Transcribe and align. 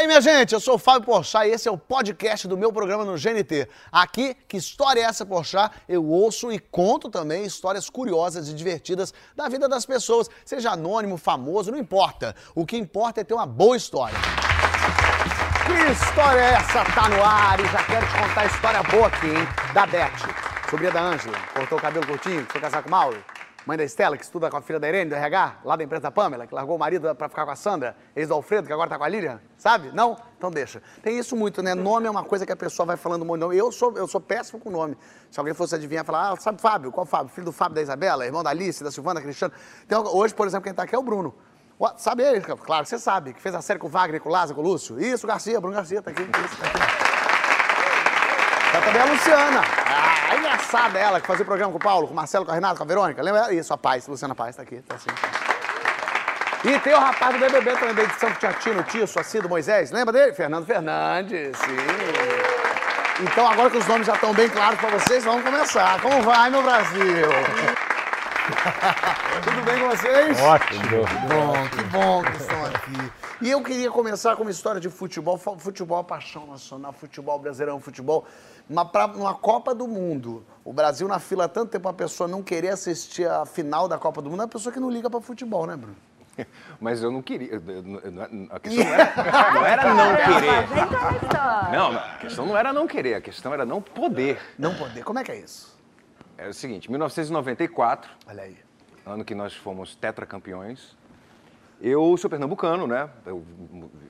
aí, 0.00 0.06
minha 0.06 0.20
gente, 0.20 0.54
eu 0.54 0.60
sou 0.60 0.76
o 0.76 0.78
Fábio 0.78 1.02
Porchat 1.02 1.46
e 1.46 1.52
esse 1.52 1.68
é 1.68 1.70
o 1.70 1.76
podcast 1.76 2.48
do 2.48 2.56
meu 2.56 2.72
programa 2.72 3.04
no 3.04 3.18
GNT. 3.18 3.68
Aqui, 3.92 4.34
que 4.48 4.56
história 4.56 5.00
é 5.00 5.04
essa, 5.04 5.26
Porchat? 5.26 5.74
Eu 5.86 6.04
ouço 6.06 6.50
e 6.50 6.58
conto 6.58 7.10
também 7.10 7.44
histórias 7.44 7.90
curiosas 7.90 8.48
e 8.48 8.54
divertidas 8.54 9.12
da 9.36 9.46
vida 9.48 9.68
das 9.68 9.84
pessoas, 9.84 10.30
seja 10.44 10.70
anônimo, 10.70 11.18
famoso, 11.18 11.70
não 11.70 11.78
importa. 11.78 12.34
O 12.54 12.64
que 12.64 12.78
importa 12.78 13.20
é 13.20 13.24
ter 13.24 13.34
uma 13.34 13.46
boa 13.46 13.76
história. 13.76 14.16
Que 15.66 15.92
história 15.92 16.40
é 16.40 16.52
essa? 16.54 16.82
Tá 16.94 17.08
no 17.08 17.22
ar 17.22 17.60
e 17.60 17.64
já 17.64 17.82
quero 17.84 18.06
te 18.06 18.12
contar 18.12 18.40
a 18.40 18.46
história 18.46 18.82
boa 18.84 19.06
aqui, 19.06 19.26
hein? 19.26 19.48
Da 19.74 19.86
Beth, 19.86 20.70
sobrinha 20.70 20.92
da 20.92 21.02
Ângela, 21.02 21.36
cortou 21.54 21.76
o 21.76 21.80
cabelo 21.80 22.06
curtinho, 22.06 22.46
foi 22.48 22.60
casar 22.60 22.82
com 22.82 22.88
o 22.88 22.90
Mauro. 22.90 23.22
Mãe 23.66 23.76
da 23.76 23.84
Estela, 23.84 24.16
que 24.16 24.24
estuda 24.24 24.50
com 24.50 24.56
a 24.56 24.62
filha 24.62 24.80
da 24.80 24.88
Irene, 24.88 25.10
do 25.10 25.14
RH, 25.14 25.60
lá 25.64 25.76
da 25.76 25.84
empresa 25.84 26.02
da 26.02 26.10
Pamela, 26.10 26.46
que 26.46 26.54
largou 26.54 26.76
o 26.76 26.78
marido 26.78 27.14
pra 27.14 27.28
ficar 27.28 27.44
com 27.44 27.50
a 27.50 27.56
Sandra, 27.56 27.96
ex 28.16 28.28
do 28.28 28.34
Alfredo, 28.34 28.66
que 28.66 28.72
agora 28.72 28.88
tá 28.88 28.96
com 28.96 29.04
a 29.04 29.08
Lilian, 29.08 29.40
sabe? 29.58 29.90
Não? 29.92 30.16
Então 30.38 30.50
deixa. 30.50 30.82
Tem 31.02 31.18
isso 31.18 31.36
muito, 31.36 31.62
né? 31.62 31.74
Nome 31.74 32.06
é 32.06 32.10
uma 32.10 32.24
coisa 32.24 32.46
que 32.46 32.52
a 32.52 32.56
pessoa 32.56 32.86
vai 32.86 32.96
falando 32.96 33.24
nome. 33.24 33.56
Eu 33.56 33.70
sou, 33.70 33.96
eu 33.96 34.06
sou 34.08 34.20
péssimo 34.20 34.58
com 34.58 34.70
nome. 34.70 34.96
Se 35.30 35.38
alguém 35.38 35.54
fosse 35.54 35.74
adivinhar, 35.74 36.04
falar, 36.04 36.32
ah, 36.32 36.36
sabe 36.36 36.60
Fábio? 36.60 36.90
Qual 36.90 37.04
Fábio? 37.04 37.28
Filho 37.28 37.46
do 37.46 37.52
Fábio 37.52 37.74
da 37.74 37.82
Isabela, 37.82 38.24
irmão 38.24 38.42
da 38.42 38.50
Alice, 38.50 38.82
da 38.82 38.90
Silvana, 38.90 39.20
Cristiano. 39.20 39.52
Então, 39.84 40.04
hoje, 40.06 40.34
por 40.34 40.46
exemplo, 40.46 40.64
quem 40.64 40.74
tá 40.74 40.84
aqui 40.84 40.94
é 40.94 40.98
o 40.98 41.02
Bruno. 41.02 41.34
Sabe 41.96 42.22
ele? 42.22 42.40
Claro, 42.40 42.84
você 42.84 42.98
sabe, 42.98 43.32
que 43.32 43.40
fez 43.40 43.54
a 43.54 43.62
série 43.62 43.78
com 43.78 43.86
o 43.86 43.90
Wagner, 43.90 44.20
com 44.20 44.28
o 44.28 44.32
Lázaro, 44.32 44.54
com 44.54 44.60
o 44.60 44.64
Lúcio. 44.64 45.00
Isso, 45.00 45.26
Garcia, 45.26 45.60
Bruno 45.60 45.76
Garcia, 45.76 46.02
tá 46.02 46.10
aqui. 46.10 46.22
Isso, 46.22 46.56
tá 46.58 46.66
aqui. 46.66 47.10
Tá 48.72 48.80
também 48.82 49.02
a 49.02 49.04
Luciana. 49.06 49.60
Ah, 49.86 50.09
engraçada 50.70 50.98
ela, 50.98 51.20
que 51.20 51.26
fazia 51.26 51.42
o 51.42 51.46
programa 51.46 51.72
com 51.72 51.78
o 51.78 51.80
Paulo, 51.80 52.06
com 52.06 52.12
o 52.12 52.16
Marcelo, 52.16 52.44
com 52.44 52.52
a 52.52 52.54
Renata, 52.54 52.76
com 52.76 52.84
a 52.84 52.86
Verônica. 52.86 53.22
Lembra? 53.22 53.52
Isso, 53.52 53.74
a 53.74 53.76
Paz, 53.76 54.06
Luciana 54.06 54.34
Paz, 54.34 54.56
tá 54.56 54.62
aqui, 54.62 54.80
tá 54.82 54.94
assim. 54.94 55.10
E 56.62 56.78
tem 56.80 56.94
o 56.94 56.98
rapaz 56.98 57.34
do 57.34 57.40
BBB 57.40 57.72
também, 57.72 57.94
da 57.94 58.02
edição 58.02 58.30
que 58.30 58.38
tinha 58.38 58.52
Tino, 58.52 58.82
Tio, 58.84 59.06
Suacido, 59.06 59.48
Moisés. 59.48 59.90
Lembra 59.90 60.12
dele? 60.12 60.34
Fernando 60.34 60.66
Fernandes, 60.66 61.56
sim. 61.56 63.22
Então, 63.22 63.48
agora 63.48 63.70
que 63.70 63.78
os 63.78 63.86
nomes 63.86 64.06
já 64.06 64.14
estão 64.14 64.32
bem 64.32 64.48
claros 64.48 64.78
pra 64.78 64.90
vocês, 64.90 65.24
vamos 65.24 65.42
começar. 65.42 66.00
Como 66.00 66.22
vai, 66.22 66.50
meu 66.50 66.62
Brasil? 66.62 67.28
Tudo 69.44 69.62
bem 69.62 69.80
com 69.80 69.88
vocês? 69.88 70.40
Ótimo. 70.40 71.06
Que 71.06 71.34
bom, 71.34 71.68
que 71.68 71.82
bom 71.84 72.22
que 72.22 72.36
estão 72.36 72.64
aqui. 72.66 73.12
E 73.42 73.50
eu 73.50 73.62
queria 73.62 73.90
começar 73.90 74.36
com 74.36 74.42
uma 74.42 74.50
história 74.50 74.80
de 74.80 74.90
futebol. 74.90 75.38
Fu- 75.38 75.58
Futebol 75.58 76.00
é 76.00 76.04
paixão 76.04 76.46
nacional, 76.46 76.92
futebol 76.92 77.38
brasileirão, 77.38 77.80
futebol. 77.80 78.26
Uma, 78.68 78.84
pra, 78.84 79.06
uma 79.06 79.34
Copa 79.34 79.74
do 79.74 79.88
Mundo. 79.88 80.44
O 80.64 80.72
Brasil 80.72 81.08
na 81.08 81.18
fila 81.18 81.44
há 81.44 81.48
tanto 81.48 81.70
tempo, 81.70 81.88
a 81.88 81.92
pessoa 81.92 82.28
não 82.28 82.42
querer 82.42 82.68
assistir 82.68 83.26
a 83.28 83.46
final 83.46 83.88
da 83.88 83.98
Copa 83.98 84.20
do 84.20 84.28
Mundo, 84.30 84.40
é 84.40 84.44
uma 84.44 84.48
pessoa 84.48 84.72
que 84.72 84.78
não 84.78 84.90
liga 84.90 85.08
pra 85.08 85.20
futebol, 85.22 85.66
né, 85.66 85.74
Bruno? 85.76 85.96
Mas 86.80 87.02
eu 87.02 87.10
não 87.10 87.22
queria. 87.22 87.54
eu- 87.54 87.62
eu- 87.66 88.00
eu- 88.00 88.48
A 88.50 88.60
questão 88.60 88.84
não 88.84 88.92
era, 88.92 89.14
não 89.54 89.64
era 89.66 89.94
não 89.94 90.16
querer. 90.16 91.72
Não, 91.72 91.90
a 91.96 92.16
questão 92.18 92.46
não 92.46 92.56
era 92.56 92.72
não 92.74 92.86
querer, 92.86 93.14
a 93.14 93.20
questão 93.22 93.54
era 93.54 93.64
não 93.64 93.80
poder. 93.80 94.38
Não 94.58 94.74
poder. 94.74 95.02
Como 95.02 95.18
é 95.18 95.24
que 95.24 95.32
é 95.32 95.38
isso? 95.40 95.74
É 96.36 96.46
o 96.48 96.54
seguinte, 96.54 96.90
1994, 96.90 98.10
Olha 98.26 98.42
aí. 98.42 98.56
ano 99.06 99.24
que 99.24 99.34
nós 99.34 99.54
fomos 99.54 99.94
tetracampeões, 99.94 100.94
eu 101.80 102.16
sou 102.16 102.28
pernambucano, 102.28 102.86
né? 102.86 103.08
Eu 103.24 103.44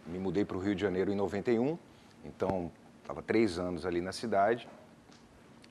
me 0.07 0.19
mudei 0.19 0.45
para 0.45 0.57
o 0.57 0.61
Rio 0.61 0.75
de 0.75 0.83
Janeiro 0.83 1.13
em 1.13 1.15
91, 1.15 1.79
então 2.25 2.71
estava 3.01 3.23
três 3.23 3.59
anos 3.59 3.87
ali 3.87 4.01
na 4.01 4.13
cidade. 4.13 4.69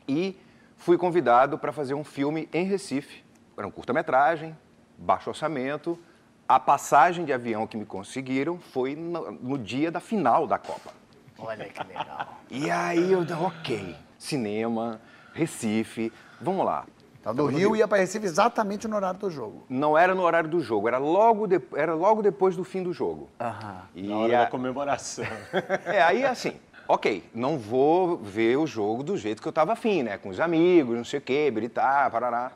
E 0.08 0.40
fui 0.78 0.98
convidado 0.98 1.58
para 1.58 1.72
fazer 1.72 1.94
um 1.94 2.04
filme 2.04 2.48
em 2.54 2.66
Recife. 2.66 3.24
Era 3.58 3.68
um 3.68 3.72
curta-metragem, 3.72 4.58
baixo 4.98 5.30
orçamento. 5.30 6.00
A 6.48 6.60
passagem 6.60 7.26
de 7.26 7.34
avião 7.34 7.68
que 7.68 7.78
me 7.78 7.86
conseguiram 7.86 8.58
foi 8.58 8.96
no, 8.96 9.32
no 9.32 9.58
dia 9.58 9.92
da 9.92 10.00
final 10.00 10.48
da 10.48 10.58
Copa. 10.58 10.92
Olha 11.38 11.66
que 11.66 11.84
legal. 11.84 12.40
E 12.50 12.72
aí 12.72 13.12
eu, 13.12 13.22
ok, 13.22 13.96
cinema, 14.18 15.00
Recife, 15.34 16.12
vamos 16.42 16.66
lá. 16.66 16.86
Então, 17.22 17.36
do 17.36 17.46
Rio 17.48 17.76
ia 17.76 17.88
pra 17.88 17.98
Recife 17.98 18.26
exatamente 18.26 18.88
no 18.88 18.96
horário 18.96 19.20
do 19.20 19.30
jogo. 19.30 19.66
Não 19.70 19.98
era 19.98 20.16
no 20.16 20.22
horário 20.24 20.50
do 20.50 20.62
jogo, 20.62 20.88
era 20.88 20.98
logo, 20.98 21.48
de- 21.48 21.62
era 21.76 21.94
logo 21.94 22.22
depois 22.22 22.56
do 22.56 22.64
fim 22.64 22.82
do 22.82 22.94
jogo. 22.94 23.30
Aham. 23.40 23.82
E 23.94 24.04
Na 24.04 24.18
hora 24.18 24.40
a- 24.42 24.44
da 24.46 24.50
comemoração. 24.50 25.26
É, 25.86 26.02
aí 26.02 26.24
assim, 26.24 26.54
ok, 26.88 27.24
não 27.36 27.58
vou 27.58 28.18
ver 28.18 28.58
o 28.58 28.66
jogo 28.66 29.04
do 29.04 29.18
jeito 29.18 29.42
que 29.42 29.48
eu 29.48 29.52
tava 29.52 29.74
afim, 29.74 30.04
né? 30.04 30.18
Com 30.18 30.30
os 30.30 30.40
amigos, 30.40 30.96
não 30.96 31.04
sei 31.04 31.20
o 31.20 31.22
quê, 31.22 31.52
biritar, 31.52 32.10
parará. 32.10 32.54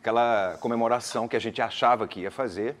Aquela 0.00 0.56
comemoração 0.60 1.28
que 1.28 1.36
a 1.36 1.40
gente 1.40 1.60
achava 1.62 2.08
que 2.08 2.20
ia 2.20 2.30
fazer, 2.30 2.74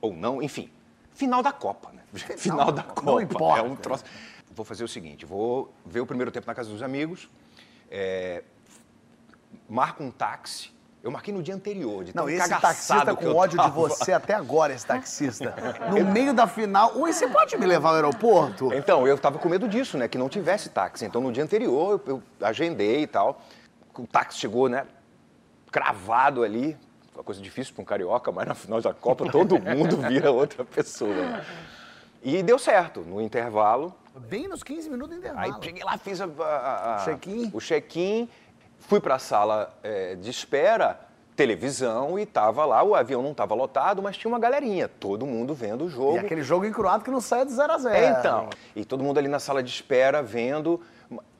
ou 0.00 0.12
não, 0.12 0.42
enfim. 0.42 0.68
Final 1.14 1.42
da 1.42 1.50
Copa, 1.52 1.90
né? 1.92 2.02
Final, 2.36 2.70
da 2.72 2.82
Copa. 2.82 3.02
não 3.02 3.20
importa. 3.20 3.60
É 3.60 3.62
um 3.62 3.74
troço. 3.74 4.04
Vou 4.54 4.64
fazer 4.66 4.84
o 4.84 4.88
seguinte, 4.88 5.24
vou 5.24 5.72
ver 5.86 6.00
o 6.00 6.06
primeiro 6.06 6.30
tempo 6.30 6.46
na 6.46 6.54
casa 6.54 6.68
dos 6.68 6.82
amigos, 6.82 7.28
é, 7.90 8.42
marco 9.68 10.02
um 10.02 10.10
táxi. 10.10 10.76
Eu 11.02 11.12
marquei 11.12 11.32
no 11.32 11.42
dia 11.42 11.54
anterior, 11.54 12.02
de 12.04 12.14
Não, 12.14 12.28
esse 12.28 12.48
taxista 12.60 13.14
com 13.14 13.32
ódio 13.32 13.56
de 13.56 13.64
tava. 13.64 13.70
você 13.70 14.12
até 14.12 14.34
agora, 14.34 14.74
esse 14.74 14.84
taxista. 14.84 15.54
No 15.96 16.04
meio 16.12 16.34
da 16.34 16.46
final. 16.46 16.92
Ui, 16.98 17.12
você 17.12 17.28
pode 17.28 17.56
me 17.56 17.64
levar 17.66 17.90
ao 17.90 17.94
aeroporto? 17.94 18.72
Então, 18.74 19.06
eu 19.06 19.16
tava 19.16 19.38
com 19.38 19.48
medo 19.48 19.68
disso, 19.68 19.96
né? 19.96 20.08
Que 20.08 20.18
não 20.18 20.28
tivesse 20.28 20.68
táxi. 20.70 21.04
Então, 21.04 21.20
no 21.20 21.30
dia 21.32 21.44
anterior, 21.44 22.00
eu, 22.06 22.14
eu 22.14 22.22
agendei 22.46 23.02
e 23.02 23.06
tal. 23.06 23.40
O 23.96 24.06
táxi 24.08 24.38
chegou, 24.40 24.68
né? 24.68 24.86
Cravado 25.70 26.42
ali. 26.42 26.76
Uma 27.14 27.22
coisa 27.24 27.40
difícil 27.40 27.74
para 27.74 27.82
um 27.82 27.84
carioca, 27.84 28.30
mas 28.32 28.46
na 28.46 28.54
final 28.54 28.80
da 28.80 28.94
Copa 28.94 29.30
todo 29.30 29.58
mundo 29.60 29.96
vira 30.08 30.30
outra 30.30 30.64
pessoa. 30.64 31.14
né? 31.14 31.44
E 32.22 32.42
deu 32.42 32.58
certo. 32.58 33.00
No 33.00 33.20
intervalo, 33.20 33.94
Bem 34.28 34.48
nos 34.48 34.64
15 34.64 34.90
minutos 34.90 35.14
do 35.14 35.18
intervalo. 35.20 35.54
Aí 35.54 35.62
cheguei 35.64 35.84
lá, 35.84 35.96
fiz 35.96 36.20
a, 36.20 36.24
a- 36.24 36.96
a- 36.96 37.04
Check-in? 37.04 37.50
o 37.54 37.60
check-in, 37.60 38.28
fui 38.88 38.98
para 39.00 39.16
a 39.16 39.18
sala 39.18 39.70
eh, 39.82 40.16
de 40.18 40.30
espera, 40.30 40.98
televisão, 41.36 42.18
e 42.18 42.24
tava 42.24 42.64
lá, 42.64 42.82
o 42.82 42.94
avião 42.94 43.22
não 43.22 43.32
estava 43.32 43.54
lotado, 43.54 44.02
mas 44.02 44.16
tinha 44.16 44.30
uma 44.30 44.38
galerinha, 44.38 44.88
todo 44.88 45.24
mundo 45.26 45.54
vendo 45.54 45.84
o 45.84 45.88
jogo. 45.90 46.16
E 46.16 46.18
aquele 46.18 46.42
jogo 46.42 46.64
encruado 46.64 47.04
que 47.04 47.10
não 47.10 47.20
sai 47.20 47.44
de 47.44 47.52
0 47.52 47.70
a 47.72 47.78
0 47.78 47.94
É, 47.94 48.08
então. 48.18 48.48
E 48.74 48.84
todo 48.84 49.04
mundo 49.04 49.18
ali 49.18 49.28
na 49.28 49.38
sala 49.38 49.62
de 49.62 49.70
espera, 49.70 50.22
vendo. 50.22 50.80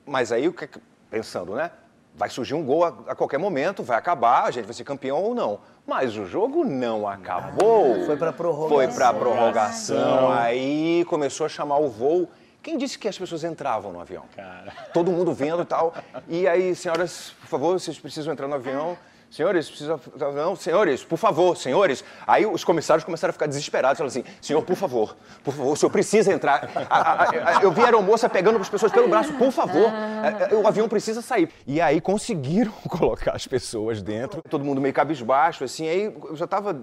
Mas 0.05 0.31
aí, 0.31 0.47
o 0.47 0.53
que- 0.53 0.69
pensando, 1.09 1.55
né? 1.55 1.71
Vai 2.15 2.29
surgir 2.29 2.53
um 2.53 2.63
gol 2.63 2.83
a, 2.85 2.89
a 3.07 3.15
qualquer 3.15 3.39
momento, 3.39 3.81
vai 3.81 3.97
acabar, 3.97 4.43
a 4.43 4.51
gente 4.51 4.65
vai 4.65 4.73
ser 4.73 4.83
campeão 4.83 5.17
ou 5.21 5.33
não. 5.33 5.59
Mas 5.87 6.15
o 6.17 6.25
jogo 6.25 6.63
não 6.63 7.07
acabou. 7.07 8.05
Foi 8.05 8.15
pra 8.15 8.31
prorrogação. 8.31 8.77
Foi 8.77 8.87
pra 8.87 9.13
prorrogação. 9.13 10.31
Aí 10.31 11.03
começou 11.09 11.45
a 11.45 11.49
chamar 11.49 11.77
o 11.79 11.89
voo. 11.89 12.29
Quem 12.61 12.77
disse 12.77 12.97
que 12.99 13.07
as 13.07 13.17
pessoas 13.17 13.43
entravam 13.43 13.91
no 13.93 13.99
avião? 14.01 14.25
Cara. 14.35 14.71
Todo 14.93 15.11
mundo 15.11 15.33
vendo 15.33 15.61
e 15.61 15.65
tal. 15.65 15.93
E 16.27 16.47
aí, 16.47 16.75
senhoras, 16.75 17.33
por 17.41 17.47
favor, 17.47 17.79
vocês 17.79 17.97
precisam 17.99 18.33
entrar 18.33 18.47
no 18.47 18.55
avião. 18.55 18.97
Senhores, 19.31 19.69
precisam. 19.69 19.99
Não, 20.35 20.55
senhores, 20.55 21.03
por 21.03 21.15
favor, 21.17 21.55
senhores. 21.55 22.03
Aí 22.25 22.47
os 22.47 22.63
comissários 22.63 23.03
começaram 23.05 23.29
a 23.29 23.33
ficar 23.33 23.45
desesperados, 23.45 23.99
falaram 23.99 24.07
assim: 24.09 24.23
senhor, 24.41 24.63
por 24.63 24.75
favor, 24.75 25.15
por 25.43 25.53
favor, 25.53 25.71
o 25.73 25.75
senhor 25.75 25.91
precisa 25.91 26.33
entrar. 26.33 26.67
A- 26.89 26.97
a- 26.99 27.29
a- 27.59 27.61
eu 27.63 27.71
vi 27.71 27.81
a 27.81 27.85
aeromoça 27.85 28.27
pegando 28.27 28.57
as 28.57 28.67
pessoas 28.67 28.91
pelo 28.91 29.07
braço, 29.07 29.31
por 29.33 29.51
favor, 29.51 29.87
é, 29.87 30.51
é, 30.51 30.55
o 30.55 30.67
avião 30.67 30.89
precisa 30.89 31.21
sair. 31.21 31.47
E 31.67 31.79
aí 31.79 32.01
conseguiram 32.01 32.71
colocar 32.89 33.33
as 33.35 33.45
pessoas 33.45 34.01
dentro, 34.01 34.41
todo 34.49 34.65
mundo 34.65 34.81
meio 34.81 34.95
cabisbaixo, 34.95 35.63
assim. 35.63 35.87
Aí 35.87 36.05
eu 36.05 36.35
já 36.35 36.45
estava 36.45 36.75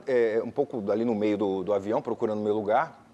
um 0.44 0.50
pouco 0.53 0.88
ali 0.93 1.04
no 1.04 1.16
meio 1.16 1.37
do, 1.37 1.64
do 1.64 1.72
avião, 1.75 2.00
procurando 2.00 2.41
meu 2.43 2.54
lugar. 2.54 3.06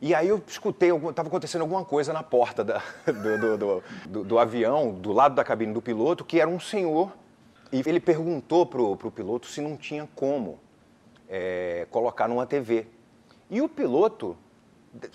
E 0.00 0.14
aí 0.14 0.28
eu 0.28 0.42
escutei, 0.46 0.90
estava 0.90 1.28
acontecendo 1.28 1.60
alguma 1.62 1.84
coisa 1.84 2.12
na 2.12 2.22
porta 2.22 2.64
da- 2.64 2.82
do, 3.06 3.56
do- 3.58 3.82
do- 4.08 4.24
do- 4.24 4.38
avião, 4.38 4.92
do 4.94 5.12
lado 5.12 5.34
da 5.34 5.44
cabine 5.44 5.72
do 5.74 5.82
piloto, 5.82 6.24
que 6.24 6.40
era 6.40 6.48
um 6.48 6.58
senhor. 6.60 7.12
E 7.70 7.82
ele 7.86 8.00
perguntou 8.00 8.64
pro, 8.66 8.96
pro 8.96 9.10
piloto 9.10 9.46
se 9.46 9.60
não 9.60 9.76
tinha 9.76 10.08
como 10.14 10.58
é, 11.28 11.86
colocar 11.90 12.26
numa 12.28 12.46
TV. 12.46 12.86
E 13.50 13.60
o 13.60 13.68
piloto 13.68 14.36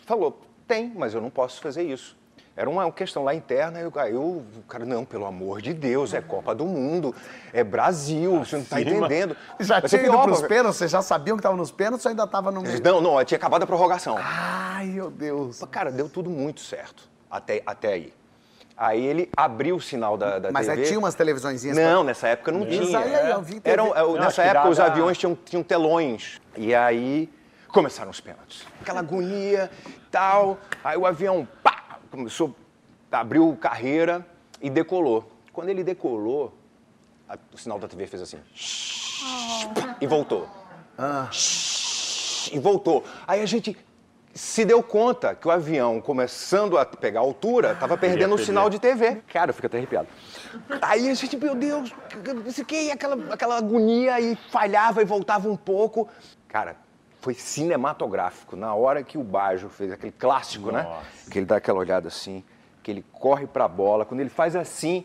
falou, 0.05 0.39
tem, 0.67 0.93
mas 0.95 1.13
eu 1.13 1.19
não 1.21 1.29
posso 1.29 1.59
fazer 1.61 1.83
isso. 1.83 2.15
Era 2.57 2.69
uma 2.69 2.89
questão 2.89 3.23
lá 3.23 3.35
interna, 3.35 3.79
eu, 3.81 3.91
aí 3.95 4.13
eu, 4.13 4.21
o 4.21 4.63
cara, 4.67 4.85
não, 4.85 5.03
pelo 5.03 5.25
amor 5.25 5.61
de 5.61 5.73
Deus, 5.73 6.13
é 6.13 6.21
Copa 6.21 6.55
do 6.55 6.65
Mundo, 6.65 7.13
é 7.51 7.65
Brasil, 7.65 8.39
você 8.39 8.55
não 8.55 8.63
está 8.63 8.77
Acima. 8.77 8.91
entendendo. 8.91 9.35
Já 9.59 9.81
ser 9.81 9.89
tinha 9.89 10.03
ido 10.03 10.17
pros 10.19 10.41
pô. 10.41 10.47
pênaltis? 10.47 10.77
Vocês 10.77 10.91
já 10.91 11.01
sabiam 11.01 11.35
que 11.35 11.43
tava 11.43 11.57
nos 11.57 11.71
pênaltis 11.71 12.05
ou 12.05 12.11
ainda 12.11 12.25
tava 12.25 12.51
no 12.51 12.61
meio? 12.61 12.81
Não, 12.81 13.01
não, 13.01 13.23
tinha 13.25 13.37
acabado 13.37 13.63
a 13.63 13.67
prorrogação. 13.67 14.15
Ai, 14.17 14.85
meu 14.85 15.11
Deus. 15.11 15.61
Cara, 15.69 15.91
deu 15.91 16.07
tudo 16.07 16.29
muito 16.29 16.61
certo 16.61 17.09
até, 17.29 17.61
até 17.65 17.93
aí. 17.93 18.13
Aí 18.77 19.05
ele 19.05 19.29
abriu 19.35 19.75
o 19.77 19.81
sinal 19.81 20.17
da, 20.17 20.39
da 20.39 20.51
Mas 20.51 20.67
TV. 20.67 20.81
aí 20.81 20.87
tinha 20.87 20.99
umas 20.99 21.15
televisõezinhas. 21.15 21.77
Não, 21.77 22.03
nessa 22.03 22.27
época 22.29 22.51
não 22.51 22.67
Isso 22.67 22.87
tinha. 22.87 22.99
aí, 22.99 23.15
aí, 23.15 23.31
eu 23.31 23.41
vi 23.41 23.59
TV. 23.59 23.69
Eram, 23.69 23.95
é, 23.95 24.01
Não, 24.01 24.13
nessa 24.13 24.43
época 24.43 24.69
os 24.69 24.79
aviões 24.79 25.17
tinham, 25.17 25.37
tinham 25.45 25.63
telões. 25.63 26.41
E 26.57 26.75
aí 26.75 27.29
começaram 27.69 28.11
os 28.11 28.19
pênaltis. 28.19 28.65
Aquela 28.81 28.99
agonia, 28.99 29.69
tal. 30.11 30.57
Aí 30.83 30.97
o 30.97 31.05
avião, 31.05 31.47
pá, 31.63 31.74
começou, 32.15 32.55
abriu 33.11 33.55
carreira 33.59 34.25
e 34.61 34.69
decolou. 34.69 35.29
Quando 35.53 35.69
ele 35.69 35.83
decolou, 35.83 36.53
a- 37.29 37.37
o 37.53 37.57
sinal 37.57 37.79
da 37.79 37.87
TV 37.87 38.07
fez 38.07 38.21
assim. 38.21 38.39
E 40.01 40.07
voltou. 40.07 40.47
Ah. 40.97 41.29
E 42.51 42.59
voltou. 42.59 43.03
Aí 43.27 43.41
a 43.41 43.45
gente. 43.45 43.77
se 44.33 44.65
deu 44.65 44.83
conta 44.83 45.33
que 45.33 45.47
o 45.47 45.51
avião, 45.51 46.01
começando 46.01 46.77
a 46.77 46.85
pegar 46.85 47.21
altura, 47.21 47.71
estava 47.71 47.97
perdendo 47.97 48.35
o 48.35 48.37
sinal 48.37 48.69
de 48.69 48.79
TV. 48.79 49.21
Cara, 49.31 49.51
eu 49.51 49.53
fico 49.53 49.67
até 49.67 49.77
arrepiado. 49.77 50.09
Aí 50.81 51.09
a 51.09 51.13
gente, 51.13 51.37
meu 51.37 51.55
Deus, 51.55 51.93
aqui, 52.61 52.91
aquela, 52.91 53.33
aquela 53.33 53.57
agonia 53.57 54.19
e 54.19 54.35
falhava 54.51 55.01
e 55.01 55.05
voltava 55.05 55.47
um 55.49 55.55
pouco. 55.55 56.09
Cara, 56.49 56.75
foi 57.25 57.33
cinematográfico. 57.33 58.55
Na 58.55 58.75
hora 58.75 59.01
que 59.01 59.17
o 59.17 59.23
Bajo 59.23 59.67
fez 59.67 59.91
aquele 59.91 60.11
clássico, 60.11 60.71
né? 60.71 60.83
Nossa. 60.83 61.31
Que 61.31 61.39
ele 61.39 61.45
dá 61.47 61.55
aquela 61.55 61.79
olhada 61.79 62.07
assim, 62.07 62.43
que 62.83 62.91
ele 62.91 63.03
corre 63.11 63.47
pra 63.47 63.67
bola, 63.67 64.05
quando 64.05 64.19
ele 64.19 64.29
faz 64.29 64.55
assim. 64.55 65.03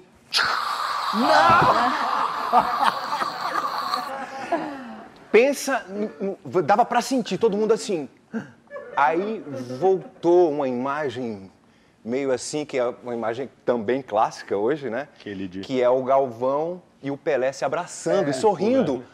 Pensa, 5.32 5.84
no- 5.88 6.38
no- 6.44 6.62
dava 6.62 6.84
pra 6.84 7.00
sentir 7.00 7.38
todo 7.38 7.56
mundo 7.56 7.72
assim. 7.72 8.06
Aí 8.96 9.42
voltou 9.78 10.50
uma 10.52 10.68
imagem 10.68 11.50
meio 12.04 12.32
assim, 12.32 12.66
que 12.66 12.76
é 12.78 12.84
uma 13.02 13.14
imagem 13.14 13.48
também 13.64 14.02
clássica 14.02 14.56
hoje, 14.56 14.90
né? 14.90 15.08
De- 15.48 15.60
Que 15.60 15.80
é 15.80 15.88
o 15.88 16.02
Galvão 16.02 16.82
e 17.02 17.10
o 17.10 17.16
Pelé 17.16 17.50
se 17.52 17.64
abraçando 17.64 18.28
e 18.28 18.34
sorrindo. 18.34 19.04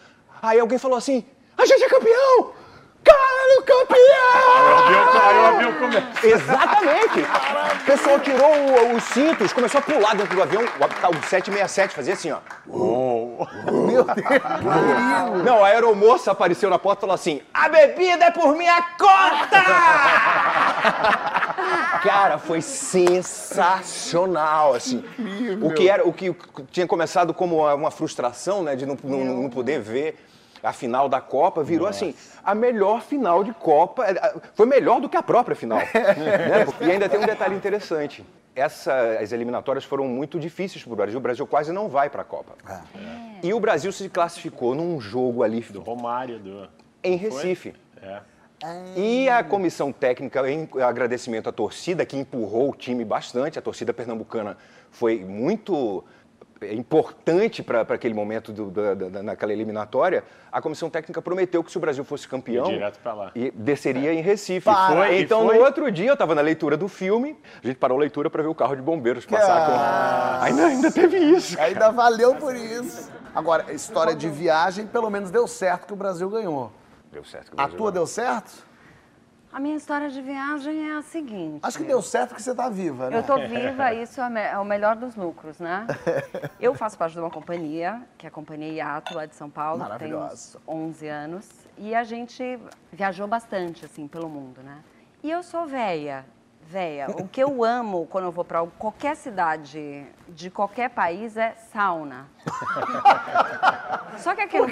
Aí 0.42 0.58
alguém 0.58 0.78
falou 0.78 0.96
assim: 0.98 1.24
a 1.56 1.64
gente 1.66 1.84
é 1.84 1.88
campeão! 1.88 2.65
Caralho, 3.06 3.62
campeão! 3.64 4.56
Aí 4.56 4.62
o 4.94 4.96
avião, 4.98 5.42
o 5.42 5.46
avião 5.46 5.72
começa. 5.74 6.26
Exatamente! 6.26 7.20
O 7.20 7.84
pessoal 7.86 8.18
tirou 8.20 8.50
o- 8.52 8.96
os 8.96 9.04
cintos, 9.04 9.52
começou 9.52 9.78
a 9.78 9.82
pular 9.82 10.14
dentro 10.16 10.34
do 10.34 10.42
avião. 10.42 10.62
O, 10.62 10.66
o 10.66 10.68
767 11.28 11.94
fazia 11.94 12.14
assim, 12.14 12.32
ó. 12.32 12.38
Meu 12.66 13.46
Deus, 13.86 14.06
que. 14.10 15.42
Não, 15.44 15.64
a 15.64 15.68
aeromoça 15.68 16.32
apareceu 16.32 16.68
na 16.68 16.78
porta 16.78 17.00
e 17.00 17.02
falou 17.02 17.14
assim: 17.14 17.40
A 17.54 17.68
bebida 17.68 18.24
é 18.26 18.30
por 18.32 18.56
minha 18.56 18.82
conta! 18.98 19.62
Cara, 22.02 22.38
foi 22.38 22.60
sensacional, 22.60 24.74
assim. 24.74 25.04
O 25.62 25.72
que, 25.72 25.88
era, 25.88 26.06
o 26.06 26.12
que 26.12 26.34
tinha 26.70 26.86
começado 26.86 27.32
como 27.34 27.56
uma, 27.58 27.74
uma 27.74 27.90
frustração, 27.90 28.62
né, 28.62 28.76
de 28.76 28.86
não, 28.86 28.96
não- 29.02 29.24
não 29.42 29.50
poder 29.50 29.80
ver 29.80 30.16
a 30.66 30.72
final 30.72 31.08
da 31.08 31.20
Copa, 31.20 31.62
virou 31.62 31.86
assim, 31.86 32.12
a 32.44 32.54
melhor 32.54 33.00
final 33.00 33.44
de 33.44 33.52
Copa. 33.52 34.04
eh, 34.04 34.34
Foi 34.54 34.66
melhor 34.66 35.00
do 35.00 35.08
que 35.08 35.16
a 35.16 35.22
própria 35.22 35.54
final. 35.54 35.78
né? 35.94 36.66
E 36.80 36.90
ainda 36.90 37.08
tem 37.08 37.20
um 37.20 37.26
detalhe 37.26 37.54
interessante. 37.54 38.26
Essa, 38.54 39.18
as 39.20 39.32
eliminatórias 39.32 39.84
foram 39.84 40.08
muito 40.08 40.40
difíceis 40.40 40.82
para 40.82 40.92
o 40.92 40.96
Brasil. 40.96 41.18
O 41.18 41.22
Brasil 41.22 41.46
quase 41.46 41.72
não 41.72 41.88
vai 41.88 42.10
para 42.10 42.22
a 42.22 42.24
Copa. 42.24 42.54
E 43.42 43.52
o 43.52 43.60
Brasil 43.60 43.92
se 43.92 44.08
classificou 44.08 44.74
num 44.74 45.00
jogo 45.00 45.42
ali 45.42 45.60
Do 45.60 45.80
Romário, 45.80 46.38
do... 46.38 46.68
em 47.04 47.16
Recife. 47.16 47.74
É. 48.02 48.20
E 48.96 49.28
a 49.28 49.44
comissão 49.44 49.92
técnica, 49.92 50.50
em 50.50 50.68
agradecimento 50.82 51.48
à 51.48 51.52
torcida, 51.52 52.04
que 52.06 52.16
empurrou 52.16 52.70
o 52.70 52.74
time 52.74 53.04
bastante, 53.04 53.58
a 53.58 53.62
torcida 53.62 53.92
pernambucana 53.92 54.56
foi 54.90 55.18
muito 55.22 56.02
eh, 56.60 56.74
importante 56.74 57.62
para 57.62 57.80
aquele 57.82 58.14
momento 58.14 58.52
do- 58.52 58.70
da- 58.70 58.94
da- 58.94 59.22
naquela 59.22 59.52
eliminatória, 59.52 60.24
a 60.50 60.60
comissão 60.60 60.88
técnica 60.88 61.20
prometeu 61.20 61.62
que 61.62 61.70
se 61.70 61.76
o 61.76 61.80
Brasil 61.80 62.04
fosse 62.04 62.26
campeão, 62.26 62.66
Ia 62.66 62.72
direto 62.74 62.98
pra 63.00 63.14
lá. 63.14 63.30
e 63.34 63.50
desceria 63.50 64.12
em 64.12 64.20
Recife. 64.22 64.64
Para. 64.64 64.94
Foi, 64.96 65.20
então, 65.20 65.44
foi? 65.46 65.56
no 65.58 65.64
outro 65.64 65.90
dia, 65.90 66.08
eu 66.08 66.12
estava 66.14 66.34
na 66.34 66.40
leitura 66.40 66.76
do 66.76 66.88
filme, 66.88 67.36
a 67.62 67.66
gente 67.66 67.76
parou 67.78 67.98
a 67.98 68.00
leitura 68.00 68.30
para 68.30 68.42
ver 68.42 68.48
o 68.48 68.54
carro 68.54 68.74
de 68.76 68.82
bombeiros 68.82 69.26
passar 69.26 69.66
com... 69.66 70.44
Ainda, 70.44 70.66
ainda 70.66 70.90
teve 70.90 71.18
isso. 71.18 71.56
cara. 71.56 71.68
Ainda 71.68 71.90
valeu 71.90 72.34
por 72.36 72.54
isso. 72.56 73.10
Agora, 73.34 73.72
história 73.72 74.14
de 74.14 74.28
viagem, 74.28 74.86
pelo 74.86 75.10
menos 75.10 75.30
deu 75.30 75.46
certo 75.46 75.86
que 75.86 75.92
o 75.92 75.96
Brasil 75.96 76.28
ganhou. 76.30 76.72
Deu 77.12 77.22
certo. 77.24 77.50
que 77.50 77.56
o 77.56 77.60
A 77.60 77.64
Brasil 77.64 77.76
tua 77.78 77.92
deu 77.92 78.06
certo? 78.06 78.65
A 79.52 79.60
minha 79.60 79.76
história 79.76 80.10
de 80.10 80.20
viagem 80.20 80.90
é 80.90 80.96
a 80.96 81.02
seguinte. 81.02 81.60
Acho 81.62 81.78
que 81.78 81.84
deu 81.84 82.02
certo 82.02 82.34
que 82.34 82.42
você 82.42 82.54
tá 82.54 82.68
viva, 82.68 83.08
né? 83.08 83.18
Eu 83.18 83.22
tô 83.22 83.36
viva, 83.38 83.92
isso 83.94 84.20
é 84.20 84.50
é 84.52 84.58
o 84.58 84.64
melhor 84.64 84.96
dos 84.96 85.14
lucros, 85.16 85.58
né? 85.58 85.86
Eu 86.60 86.74
faço 86.74 86.98
parte 86.98 87.12
de 87.12 87.20
uma 87.20 87.30
companhia, 87.30 88.02
que 88.18 88.26
é 88.26 88.28
a 88.28 88.32
Companhia 88.32 88.72
Iato, 88.72 89.14
lá 89.14 89.24
de 89.24 89.34
São 89.34 89.48
Paulo, 89.48 89.84
que 89.84 89.98
tem 89.98 90.14
uns 90.14 90.56
11 90.66 91.08
anos. 91.08 91.48
E 91.78 91.94
a 91.94 92.04
gente 92.04 92.58
viajou 92.92 93.26
bastante, 93.26 93.84
assim, 93.84 94.06
pelo 94.08 94.28
mundo, 94.28 94.62
né? 94.62 94.78
E 95.22 95.30
eu 95.30 95.42
sou 95.42 95.66
véia, 95.66 96.24
véia. 96.62 97.06
O 97.10 97.28
que 97.28 97.42
eu 97.42 97.64
amo 97.64 98.06
quando 98.06 98.24
eu 98.24 98.32
vou 98.32 98.44
pra 98.44 98.66
qualquer 98.78 99.16
cidade 99.16 100.06
de 100.28 100.50
qualquer 100.50 100.90
país 100.90 101.36
é 101.36 101.54
sauna. 101.72 102.26
Só 104.18 104.34
que 104.34 104.40
aqui 104.40 104.58
no, 104.58 104.68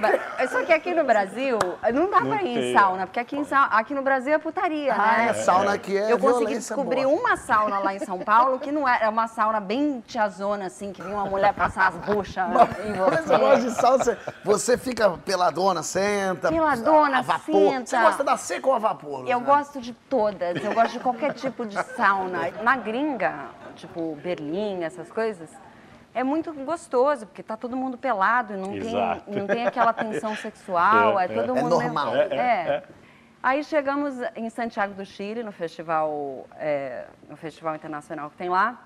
só 0.48 0.64
que 0.64 0.72
aqui 0.72 0.94
no 0.94 1.04
Brasil 1.04 1.58
não 1.92 2.10
dá 2.10 2.20
pra 2.22 2.42
ir 2.42 2.48
em 2.48 2.54
tem. 2.60 2.72
sauna, 2.74 3.06
porque 3.06 3.20
aqui, 3.20 3.36
em 3.36 3.44
sa- 3.44 3.64
aqui 3.66 3.92
no 3.94 4.02
Brasil 4.02 4.32
é 4.34 4.38
putaria, 4.38 4.94
Ah, 4.94 4.98
né? 5.16 5.26
é, 5.30 5.34
sauna 5.34 5.74
aqui 5.74 5.96
é 5.96 6.10
Eu 6.12 6.18
consegui 6.18 6.54
descobrir 6.54 7.04
uma 7.06 7.36
sauna 7.36 7.78
lá 7.78 7.94
em 7.94 7.98
São 7.98 8.18
Paulo 8.20 8.58
que 8.58 8.72
não 8.72 8.88
era 8.88 9.04
é 9.04 9.08
uma 9.08 9.28
sauna 9.28 9.60
bem 9.60 10.02
tiazona, 10.06 10.66
assim, 10.66 10.92
que 10.92 11.02
vinha 11.02 11.14
uma 11.14 11.26
mulher 11.26 11.52
passar 11.52 11.88
as 11.88 11.94
buchas 11.96 12.44
em 12.84 12.94
Mas 12.98 13.30
eu 13.30 13.38
gosto 13.38 13.62
de 13.62 13.70
você. 13.70 13.80
sauna, 13.80 13.98
você, 14.04 14.18
você 14.44 14.78
fica 14.78 15.10
peladona, 15.24 15.82
senta. 15.82 16.48
Peladona, 16.48 17.18
a 17.18 17.22
vapor. 17.22 17.42
senta. 17.54 17.86
Você 17.86 17.98
gosta 17.98 18.24
da 18.24 18.36
seca 18.36 18.66
ou 18.68 18.74
a 18.74 18.78
vapor? 18.78 19.28
Eu 19.28 19.40
né? 19.40 19.46
gosto 19.46 19.80
de 19.80 19.92
todas, 19.92 20.62
eu 20.64 20.72
gosto 20.72 20.92
de 20.92 21.00
qualquer 21.00 21.34
tipo 21.34 21.66
de 21.66 21.80
sauna. 21.94 22.50
Na 22.62 22.76
gringa, 22.76 23.34
tipo 23.74 24.16
Berlim, 24.22 24.82
essas 24.82 25.10
coisas, 25.10 25.50
é 26.14 26.22
muito 26.24 26.52
gostoso, 26.52 27.26
porque 27.26 27.42
tá 27.42 27.56
todo 27.56 27.76
mundo 27.76 27.98
pelado, 27.98 28.54
e 28.54 28.56
não, 28.56 28.70
tem, 28.72 28.94
não 29.40 29.46
tem 29.46 29.66
aquela 29.66 29.92
tensão 29.92 30.34
sexual, 30.36 31.18
é, 31.20 31.24
É, 31.24 31.28
todo 31.28 31.56
é. 31.56 31.60
Mundo... 31.62 31.70
normal. 31.78 32.12
meio- 32.12 32.32
É, 32.32 32.36
é. 32.68 32.82
Aí 33.42 33.62
chegamos 33.62 34.14
em 34.36 34.48
Santiago 34.48 34.94
do 34.94 35.04
Chile, 35.04 35.42
no 35.42 35.52
festival, 35.52 36.46
é, 36.56 37.04
no 37.28 37.36
festival 37.36 37.74
internacional 37.74 38.30
que 38.30 38.36
tem 38.36 38.48
lá, 38.48 38.82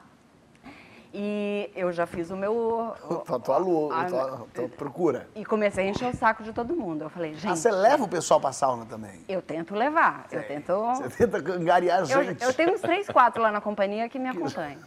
e 1.13 1.71
eu 1.75 1.91
já 1.93 2.07
fiz 2.07 2.31
o 2.31 2.37
meu... 2.37 2.95
Tua, 3.25 3.41
tua 3.41 3.57
lua, 3.59 4.03
a- 4.03 4.05
tua, 4.07 4.47
tua 4.55 4.69
procura. 4.69 5.29
E 5.35 5.45
comecei 5.45 5.87
a 5.87 5.91
encher 5.91 6.09
o 6.13 6.17
saco 6.17 6.43
de 6.43 6.53
todo 6.53 6.77
mundo. 6.77 7.05
Eu 7.05 7.11
falei, 7.11 7.33
Ah, 7.33 7.35
gente, 7.35 7.59
você 7.59 7.71
leva 7.71 8.05
o 8.05 8.09
pessoal 8.09 8.41
pra 8.41 8.53
sauna 8.53 8.85
também? 8.85 9.25
eu 9.29 9.41
tento 9.41 9.75
levar, 9.75 10.27
eu 10.31 10.43
tento... 10.47 10.73
Você 10.97 11.27
tenta 11.27 11.39
angariar 11.53 12.01
Eu, 12.01 12.07
gente. 12.07 12.43
eu 12.45 12.53
tenho 12.53 12.75
uns 12.75 12.81
três, 12.81 13.09
quatro 13.09 13.43
lá 13.43 13.51
na 13.51 13.61
companhia 13.61 14.09
que 14.09 14.19
me 14.19 14.29
acompanham. 14.29 14.79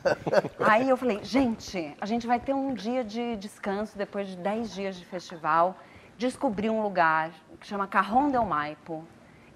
Aí 0.59 0.87
eu 0.89 0.97
falei, 0.97 1.19
gente, 1.23 1.95
a 1.99 2.05
gente 2.05 2.27
vai 2.27 2.39
ter 2.39 2.53
um 2.53 2.73
dia 2.73 3.03
de 3.03 3.35
descanso 3.37 3.97
depois 3.97 4.27
de 4.27 4.35
dez 4.37 4.71
dias 4.73 4.95
de 4.95 5.05
festival. 5.05 5.75
Descobri 6.17 6.69
um 6.69 6.83
lugar 6.83 7.31
que 7.59 7.65
chama 7.65 7.87
Carrão 7.87 8.29
del 8.29 8.45
Maipo, 8.45 9.03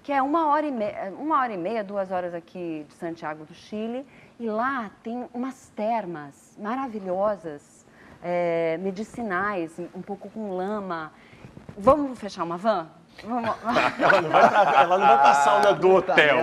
que 0.02 0.12
é 0.12 0.20
uma 0.22 0.48
hora, 0.48 0.66
e 0.66 0.70
meia, 0.70 1.12
uma 1.18 1.40
hora 1.40 1.52
e 1.52 1.56
meia, 1.56 1.82
duas 1.82 2.10
horas 2.12 2.32
aqui 2.34 2.84
de 2.88 2.94
Santiago 2.94 3.44
do 3.44 3.54
Chile. 3.54 4.06
E 4.38 4.48
lá 4.48 4.90
tem 5.02 5.26
umas 5.32 5.70
termas 5.74 6.56
maravilhosas, 6.58 7.86
é, 8.22 8.76
medicinais, 8.78 9.78
um 9.94 10.02
pouco 10.02 10.28
com 10.28 10.54
lama. 10.56 11.12
Vamos 11.78 12.18
fechar 12.18 12.44
uma 12.44 12.56
van? 12.58 12.86
Vamos. 13.24 13.50
Ela 13.98 14.20
não 14.20 14.28
vai 14.30 14.82
ela 14.82 14.98
não 14.98 15.06
vai 15.06 15.18
pra 15.22 15.34
sauna 15.34 15.72
do 15.72 15.90
hotel, 15.90 16.36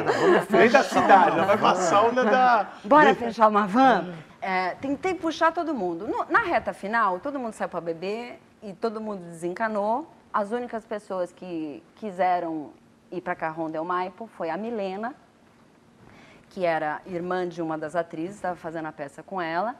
nem 0.49 0.69
da 0.69 0.83
cidade, 0.83 1.37
ela 1.37 1.45
vai 1.45 1.57
pra 1.57 1.75
sauna 1.75 2.23
da... 2.25 2.67
Bora 2.83 3.13
fechar 3.13 3.47
uma 3.47 3.67
van? 3.67 4.11
É, 4.41 4.71
tentei 4.75 5.13
puxar 5.13 5.51
todo 5.53 5.71
mundo. 5.73 6.07
No- 6.07 6.25
na 6.29 6.39
reta 6.39 6.73
final, 6.73 7.19
todo 7.19 7.39
mundo 7.39 7.53
saiu 7.53 7.69
para 7.69 7.79
beber 7.79 8.41
e 8.61 8.73
todo 8.73 8.99
mundo 8.99 9.19
desencanou. 9.19 10.11
As 10.33 10.51
únicas 10.51 10.83
pessoas 10.83 11.31
que 11.31 11.83
quiseram 11.95 12.71
ir 13.11 13.21
para 13.21 13.35
Carrão 13.35 13.69
del 13.69 13.85
Maipo 13.85 14.27
foi 14.35 14.49
a 14.49 14.57
Milena, 14.57 15.13
que 16.53 16.63
era 16.63 17.01
irmã 17.07 17.47
de 17.49 17.63
uma 17.63 17.77
das 17.77 17.95
atrizes, 17.95 18.35
estava 18.35 18.55
fazendo 18.55 18.85
a 18.85 18.91
peça 18.91 19.23
com 19.23 19.41
ela, 19.41 19.75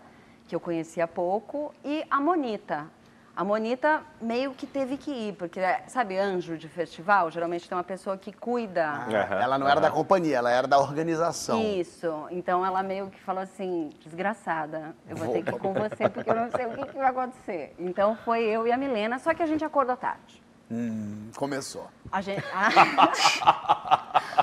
que 0.48 0.56
eu 0.56 0.60
conhecia 0.60 1.08
pouco, 1.08 1.74
e 1.86 2.04
a 2.10 2.20
Monita. 2.20 2.88
A 3.36 3.44
Monita 3.44 4.02
meio 4.20 4.54
que 4.54 4.66
teve 4.66 4.98
que 4.98 5.12
ir, 5.12 5.34
porque, 5.34 5.60
sabe, 5.88 6.18
anjo 6.18 6.58
de 6.58 6.68
festival, 6.68 7.30
geralmente 7.30 7.70
tem 7.70 7.78
uma 7.78 7.84
pessoa 7.84 8.18
que 8.18 8.32
cuida. 8.34 8.88
Aham, 8.88 9.42
Ela 9.42 9.58
não 9.60 9.68
era 9.68 9.80
da 9.80 9.92
companhia, 9.92 10.38
ela 10.38 10.52
era 10.52 10.68
da 10.68 10.80
organização. 10.80 11.62
Isso. 11.62 12.12
Então 12.32 12.66
ela 12.66 12.82
meio 12.82 13.10
que 13.10 13.20
falou 13.22 13.44
assim, 13.44 13.92
desgraçada, 14.04 14.96
eu 15.08 15.16
vou 15.16 15.32
ter 15.32 15.44
que 15.44 15.50
ir 15.52 15.60
com 15.60 15.74
você 15.74 16.10
porque 16.10 16.30
eu 16.30 16.36
não 16.36 16.50
sei 16.52 16.66
o 16.66 16.76
que, 16.76 16.86
que 16.88 16.98
vai 16.98 17.10
acontecer. 17.10 17.76
Então 17.78 18.16
foi 18.18 18.44
eu 18.44 18.68
e 18.68 18.72
a 18.72 18.78
Milena, 18.78 19.20
só 19.20 19.34
que 19.34 19.44
a 19.44 19.48
gente 19.48 19.64
acordou 19.64 19.96
tarde. 19.96 20.42
Hum, 20.72 21.30
começou. 21.36 21.88
A 22.12 22.22
gente, 22.22 22.44
a 22.52 22.70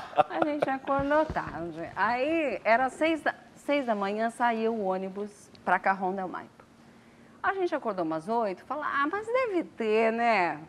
gente 0.45 0.69
acordou 0.69 1.25
tarde. 1.25 1.89
Aí 1.95 2.59
era 2.63 2.89
seis 2.89 3.21
da, 3.21 3.33
seis 3.55 3.85
da 3.85 3.95
manhã, 3.95 4.29
saiu 4.29 4.73
o 4.73 4.85
ônibus 4.85 5.49
para 5.63 5.79
Carrão 5.79 6.13
del 6.13 6.27
Maipo. 6.27 6.63
A 7.41 7.53
gente 7.53 7.73
acordou 7.73 8.05
umas 8.05 8.27
oito, 8.29 8.63
falou, 8.65 8.83
ah, 8.83 9.07
mas 9.11 9.25
deve 9.25 9.63
ter, 9.63 10.11
né? 10.11 10.59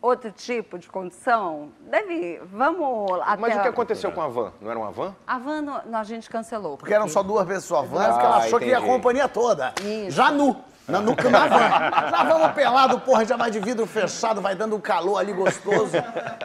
Outro 0.00 0.32
tipo 0.32 0.78
de 0.78 0.88
condição? 0.88 1.70
Deve, 1.82 2.40
vamos 2.46 3.20
até... 3.22 3.40
Mas 3.40 3.56
o 3.56 3.62
que 3.62 3.68
aconteceu 3.68 4.10
com 4.10 4.20
a 4.20 4.26
van? 4.26 4.52
Não 4.60 4.68
era 4.70 4.78
uma 4.78 4.90
van? 4.90 5.14
A 5.26 5.38
van 5.38 5.60
no- 5.62 5.96
a 5.96 6.02
gente 6.02 6.28
cancelou. 6.28 6.76
Porque 6.76 6.92
eram 6.92 7.06
só 7.06 7.22
duas 7.22 7.46
pessoas 7.46 7.88
vans, 7.88 8.16
que 8.16 8.22
Ah, 8.22 8.26
ela 8.26 8.36
achou 8.38 8.58
que 8.58 8.64
ia 8.66 8.78
a 8.78 8.80
entendi. 8.80 8.92
companhia 8.94 9.28
toda. 9.28 9.72
Isso. 9.80 10.10
Já 10.16 10.32
nu. 10.32 10.56
Na, 10.92 11.00
no, 11.00 11.14
na 11.14 11.46
van. 11.46 12.10
Já 12.10 12.24
vamos 12.24 12.52
pelado, 12.52 13.00
porra, 13.00 13.24
já 13.24 13.34
vai 13.34 13.50
de 13.50 13.58
vidro 13.58 13.86
fechado, 13.86 14.42
vai 14.42 14.54
dando 14.54 14.76
um 14.76 14.80
calor 14.80 15.16
ali 15.18 15.32
gostoso. 15.32 15.96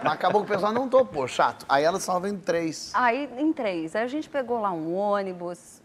Mas 0.01 0.13
acabou 0.13 0.41
que 0.45 0.49
o 0.49 0.53
pessoal 0.53 0.71
não 0.71 0.87
topou, 0.87 1.27
chato. 1.27 1.65
Aí 1.67 1.83
ela 1.83 1.99
salva 1.99 2.29
em 2.29 2.37
três. 2.37 2.91
Aí, 2.93 3.29
em 3.37 3.51
três. 3.51 3.93
Aí 3.93 4.03
a 4.03 4.07
gente 4.07 4.29
pegou 4.29 4.61
lá 4.61 4.71
um 4.71 4.95
ônibus. 4.95 5.81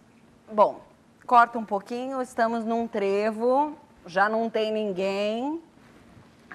Bom, 0.51 0.81
corta 1.27 1.59
um 1.59 1.65
pouquinho, 1.65 2.23
estamos 2.23 2.65
num 2.65 2.87
trevo, 2.87 3.77
já 4.07 4.29
não 4.29 4.49
tem 4.49 4.71
ninguém. 4.71 5.61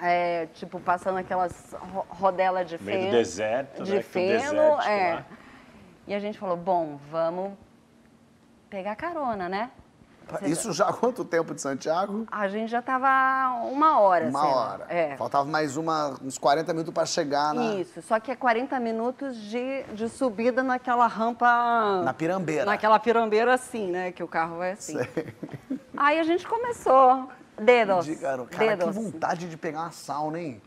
É, 0.00 0.46
tipo, 0.54 0.80
passando 0.80 1.18
aquelas 1.18 1.74
ro 1.92 2.06
rodelas 2.08 2.66
de 2.66 2.82
Meio 2.82 3.00
feno. 3.00 3.10
do 3.10 3.16
deserto, 3.18 3.82
de 3.82 3.94
né? 3.96 4.02
feno, 4.02 4.62
é. 4.82 5.14
lá. 5.14 5.26
E 6.06 6.14
a 6.14 6.20
gente 6.20 6.38
falou, 6.38 6.56
bom, 6.56 6.98
vamos 7.10 7.52
pegar 8.70 8.96
carona, 8.96 9.48
né? 9.48 9.70
Isso 10.42 10.72
já 10.72 10.88
há 10.88 10.92
quanto 10.92 11.24
tempo 11.24 11.54
de 11.54 11.60
Santiago? 11.60 12.26
A 12.30 12.48
gente 12.48 12.70
já 12.70 12.82
tava 12.82 13.08
uma 13.64 14.00
hora, 14.00 14.28
Uma 14.28 14.40
assim, 14.40 14.52
hora. 14.52 14.86
É. 14.88 15.16
Faltava 15.16 15.44
mais 15.44 15.76
uma, 15.76 16.14
uns 16.22 16.38
40 16.38 16.72
minutos 16.72 16.92
pra 16.92 17.06
chegar 17.06 17.54
na, 17.54 17.74
Isso, 17.74 18.02
só 18.02 18.18
que 18.20 18.30
é 18.30 18.36
40 18.36 18.78
minutos 18.80 19.36
de, 19.36 19.84
de 19.94 20.08
subida 20.08 20.62
naquela 20.62 21.06
rampa. 21.06 22.02
na 22.04 22.12
pirambeira. 22.12 22.64
Naquela 22.64 22.98
pirambeira 22.98 23.54
assim, 23.54 23.90
né? 23.90 24.12
Que 24.12 24.22
o 24.22 24.28
carro 24.28 24.58
vai 24.58 24.72
assim. 24.72 24.96
Aí 25.96 26.18
a 26.18 26.22
gente 26.22 26.46
começou. 26.46 27.28
Dedos. 27.60 28.06
Diga, 28.06 28.46
cara, 28.46 28.76
dedos. 28.76 28.96
que 28.96 29.02
vontade 29.02 29.48
de 29.48 29.56
pegar 29.56 29.80
uma 29.80 29.90
sauna, 29.90 30.38
hein? 30.38 30.62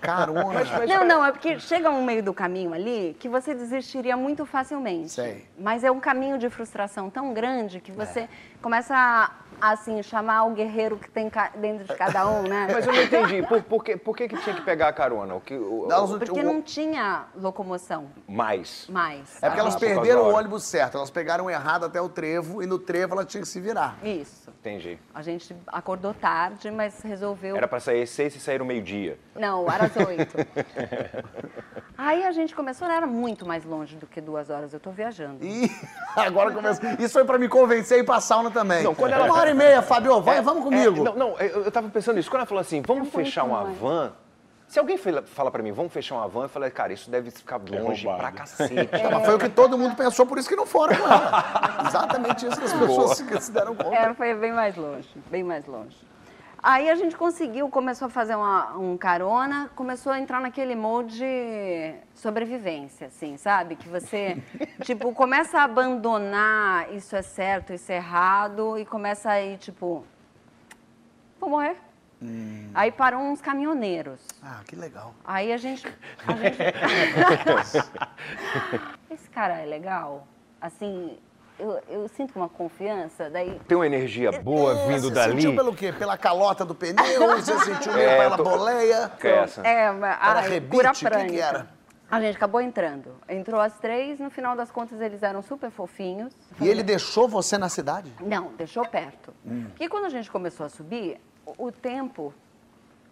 Carona. 0.00 0.86
Não, 0.86 1.04
não, 1.04 1.24
é 1.24 1.32
porque 1.32 1.58
chega 1.58 1.90
um 1.90 2.04
meio 2.04 2.22
do 2.22 2.32
caminho 2.32 2.72
ali 2.72 3.16
que 3.18 3.28
você 3.28 3.54
desistiria 3.54 4.16
muito 4.16 4.46
facilmente. 4.46 5.10
Sei. 5.10 5.44
Mas 5.58 5.82
é 5.82 5.90
um 5.90 5.98
caminho 5.98 6.38
de 6.38 6.48
frustração 6.48 7.10
tão 7.10 7.34
grande 7.34 7.80
que 7.80 7.90
você 7.90 8.28
começa 8.62 8.94
a, 8.94 9.30
assim, 9.60 10.02
chamar 10.02 10.44
o 10.44 10.50
guerreiro 10.52 10.96
que 10.96 11.10
tem 11.10 11.30
dentro 11.56 11.84
de 11.84 11.94
cada 11.94 12.28
um, 12.28 12.42
né? 12.42 12.68
Mas 12.72 12.86
eu 12.86 12.92
não 12.92 13.02
entendi. 13.02 13.42
Por, 13.46 13.62
por, 13.62 13.84
que, 13.84 13.96
por 13.96 14.16
que, 14.16 14.28
que 14.28 14.36
tinha 14.38 14.54
que 14.56 14.62
pegar 14.62 14.88
a 14.88 14.92
carona? 14.92 15.34
O 15.34 15.40
que, 15.40 15.54
o, 15.54 15.88
Elas 15.90 16.10
não- 16.10 16.18
Porque 16.18 16.40
o- 16.40 16.42
não 16.44 16.62
tinha 16.62 17.24
locomoção 17.36 18.08
mais. 18.28 18.86
mais. 18.88 19.36
É 19.42 19.48
porque 19.48 19.60
elas 19.60 19.74
Ah, 19.74 19.78
por 19.78 19.84
causa 19.86 20.00
perderam 20.00 20.22
da 20.24 20.28
o 20.28 20.34
ônibus 20.34 20.64
certo. 20.64 20.96
Elas 20.96 21.10
pegaram 21.10 21.48
errado 21.50 21.84
até 21.84 22.00
o 22.00 22.08
trevo 22.08 22.62
e 22.62 22.66
no 22.66 22.78
trevo 22.78 23.14
ela 23.14 23.24
tinha 23.24 23.40
que 23.42 23.48
se 23.48 23.60
virar. 23.60 23.96
Isso. 24.02 24.50
Entendi. 24.60 24.98
A 25.14 25.22
gente 25.22 25.54
acordou 25.68 26.12
tarde, 26.12 26.70
mas 26.70 27.00
resolveu. 27.02 27.56
Era 27.56 27.68
pra 27.68 27.78
sair 27.78 28.02
às 28.02 28.10
seis 28.10 28.34
e 28.34 28.40
sair 28.40 28.58
no 28.58 28.64
meio-dia. 28.64 29.18
Não, 29.34 29.70
era 29.70 29.84
às 29.84 29.96
oito. 29.96 30.34
Aí 31.98 32.24
a 32.24 32.32
gente 32.32 32.54
começou, 32.54 32.86
era 32.88 33.06
muito 33.06 33.46
mais 33.46 33.64
longe 33.64 33.96
do 33.96 34.06
que 34.06 34.20
duas 34.20 34.50
horas. 34.50 34.72
Eu 34.74 34.80
tô 34.80 34.90
viajando. 34.90 35.38
E 35.44 35.70
agora 36.14 36.50
começa. 36.52 36.82
Isso 37.02 37.14
foi 37.14 37.24
pra 37.24 37.38
me 37.38 37.48
convencer 37.48 37.98
a 37.98 38.00
ir 38.00 38.04
pra 38.04 38.20
sauna 38.20 38.50
também. 38.50 38.82
Não, 38.82 38.94
quando 38.94 39.12
ela- 39.12 39.24
Uma 39.24 39.34
hora 39.46 39.50
e 39.54 39.54
meia, 39.54 39.82
Fabio, 39.82 40.20
vai, 40.20 40.38
É, 40.38 40.42
vamos 40.42 40.64
comigo. 40.64 41.00
é, 41.00 41.04
não, 41.04 41.14
não, 41.14 41.38
eu, 41.38 41.64
eu 41.64 41.70
tava 41.72 41.88
pensando 41.88 42.16
nisso. 42.16 42.28
Quando 42.30 42.40
ela 42.40 42.46
falou 42.46 42.60
assim, 42.60 42.82
vamos 42.82 43.08
É 43.08 43.10
fechar 43.10 43.44
uma 43.44 43.62
mais. 43.64 43.78
van. 43.78 44.12
Se 44.68 44.80
alguém 44.80 44.98
fala, 44.98 45.48
pra 45.50 45.62
mim, 45.62 45.70
vamos 45.70 45.92
fechar 45.92 46.16
uma 46.16 46.26
van, 46.26 46.42
eu 46.42 46.48
falei, 46.48 46.68
cara, 46.70 46.92
isso 46.92 47.08
deve 47.08 47.30
ficar 47.30 47.60
longe 47.70 48.04
roubado. 48.04 48.18
pra 48.18 48.32
cacete. 48.32 48.74
Tá, 48.88 49.10
mas 49.14 49.24
foi 49.24 49.34
o 49.36 49.38
que 49.38 49.48
todo 49.48 49.78
mundo 49.78 49.94
pensou, 49.94 50.26
por 50.26 50.38
isso 50.38 50.48
que 50.48 50.56
não 50.56 50.66
foram 50.66 50.96
com 50.96 51.04
ela. 51.06 51.44
Exatamente 51.86 52.46
isso 52.46 52.58
que 52.58 52.64
as 52.64 52.72
pessoas 52.72 53.16
se, 53.16 53.40
se 53.42 53.52
deram 53.52 53.76
conta. 53.76 53.94
É, 53.94 54.12
foi 54.14 54.34
bem 54.34 54.52
mais 54.52 54.74
longe, 54.76 55.08
bem 55.30 55.44
mais 55.44 55.64
longe. 55.66 55.96
Aí 56.62 56.88
a 56.90 56.94
gente 56.96 57.16
conseguiu, 57.16 57.68
começou 57.68 58.06
a 58.06 58.10
fazer 58.10 58.34
uma- 58.34 58.76
um 58.76 58.96
carona, 58.96 59.70
começou 59.76 60.10
a 60.12 60.18
entrar 60.18 60.40
naquele 60.40 60.74
molde 60.74 61.18
de 61.18 61.94
sobrevivência, 62.14 63.06
assim, 63.08 63.36
sabe? 63.36 63.76
Que 63.76 63.88
você, 63.88 64.42
tipo, 64.82 65.12
começa 65.12 65.60
a 65.60 65.64
abandonar 65.64 66.92
isso 66.92 67.14
é 67.14 67.22
certo, 67.22 67.72
isso 67.72 67.92
é 67.92 67.96
errado, 67.96 68.76
e 68.78 68.84
começa 68.84 69.30
a 69.30 69.40
ir, 69.40 69.58
tipo, 69.58 70.04
vou 71.38 71.50
morrer. 71.50 71.76
Aí 72.74 72.90
param 72.90 73.30
uns 73.30 73.40
caminhoneiros. 73.42 74.26
Ah, 74.42 74.60
que 74.66 74.74
legal. 74.74 75.12
Aí 75.24 75.52
a 75.52 75.58
gente. 75.58 75.86
a 76.26 76.32
gente- 76.32 76.58
Esse 79.10 79.28
cara 79.28 79.58
é 79.60 79.66
legal. 79.66 80.26
Assim, 80.60 81.18
eu, 81.58 81.80
eu 81.88 82.08
sinto 82.08 82.36
uma 82.36 82.48
confiança, 82.48 83.28
daí. 83.30 83.58
Tem 83.66 83.76
uma 83.76 83.86
energia 83.86 84.30
boa 84.40 84.72
É, 84.72 84.86
vindo 84.88 85.08
você 85.08 85.14
dali. 85.14 85.32
sentiu 85.40 85.54
pelo 85.56 85.74
quê? 85.74 85.92
Pela 85.92 86.16
calota 86.18 86.64
do 86.64 86.74
pneu? 86.74 86.96
Você 87.36 87.58
sentiu 87.60 87.92
meio 87.94 88.08
É, 88.08 88.18
pela 88.18 88.36
tô- 88.36 88.44
boleia? 88.44 89.08
Que 89.20 89.26
é 89.28 89.36
essa? 89.38 89.60
É, 89.66 89.90
mas- 89.92 90.16
Era 90.20 90.40
ai, 90.40 90.48
rebite? 90.48 90.70
cura 90.76 90.92
que 90.92 91.26
que 91.34 91.40
era? 91.40 91.68
A 92.10 92.20
gente 92.20 92.36
acabou 92.36 92.60
entrando. 92.60 93.16
Entrou 93.28 93.60
às 93.60 93.78
três, 93.80 94.20
no 94.20 94.30
final 94.30 94.54
das 94.54 94.70
contas 94.70 95.00
eles 95.00 95.22
eram 95.24 95.42
super 95.42 95.70
fofinhos. 95.70 96.32
E 96.60 96.68
ele 96.68 96.82
deixou 96.84 97.26
você 97.26 97.58
na 97.58 97.68
cidade? 97.68 98.12
Não, 98.20 98.52
deixou 98.56 98.86
perto. 98.86 99.34
Hum. 99.44 99.64
Porque 99.70 99.88
quando 99.88 100.04
a 100.04 100.08
gente 100.08 100.30
começou 100.30 100.64
a 100.66 100.68
subir, 100.68 101.20
o, 101.44 101.66
o 101.66 101.72
tempo 101.72 102.32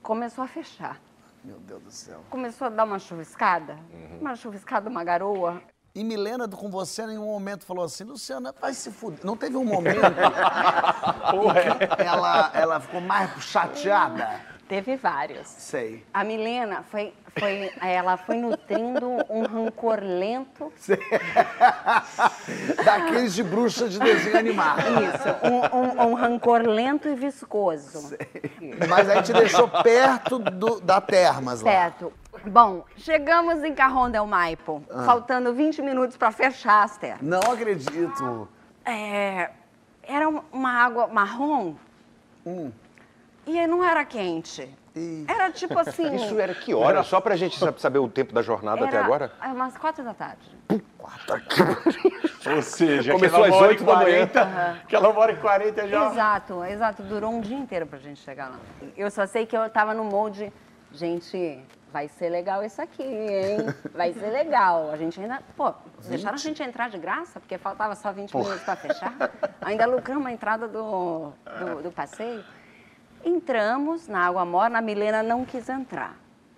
começou 0.02 0.44
a 0.44 0.46
fechar. 0.46 1.00
Meu 1.42 1.58
Deus 1.58 1.82
do 1.82 1.90
céu. 1.90 2.20
Começou 2.30 2.66
a 2.68 2.70
dar 2.70 2.84
uma 2.84 2.98
chuviscada, 2.98 3.76
Uhum. 3.92 4.18
uma 4.20 4.36
chuviscada, 4.36 4.88
uma 4.88 5.02
garoa. 5.02 5.60
E 5.96 6.02
Milena, 6.02 6.48
com 6.48 6.68
você, 6.68 7.02
em 7.02 7.06
nenhum 7.06 7.26
momento 7.26 7.64
falou 7.64 7.84
assim, 7.84 8.02
Luciana, 8.02 8.52
vai 8.60 8.74
se 8.74 8.90
fuder. 8.90 9.20
Não 9.24 9.36
teve 9.36 9.56
um 9.56 9.64
momento 9.64 10.00
que 11.96 12.02
ela, 12.02 12.50
ela 12.52 12.80
ficou 12.80 13.00
mais 13.00 13.30
chateada? 13.40 14.28
Teve 14.68 14.96
vários. 14.96 15.46
Sei. 15.46 16.04
A 16.12 16.24
Milena 16.24 16.82
foi, 16.90 17.14
foi, 17.38 17.70
ela 17.80 18.16
foi 18.16 18.34
nutrindo 18.38 19.08
um 19.30 19.44
rancor 19.46 20.00
lento. 20.02 20.72
Daqueles 22.84 23.32
de 23.34 23.44
bruxa 23.44 23.88
de 23.88 24.00
desenho 24.00 24.36
animado. 24.38 24.80
Isso, 24.80 25.28
um, 25.46 25.78
um- 25.78 26.08
um 26.10 26.14
rancor 26.14 26.62
lento 26.62 27.08
e 27.08 27.14
viscoso. 27.14 28.16
Mas 28.88 29.08
aí 29.08 29.22
te 29.22 29.32
deixou 29.32 29.68
perto 29.68 30.40
do- 30.40 30.80
da 30.80 31.00
Termas 31.00 31.60
lá. 31.60 31.70
Certo. 31.70 32.12
Bom, 32.46 32.84
chegamos 32.96 33.62
em 33.64 33.74
Carrão 33.74 34.10
del 34.10 34.26
Maipo, 34.26 34.82
Ah. 34.90 35.04
faltando 35.04 35.52
20 35.54 35.80
minutos 35.82 36.16
para 36.16 36.30
fechar 36.30 36.84
as 36.84 36.96
termas. 36.96 37.22
Não 37.22 37.40
acredito. 37.52 38.48
É, 38.84 39.50
era 40.02 40.28
uma- 40.28 40.70
água 40.72 41.06
marrom 41.06 41.74
e 43.46 43.66
não 43.66 43.82
era 43.84 44.04
quente. 44.04 44.68
Ih. 44.94 45.24
Era 45.28 45.50
tipo 45.50 45.76
assim. 45.78 46.14
Isso 46.14 46.38
era 46.38 46.54
que 46.54 46.72
hora? 46.74 47.02
Só 47.02 47.20
pra 47.20 47.34
gente 47.34 47.58
sa- 47.58 47.74
saber 47.76 47.98
o 47.98 48.08
tempo 48.08 48.32
da 48.32 48.42
jornada 48.42 48.84
até 48.84 48.96
era- 48.96 49.04
agora? 49.04 49.32
é 49.42 49.48
umas 49.48 49.76
quatro 49.76 50.04
da 50.04 50.14
tarde. 50.14 50.48
Ou 52.54 52.62
seja, 52.62 53.12
Começou 53.12 53.42
às 53.44 53.54
e 53.54 53.62
oito 53.64 53.84
da 53.84 53.94
manhã. 53.96 54.26
40, 54.28 54.42
Aquela 54.84 55.08
uma 55.08 55.20
hora 55.20 55.32
e 55.32 55.36
40 55.36 55.88
já. 55.88 56.10
Exato, 56.10 56.62
exato. 56.64 57.02
Durou 57.02 57.32
um 57.32 57.40
dia 57.40 57.56
inteiro 57.56 57.86
pra 57.86 57.98
gente 57.98 58.20
chegar 58.20 58.48
lá. 58.50 58.58
Eu 58.96 59.10
só 59.10 59.26
sei 59.26 59.46
que 59.46 59.56
eu 59.56 59.68
tava 59.70 59.94
no 59.94 60.04
molde, 60.04 60.52
gente, 60.92 61.58
vai 61.94 62.08
ser 62.08 62.28
legal 62.28 62.64
isso 62.64 62.82
aqui, 62.82 63.04
hein? 63.04 63.58
Vai 63.94 64.12
ser 64.12 64.28
legal. 64.30 64.90
A 64.90 64.96
gente 64.96 65.20
ainda, 65.20 65.40
pô, 65.56 65.72
deixaram 66.08 66.34
a 66.34 66.38
gente 66.38 66.60
entrar 66.60 66.90
de 66.90 66.98
graça, 66.98 67.38
porque 67.38 67.56
faltava 67.56 67.94
só 67.94 68.10
20 68.12 68.36
minutos 68.36 68.62
pra 68.64 68.74
fechar. 68.74 69.14
Ainda 69.60 69.86
lucramos 69.86 70.26
a 70.26 70.32
entrada 70.32 70.66
do, 70.66 71.30
do, 71.60 71.82
do 71.84 71.92
passeio. 71.92 72.44
Entramos 73.24 74.08
na 74.08 74.26
água 74.26 74.44
morna, 74.44 74.80
a 74.80 74.82
Milena 74.82 75.22
não 75.22 75.44
quis 75.44 75.68
entrar. 75.68 76.16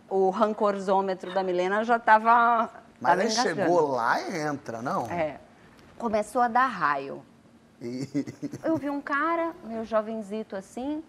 O 0.09 0.31
rancorzômetro 0.31 1.35
da 1.35 1.43
Milena 1.43 1.85
já 1.85 1.99
tava. 1.99 2.71
Mas 2.99 3.21
engasgando. 3.21 3.61
chegou 3.61 3.90
lá 3.90 4.19
e 4.23 4.38
entra, 4.38 4.81
não? 4.81 5.05
É. 5.11 5.38
Começou 5.99 6.40
a 6.40 6.49
dar 6.49 6.66
raio. 6.66 7.23
E- 7.83 8.09
Eu 8.64 8.78
vi 8.78 8.88
um 8.88 9.02
cara, 9.02 9.52
meu 9.64 9.85
jovenzito 9.85 10.57
assim, 10.57 11.05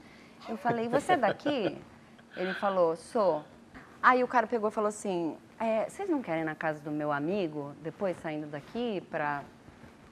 eu 0.50 0.58
falei, 0.58 0.90
você 0.90 1.14
é 1.14 1.18
daqui? 1.18 1.78
Ele 2.36 2.54
falou, 2.56 2.98
sou. 2.98 3.42
Aí 4.08 4.24
o 4.24 4.28
cara 4.28 4.48
pegou 4.48 4.70
e 4.70 4.72
falou 4.72 4.88
assim, 4.88 5.36
"É, 5.60 5.84
vocês 5.90 6.10
não 6.10 6.22
querem 6.22 6.44
ir 6.44 6.46
na 6.46 6.56
casa 6.56 6.80
do 6.80 6.90
meu 6.90 7.12
amigo, 7.12 7.74
depois 7.84 8.16
saindo 8.22 8.48
daqui, 8.48 9.02
pra 9.12 9.42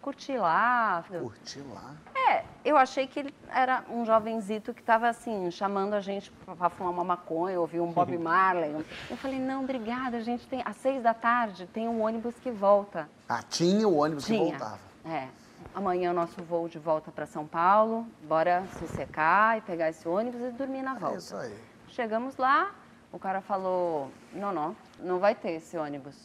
curtir 0.02 0.38
lá? 0.38 1.02
Curti 1.08 1.62
lá. 1.62 1.94
É, 2.14 2.44
eu 2.66 2.76
achei 2.76 3.08
que 3.08 3.22
ele 3.22 3.34
era 3.50 3.86
um 3.90 4.06
jovenzito 4.06 4.74
que 4.74 4.82
estava 4.82 5.08
assim, 5.08 5.50
chamando 5.50 5.94
a 5.94 6.02
gente 6.02 6.30
para 6.58 6.70
fumar 6.70 6.92
uma 6.92 7.06
maconha, 7.06 7.58
ouvir 7.58 7.80
um 7.80 7.90
Bob 7.90 8.18
Marley. 8.20 8.86
Eu 9.10 9.16
falei, 9.16 9.40
não, 9.40 9.64
obrigada, 9.64 10.18
a 10.18 10.22
gente 10.22 10.46
tem, 10.46 10.62
às 10.66 10.76
seis 10.76 11.02
da 11.02 11.14
tarde 11.14 11.66
tem 11.68 11.88
um 11.88 12.02
ônibus 12.04 12.36
que 12.44 12.52
volta. 12.52 13.08
Ah, 13.30 13.42
tinha 13.44 13.88
o 13.88 13.96
ônibus 13.96 14.26
que 14.26 14.34
Tinha. 14.34 14.50
voltava. 14.58 14.80
É. 15.06 15.30
Amanhã 15.74 16.10
é 16.10 16.12
o 16.12 16.14
nosso 16.14 16.44
voo 16.44 16.68
de 16.68 16.80
volta 16.80 17.12
para 17.14 17.26
São 17.26 17.48
Paulo. 17.48 18.06
Bora 18.24 18.66
se 18.78 18.88
secar 18.90 19.58
e 19.58 19.62
pegar 19.62 19.88
esse 19.90 20.06
ônibus 20.06 20.42
e 20.42 20.52
dormir 20.52 20.82
na 20.82 20.98
É 20.98 21.00
volta. 21.00 21.18
isso 21.18 21.36
aí. 21.38 21.58
Chegamos 21.88 22.36
lá, 22.36 22.72
o 23.16 23.20
cara 23.20 23.40
falou: 23.40 24.12
não, 24.34 24.52
não, 24.54 24.76
não 25.00 25.20
vai 25.20 25.34
ter 25.34 25.52
esse 25.52 25.78
ônibus. 25.78 26.16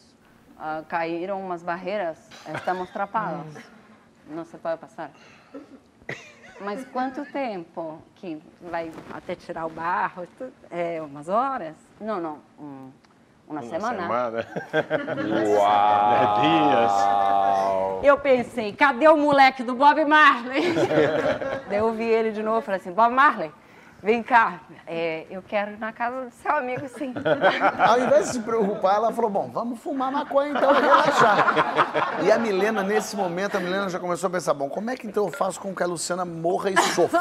Ah, 0.59 0.83
caíram 0.87 1.39
umas 1.39 1.63
barreiras, 1.63 2.19
estamos 2.53 2.89
atrapados. 2.89 3.55
Não 4.27 4.43
se 4.43 4.57
pode 4.57 4.79
passar. 4.79 5.09
Mas 6.59 6.85
quanto 6.85 7.25
tempo 7.25 7.99
que 8.15 8.39
vai 8.61 8.91
até 9.11 9.33
tirar 9.35 9.65
o 9.65 9.69
barro? 9.69 10.27
É, 10.69 11.01
umas 11.01 11.27
horas? 11.29 11.75
Não, 11.99 12.19
não, 12.21 12.39
um- 12.59 12.91
uma, 13.47 13.63
semana. 13.63 14.01
Semana. 14.01 14.45
Uau! 15.57 16.41
Dias. 18.01 18.05
Eu 18.05 18.17
pensei, 18.19 18.73
cadê 18.73 19.07
o 19.07 19.17
moleque 19.17 19.63
do 19.63 19.73
Bob 19.73 20.03
Marley? 20.05 20.61
Daí 21.67 21.79
eu 21.79 21.91
vi 21.93 22.03
ele 22.05 22.31
de 22.31 22.43
novo 22.43 22.59
e 22.59 22.61
falei 22.61 22.79
assim, 22.79 22.91
Bob 22.91 23.13
Marley, 23.13 23.51
Vem 24.03 24.23
cá, 24.23 24.61
é, 24.87 25.27
eu 25.29 25.43
quero 25.43 25.71
ir 25.71 25.79
na 25.79 25.93
casa 25.93 26.25
do 26.25 26.31
seu 26.31 26.55
amigo, 26.55 26.87
sim. 26.89 27.13
Ao 27.87 27.99
invés 27.99 28.27
de 28.27 28.31
se 28.33 28.39
preocupar, 28.39 28.95
ela 28.95 29.13
falou: 29.13 29.29
bom, 29.29 29.51
vamos 29.53 29.79
fumar 29.79 30.11
maconha 30.11 30.49
então 30.49 30.71
e 30.75 30.81
relaxar. 30.81 32.23
E 32.23 32.31
a 32.31 32.39
Milena, 32.39 32.81
nesse 32.81 33.15
momento, 33.15 33.57
a 33.57 33.59
Milena 33.59 33.89
já 33.89 33.99
começou 33.99 34.27
a 34.27 34.31
pensar: 34.31 34.55
bom, 34.55 34.69
como 34.69 34.89
é 34.89 34.95
que 34.95 35.05
então 35.05 35.27
eu 35.27 35.31
faço 35.31 35.59
com 35.59 35.75
que 35.75 35.83
a 35.83 35.85
Luciana 35.85 36.25
morra 36.25 36.71
e 36.71 36.77
sofra? 36.81 37.19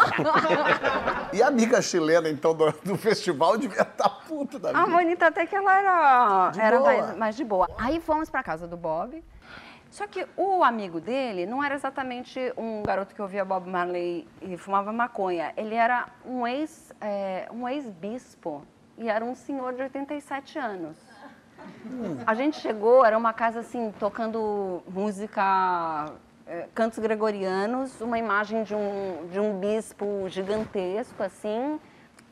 E 1.33 1.43
a 1.43 1.49
amiga 1.49 1.83
chilena, 1.83 2.29
então, 2.29 2.55
do, 2.55 2.73
do 2.83 2.97
festival 2.97 3.59
devia 3.59 3.83
estar 3.83 4.09
puta 4.27 4.59
da 4.59 4.71
A 4.71 4.85
vida. 4.85 4.97
Bonita 4.97 5.27
até 5.27 5.47
que 5.47 5.55
ela 5.55 5.79
era, 5.79 6.51
De 6.51 6.61
era 6.61 6.81
mais, 6.81 7.17
mais 7.17 7.37
de 7.37 7.45
boa. 7.45 7.69
Aí 7.79 8.01
fomos 8.01 8.31
pra 8.31 8.43
casa 8.43 8.67
do 8.67 8.77
Bob. 8.77 9.23
Só 9.91 10.07
que 10.07 10.25
o 10.37 10.63
amigo 10.63 11.01
dele 11.01 11.47
não 11.47 11.63
era 11.63 11.75
exatamente 11.75 12.41
um 12.57 12.83
garoto 12.83 13.13
que 13.15 13.21
ouvia 13.21 13.45
Bob 13.45 13.69
Marley 13.69 14.27
e 14.41 14.57
fumava 14.57 14.93
maconha. 14.93 15.53
Ele 15.57 15.75
era 15.75 16.07
um 16.25 16.47
ex, 16.47 16.93
é, 17.01 17.49
um 17.53 17.69
ex-bispo 17.69 18.63
e 18.97 19.09
era 19.09 19.25
um 19.25 19.35
senhor 19.35 19.75
de 19.75 19.83
87 19.83 20.59
anos. 20.59 20.97
A 22.27 22.35
gente 22.35 22.61
chegou, 22.61 23.05
era 23.05 23.19
uma 23.19 23.33
casa 23.33 23.61
assim, 23.61 23.93
tocando 23.99 24.83
música, 24.89 26.13
eh, 26.47 26.69
cantos 26.75 26.99
gregorianos, 26.99 28.01
uma 28.01 28.19
imagem 28.19 28.63
de 28.63 28.75
um, 28.75 29.29
de 29.31 29.41
um 29.41 29.59
bispo 29.59 30.27
gigantesco, 30.29 31.23
assim. 31.23 31.81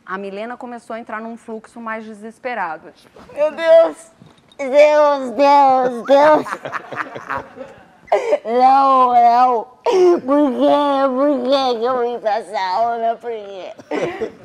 A 0.07 0.17
Milena 0.17 0.57
começou 0.57 0.95
a 0.95 1.00
entrar 1.00 1.21
num 1.21 1.37
fluxo 1.37 1.81
mais 1.81 2.05
desesperado. 2.05 2.91
Tipo, 2.93 3.21
meu 3.35 3.50
Deus! 3.53 4.12
Deus, 4.59 5.31
Deus, 5.31 6.05
Deus! 6.07 6.47
Não, 8.43 9.12
não! 9.12 9.65
Por 9.85 10.50
quê? 10.50 11.09
Por 11.15 11.43
quê 11.45 11.79
que 11.79 11.85
eu 11.85 11.99
vim 12.00 12.19
pra 12.19 12.38
essa 12.38 12.59
aula? 12.59 13.17
Por 13.17 13.31
quê? 13.31 13.75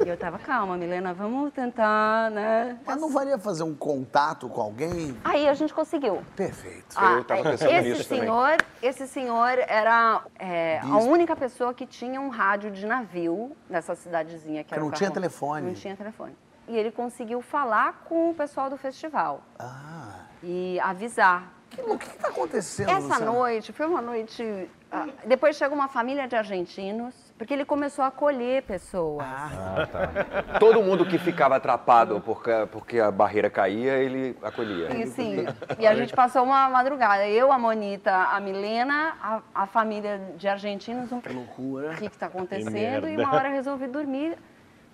E 0.06 0.10
eu 0.10 0.18
tava, 0.18 0.38
calma, 0.38 0.76
Milena, 0.76 1.14
vamos 1.14 1.54
tentar, 1.54 2.30
né? 2.32 2.78
Mas 2.86 3.00
não 3.00 3.10
valia 3.10 3.38
fazer 3.38 3.64
um 3.64 3.74
contato 3.74 4.50
com 4.50 4.60
alguém? 4.60 5.18
Aí 5.24 5.48
a 5.48 5.54
gente 5.54 5.74
conseguiu. 5.74 6.22
Perfeito. 6.36 6.94
Eu 7.00 7.24
tava 7.24 7.44
pensando 7.44 7.72
esse 7.72 7.90
nisso 7.90 8.10
também. 8.10 8.24
senhor, 8.24 8.58
Esse 8.82 9.08
senhor 9.08 9.58
era 9.60 10.22
é, 10.38 10.80
a 10.84 10.98
única 10.98 11.34
pessoa 11.34 11.74
que 11.74 11.86
tinha 11.86 12.20
um 12.20 12.28
rádio 12.28 12.70
de 12.70 12.86
navio 12.86 13.56
nessa 13.70 13.96
cidadezinha 13.96 14.62
que 14.64 14.70
Que 14.70 14.76
era 14.76 14.84
não 14.84 14.92
tinha 14.92 15.10
telefone. 15.10 15.68
Não 15.68 15.74
tinha 15.74 15.96
telefone. 15.96 16.36
E 16.68 16.78
ele 16.78 16.92
conseguiu 16.92 17.42
falar 17.42 18.04
com 18.08 18.30
o 18.32 18.34
pessoal 18.34 18.70
do 18.70 18.78
festival 18.78 19.42
Ah. 19.60 20.20
e 20.42 20.80
avisar. 20.80 21.52
O 21.78 21.98
que 21.98 22.06
está 22.06 22.28
acontecendo, 22.28 22.90
Essa 22.90 23.00
Luciana? 23.00 23.26
noite 23.26 23.74
foi 23.74 23.88
uma 23.88 24.00
noite. 24.02 24.70
ah, 24.92 25.08
depois 25.26 25.56
chegou 25.56 25.76
uma 25.76 25.88
família 25.88 26.28
de 26.28 26.36
argentinos, 26.36 27.16
porque 27.36 27.52
ele 27.52 27.66
começou 27.66 28.06
a 28.06 28.10
acolher 28.10 28.62
pessoas. 28.62 29.26
Ah. 29.28 30.58
Todo 30.60 30.84
mundo 30.84 31.04
que 31.04 31.18
ficava 31.18 31.56
atrapado 31.56 32.22
porque, 32.22 32.52
porque 32.72 33.00
a 33.00 33.10
barreira 33.10 33.50
caía, 33.50 33.94
ele 33.98 34.38
acolhia. 34.44 34.96
E 34.96 35.08
sim, 35.08 35.46
e 35.80 35.88
a 35.88 35.96
gente 35.96 36.14
passou 36.14 36.44
uma 36.44 36.70
madrugada. 36.70 37.28
Eu, 37.28 37.52
a 37.52 37.58
Monita, 37.58 38.14
a 38.16 38.40
Milena, 38.40 39.18
a, 39.22 39.42
a 39.64 39.66
família 39.66 40.22
de 40.38 40.48
argentinos. 40.48 41.12
Um... 41.12 41.22
loucura. 41.34 41.94
O 41.94 41.98
que 41.98 42.06
está 42.06 42.28
acontecendo? 42.28 43.10
E 43.10 43.18
uma 43.18 43.34
hora 43.34 43.50
eu 43.50 43.54
resolvi 43.54 43.88
dormir 43.88 44.38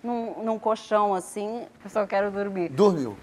num, 0.02 0.42
num 0.42 0.58
colchão 0.58 1.14
assim. 1.14 1.66
Eu 1.84 1.90
só 1.90 2.06
quero 2.06 2.30
dormir. 2.30 2.68
Dormiu. 2.70 3.16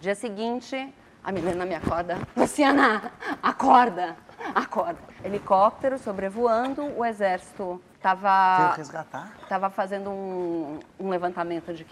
Dia 0.00 0.14
seguinte, 0.14 0.92
a 1.22 1.30
Milena 1.32 1.64
me 1.66 1.74
acorda. 1.74 2.16
Luciana, 2.36 3.12
acorda, 3.42 4.16
acorda. 4.54 4.98
Helicóptero 5.24 5.98
sobrevoando, 5.98 6.82
o 6.96 7.04
exército 7.04 7.80
estava 7.96 8.74
resgatar? 8.76 9.32
estava 9.42 9.68
fazendo 9.70 10.10
um, 10.10 10.78
um 10.98 11.08
levantamento 11.10 11.72
de 11.74 11.84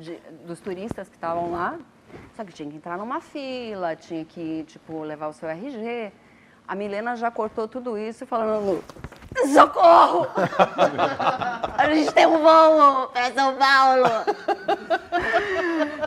de- 0.00 0.18
dos 0.46 0.58
turistas 0.60 1.08
que 1.08 1.14
estavam 1.14 1.52
lá. 1.52 1.78
Só 2.34 2.44
que 2.44 2.52
tinha 2.52 2.68
que 2.70 2.76
entrar 2.76 2.96
numa 2.96 3.20
fila, 3.20 3.94
tinha 3.94 4.24
que, 4.24 4.64
tipo, 4.64 5.02
levar 5.02 5.28
o 5.28 5.32
seu 5.32 5.48
RG. 5.48 6.12
A 6.68 6.74
Milena 6.74 7.14
já 7.16 7.30
cortou 7.30 7.68
tudo 7.68 7.96
isso 7.96 8.26
falando, 8.26 8.82
socorro! 9.52 10.26
A 11.78 11.88
gente 11.94 12.12
tem 12.12 12.26
um 12.26 12.38
voo 12.38 13.08
para 13.08 13.32
São 13.32 13.54
Paulo! 13.54 14.04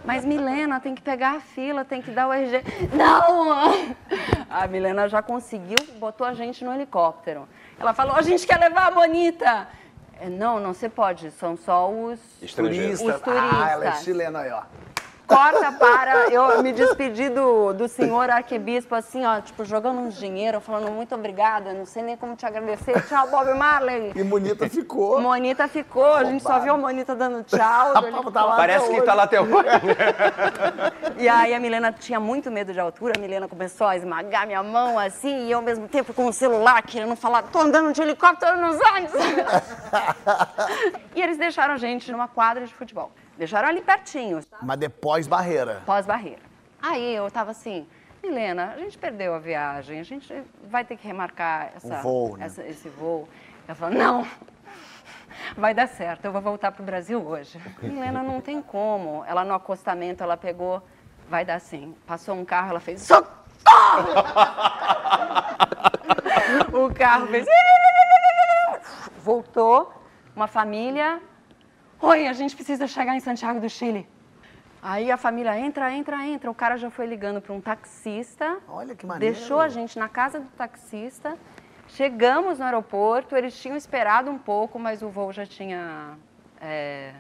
Mas 0.04 0.26
Milena, 0.26 0.80
tem 0.80 0.96
que 0.96 1.02
pegar 1.02 1.38
a 1.38 1.40
fila, 1.40 1.86
tem 1.86 2.02
que 2.02 2.12
dar 2.12 2.28
o 2.28 2.34
RG. 2.34 2.62
Não! 2.94 3.96
A 4.50 4.68
Milena 4.68 5.08
já 5.08 5.22
conseguiu, 5.22 5.78
botou 5.98 6.26
a 6.28 6.34
gente 6.34 6.66
no 6.66 6.74
helicóptero. 6.74 7.48
Ela 7.80 7.94
falou, 7.94 8.16
a 8.16 8.22
gente 8.22 8.46
quer 8.46 8.60
levar 8.60 8.88
a 8.88 8.92
Bonita. 8.92 9.68
É, 10.20 10.28
Não, 10.28 10.60
não 10.60 10.74
se 10.74 10.90
pode, 10.90 11.32
são 11.32 11.56
só 11.56 11.90
os... 11.90 12.20
Estrangeiro. 12.42 12.94
Os 12.94 13.02
Ah, 13.02 13.70
ela 13.70 13.86
é 13.86 13.88
turistas. 13.88 14.04
chilena 14.04 14.40
aí, 14.40 14.52
ó. 14.52 14.64
Corta 15.30 15.72
para. 15.74 16.30
Eu 16.32 16.64
me 16.64 16.74
despedi 16.74 17.30
do, 17.30 17.72
do 17.74 17.88
senhor 17.88 18.32
arquebispo, 18.32 18.96
assim, 18.96 19.24
ó, 19.24 19.40
tipo, 19.40 19.64
jogando 19.64 20.00
uns 20.00 20.18
dinheiro, 20.18 20.60
falando 20.60 20.92
muito 20.92 21.14
obrigada, 21.14 21.72
não 21.72 21.86
sei 21.86 22.02
nem 22.02 22.18
como 22.18 22.36
te 22.36 22.48
agradecer. 22.48 23.00
Tchau, 23.08 23.30
Bob 23.30 23.54
Marley. 23.54 24.12
E 24.16 24.24
Monita 24.24 24.68
ficou. 24.68 25.22
Monita 25.22 25.68
ficou, 25.68 26.16
a 26.16 26.24
gente 26.24 26.42
só 26.42 26.60
viu 26.60 26.74
a 26.74 26.78
Monita 26.78 27.16
dando 27.16 27.44
tchau. 27.44 27.94
tá. 28.32 28.44
Parece 28.56 28.90
que 28.90 29.02
tá 29.04 29.14
lá 29.14 29.24
até 29.24 29.40
hoje. 29.40 29.50
E 31.20 31.28
aí 31.28 31.54
a 31.54 31.60
Milena 31.60 31.92
tinha 31.92 32.18
muito 32.18 32.50
medo 32.50 32.72
de 32.72 32.80
altura, 32.80 33.14
a 33.18 33.20
Milena 33.20 33.46
começou 33.46 33.86
a 33.86 33.98
esmagar 33.98 34.48
minha 34.48 34.64
mão 34.64 34.98
assim, 34.98 35.48
e 35.48 35.52
eu 35.52 35.58
ao 35.58 35.64
mesmo 35.64 35.86
tempo 35.86 36.14
com 36.14 36.26
o 36.28 36.32
celular 36.32 36.82
querendo 36.82 37.14
falar, 37.14 37.44
tô 37.44 37.60
andando 37.60 37.92
de 37.92 38.02
helicóptero 38.02 38.58
nos 38.58 38.80
olhos. 38.94 39.12
e 41.14 41.22
eles 41.22 41.38
deixaram 41.38 41.74
a 41.74 41.78
gente 41.78 42.10
numa 42.10 42.30
quadra 42.30 42.66
de 42.66 42.74
futebol. 42.74 43.12
Deixaram 43.40 43.70
ali 43.70 43.82
pertinho, 43.82 44.42
Mas 44.62 44.78
depois 44.78 45.26
barreira. 45.26 45.82
pós-barreira. 45.86 46.42
Aí 46.82 47.16
eu 47.16 47.32
tava 47.32 47.52
assim, 47.52 47.88
Milena, 48.22 48.74
a 48.76 48.78
gente 48.80 48.98
perdeu 48.98 49.34
a 49.34 49.40
viagem, 49.40 49.98
a 49.98 50.04
gente 50.04 50.44
vai 50.70 50.84
ter 50.84 50.98
que 50.98 51.08
remarcar 51.08 51.72
essa, 51.74 52.00
O 52.00 52.02
voo, 52.02 52.36
né? 52.36 52.46
essa- 52.46 52.66
esse 52.66 52.90
voo. 52.90 53.30
Ela 53.66 53.76
falou, 53.76 53.96
não, 53.98 54.28
vai 55.56 55.74
dar 55.74 55.88
certo, 55.88 56.26
eu 56.26 56.34
vou 56.34 56.42
voltar 56.42 56.74
pro 56.74 56.84
Brasil 56.84 57.26
hoje. 57.26 57.58
Milena, 57.82 58.22
não 58.22 58.42
tem 58.42 58.62
como. 58.62 59.24
Ela 59.26 59.46
no 59.46 59.54
acostamento, 59.54 60.22
ela 60.22 60.36
pegou, 60.36 60.84
vai 61.30 61.46
dar 61.46 61.62
sim. 61.62 61.96
Passou 62.06 62.36
um 62.36 62.44
carro, 62.44 62.72
ela 62.72 62.82
fez, 62.82 63.04
socorro! 63.04 63.32
o 66.74 66.94
carro 66.94 67.28
fez... 67.28 67.48
Voltou, 69.24 69.94
uma 70.36 70.48
família... 70.48 71.22
Oi, 72.02 72.28
a 72.28 72.34
gente 72.34 72.56
precisa 72.56 72.88
chegar 72.88 73.14
em 73.14 73.20
Santiago 73.20 73.60
do 73.60 73.70
Chile. 73.70 74.08
Aí 74.82 75.12
a 75.12 75.18
família 75.18 75.60
entra, 75.60 75.92
entra, 75.92 76.26
entra. 76.26 76.50
O 76.50 76.56
cara 76.56 76.78
já 76.78 76.90
foi 76.90 77.06
ligando 77.06 77.42
para 77.42 77.54
um 77.54 77.60
taxista. 77.60 78.58
Olha 78.70 78.96
que 78.96 79.06
maneiro. 79.06 79.36
Deixou 79.36 79.60
a 79.60 79.68
gente 79.68 80.00
na 80.00 80.08
casa 80.08 80.40
do 80.40 80.48
taxista. 80.52 81.38
Chegamos 81.90 82.58
no 82.58 82.64
aeroporto. 82.64 83.36
Eles 83.36 83.54
tinham 83.62 83.76
esperado 83.76 84.32
um 84.32 84.38
pouco, 84.38 84.80
mas 84.80 85.02
o 85.02 85.10
voo 85.10 85.34
já 85.34 85.46
tinha, 85.46 86.18
é, 86.62 87.14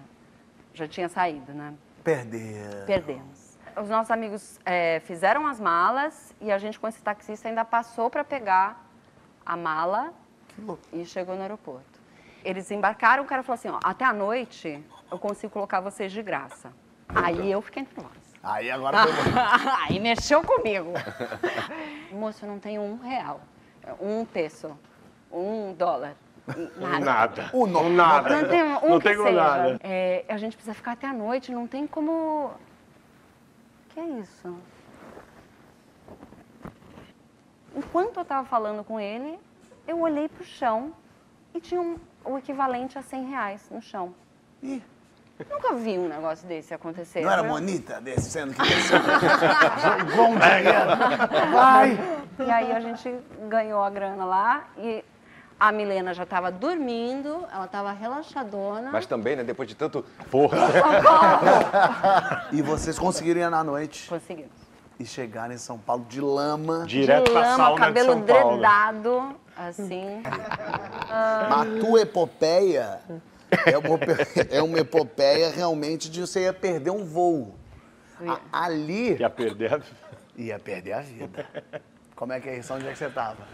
já 0.73 0.87
tinha 0.87 1.09
saído, 1.09 1.51
né? 1.53 1.73
Perder. 2.01 2.85
Perdemos. 2.85 3.57
Os 3.75 3.89
nossos 3.89 4.11
amigos 4.11 4.61
é, 4.65 5.01
fizeram 5.01 5.45
as 5.45 5.59
malas 5.59 6.33
e 6.39 6.53
a 6.53 6.57
gente 6.57 6.79
com 6.79 6.87
esse 6.87 7.01
taxista 7.01 7.49
ainda 7.49 7.65
passou 7.65 8.09
para 8.09 8.23
pegar 8.23 8.85
a 9.45 9.57
mala 9.57 10.13
e 10.93 11.05
chegou 11.05 11.35
no 11.35 11.41
aeroporto. 11.41 11.88
Eles 12.43 12.71
embarcaram, 12.71 13.23
o 13.23 13.25
cara 13.25 13.43
falou 13.43 13.55
assim, 13.55 13.69
ó, 13.69 13.79
até 13.83 14.05
a 14.05 14.13
noite 14.13 14.83
eu 15.11 15.19
consigo 15.19 15.51
colocar 15.51 15.79
vocês 15.81 16.11
de 16.11 16.21
graça. 16.21 16.71
Aí 17.09 17.51
eu 17.51 17.61
fiquei 17.61 17.83
nervosa. 17.83 18.09
Aí 18.41 18.71
agora. 18.71 18.97
Aí 19.87 19.99
mexeu 19.99 20.41
comigo. 20.43 20.93
Moço, 22.11 22.45
eu 22.45 22.49
não 22.49 22.59
tenho 22.59 22.81
um 22.81 22.97
real, 22.97 23.41
um 23.99 24.23
peso, 24.25 24.77
um 25.31 25.73
dólar, 25.73 26.15
nada. 26.77 26.99
Nada. 27.05 27.49
O 27.53 27.67
nome. 27.67 27.95
Nada. 27.95 28.29
Não 28.41 28.47
tem 28.49 28.63
um 28.63 28.89
Não 28.89 28.99
que 28.99 29.09
tenho 29.09 29.23
seja. 29.23 29.35
nada. 29.43 29.79
É, 29.83 30.23
a 30.29 30.37
gente 30.37 30.55
precisa 30.55 30.73
ficar 30.73 30.93
até 30.93 31.07
a 31.07 31.13
noite, 31.13 31.51
não 31.51 31.67
tem 31.67 31.85
como... 31.85 32.51
que 33.89 33.99
é 33.99 34.05
isso? 34.21 34.55
Enquanto 37.75 38.17
eu 38.17 38.23
estava 38.23 38.47
falando 38.47 38.83
com 38.83 38.99
ele, 38.99 39.39
eu 39.87 39.99
olhei 39.99 40.27
para 40.27 40.41
o 40.41 40.45
chão 40.45 40.93
e 41.53 41.59
tinha 41.59 41.79
um- 41.81 41.97
o 42.25 42.37
equivalente 42.37 42.97
a 42.97 43.01
100 43.01 43.25
reais 43.29 43.61
no 43.71 43.81
chão. 43.81 44.13
Ih, 44.61 44.81
Nunca 45.49 45.73
vi 45.73 45.97
um 45.97 46.09
negócio 46.09 46.45
desse 46.47 46.73
acontecer. 46.73 47.21
não 47.21 47.31
era 47.31 47.41
Foi- 47.41 47.49
Monita 47.49 48.01
descendo 48.01 48.53
que 48.53 48.61
desceu? 48.61 48.99
Bom 50.17 50.35
dia. 50.35 50.85
Vai. 51.53 51.97
E 52.45 52.51
aí 52.51 52.71
a 52.73 52.79
gente 52.81 53.15
ganhou 53.47 53.81
a 53.81 53.89
grana 53.89 54.25
lá 54.25 54.65
e 54.77 55.01
a 55.57 55.71
Milena 55.71 56.13
já 56.13 56.23
estava 56.23 56.51
dormindo, 56.51 57.45
ela 57.53 57.63
estava 57.65 57.91
relaxadona. 57.93 58.89
Mas 58.91 59.05
também, 59.05 59.37
né, 59.37 59.43
depois 59.45 59.67
de 59.69 59.75
tanto... 59.75 60.03
E 62.51 62.61
vocês 62.61 62.97
conseguiram 62.99 63.41
ir 63.41 63.49
na 63.49 63.63
noite 63.63 64.09
Conseguimos. 64.09 64.51
e 64.99 65.05
chegar 65.05 65.49
em 65.51 65.57
São 65.57 65.77
Paulo 65.77 66.05
de 66.09 66.19
lama. 66.21 66.83
Direto 66.85 67.25
de 67.25 67.31
pra 67.31 67.41
lama, 67.41 67.57
sauna 67.57 67.79
cabelo 67.79 68.15
de 68.15 68.27
São 68.27 68.35
Paulo. 68.41 68.57
dredado, 68.57 69.35
assim. 69.67 70.21
A 70.25 71.65
tua 71.79 72.01
epopeia 72.01 73.01
É 73.65 73.77
uma, 73.77 73.99
é 74.49 74.61
uma 74.61 74.79
epopeia 74.79 75.49
realmente 75.49 76.09
de 76.09 76.21
você 76.21 76.41
ia 76.43 76.53
perder 76.53 76.91
um 76.91 77.03
voo. 77.03 77.55
A, 78.51 78.65
ali 78.65 79.17
Ia 79.17 79.29
perder 79.29 79.75
a... 79.75 79.81
ia 80.37 80.59
perder 80.59 80.93
a 80.93 81.01
vida. 81.01 81.45
Como 82.15 82.33
é 82.33 82.39
que 82.39 82.49
é 82.49 82.57
isso? 82.57 82.73
Onde 82.73 82.87
é 82.87 82.91
que 82.91 82.97
você 82.97 83.09
tava? 83.09 83.47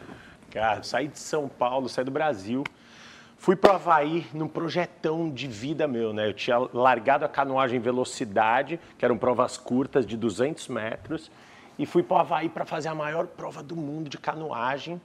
Cara, 0.52 0.82
saí 0.84 1.08
de 1.08 1.20
São 1.20 1.48
Paulo, 1.48 1.88
saí 1.88 2.04
do 2.04 2.12
Brasil, 2.12 2.64
fui 3.38 3.56
pro 3.56 3.74
Havaí 3.74 4.26
num 4.34 4.48
projetão 4.48 5.30
de 5.30 5.48
vida 5.48 5.88
meu, 5.88 6.14
né? 6.14 6.28
Eu 6.28 6.34
tinha 6.34 6.58
largado 6.74 7.26
a 7.26 7.30
canoagem 7.30 7.78
em 7.78 7.82
velocidade, 7.82 8.80
que 8.98 9.06
eram 9.06 9.18
provas 9.18 9.58
curtas 9.58 10.06
de 10.06 10.18
200 10.18 10.68
metros, 10.70 11.30
e 11.78 11.86
fui 11.86 12.02
pro 12.02 12.16
Havaí 12.18 12.50
para 12.50 12.66
fazer 12.66 12.88
a 12.88 12.96
maior 12.96 13.28
prova 13.28 13.62
do 13.62 13.76
mundo 13.76 14.10
de 14.10 14.18
canoagem. 14.18 15.00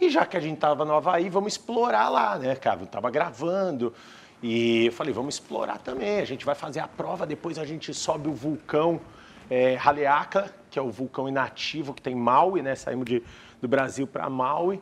E 0.00 0.10
já 0.10 0.26
que 0.26 0.36
a 0.36 0.40
gente 0.40 0.58
tava 0.58 0.84
no 0.84 0.94
Havaí, 0.94 1.28
vamos 1.28 1.54
explorar 1.54 2.08
lá, 2.08 2.38
né, 2.38 2.54
cara? 2.54 2.80
Eu 2.80 2.86
tava 2.86 3.10
gravando. 3.10 3.94
E 4.42 4.86
eu 4.86 4.92
falei, 4.92 5.12
vamos 5.12 5.36
explorar 5.36 5.78
também. 5.78 6.20
A 6.20 6.24
gente 6.24 6.44
vai 6.44 6.54
fazer 6.54 6.80
a 6.80 6.88
prova, 6.88 7.26
depois 7.26 7.58
a 7.58 7.64
gente 7.64 7.92
sobe 7.94 8.28
o 8.28 8.32
vulcão 8.32 9.00
é, 9.50 9.78
Haleakala, 9.82 10.50
que 10.70 10.78
é 10.78 10.82
o 10.82 10.90
vulcão 10.90 11.28
inativo 11.28 11.94
que 11.94 12.02
tem 12.02 12.12
em 12.12 12.20
Maui, 12.20 12.60
né? 12.62 12.74
Saímos 12.74 13.06
de, 13.06 13.22
do 13.60 13.68
Brasil 13.68 14.06
para 14.06 14.28
Maui. 14.28 14.80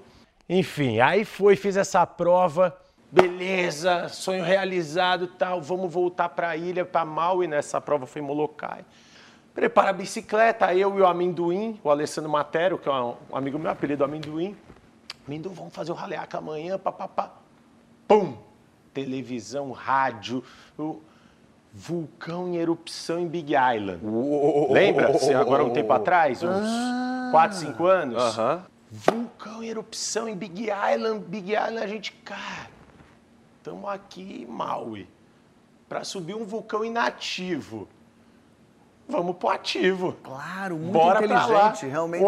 Enfim, 0.48 1.00
aí 1.00 1.24
foi, 1.24 1.54
fiz 1.56 1.76
essa 1.76 2.04
prova. 2.04 2.76
Beleza, 3.10 4.08
sonho 4.08 4.42
realizado 4.42 5.28
tal. 5.28 5.62
Vamos 5.62 5.92
voltar 5.92 6.30
para 6.30 6.48
a 6.48 6.56
ilha, 6.56 6.84
para 6.84 7.04
Maui. 7.04 7.46
Nessa 7.46 7.80
prova 7.80 8.06
foi 8.06 8.20
em 8.20 8.24
Molokai. 8.24 8.84
Prepara 9.54 9.90
a 9.90 9.92
bicicleta, 9.92 10.74
eu 10.74 10.98
e 10.98 11.00
o 11.00 11.06
amendoim, 11.06 11.78
o 11.84 11.88
Alessandro 11.88 12.28
Matero, 12.28 12.76
que 12.76 12.88
é 12.88 12.92
um 12.92 13.14
amigo 13.32 13.56
meu, 13.56 13.70
apelido 13.70 14.02
amendoim. 14.02 14.56
Amendoim, 15.26 15.54
vamos 15.54 15.74
fazer 15.74 15.92
o 15.92 15.98
Haleakala 15.98 16.44
amanhã, 16.44 16.78
papapá. 16.78 17.32
Pum! 18.06 18.36
Televisão, 18.92 19.72
rádio, 19.72 20.44
o 20.78 21.00
vulcão 21.72 22.48
em 22.48 22.56
erupção 22.56 23.18
em 23.18 23.26
Big 23.26 23.52
Island. 23.54 24.00
Lembra? 24.70 25.10
Agora 25.40 25.64
um 25.64 25.72
tempo 25.72 25.92
atrás, 25.92 26.42
uns 26.42 26.68
4, 27.32 27.56
5 27.58 27.86
anos. 27.86 28.22
Aham. 28.22 28.64
Vulcão 28.90 29.62
em 29.62 29.66
erupção 29.66 30.28
em 30.28 30.36
Big 30.36 30.68
Island. 30.68 31.24
Big 31.26 31.52
Island, 31.52 31.78
a 31.78 31.86
gente, 31.88 32.12
cara, 32.12 32.70
estamos 33.56 33.88
aqui 33.88 34.42
em 34.42 34.46
Maui 34.46 35.08
para 35.88 36.04
subir 36.04 36.34
um 36.36 36.44
vulcão 36.44 36.84
inativo. 36.84 37.88
Vamos 39.06 39.36
pro 39.36 39.50
ativo. 39.50 40.16
Claro, 40.22 40.76
muito 40.76 40.92
Bora 40.92 41.24
inteligente, 41.24 41.86
realmente. 41.86 42.24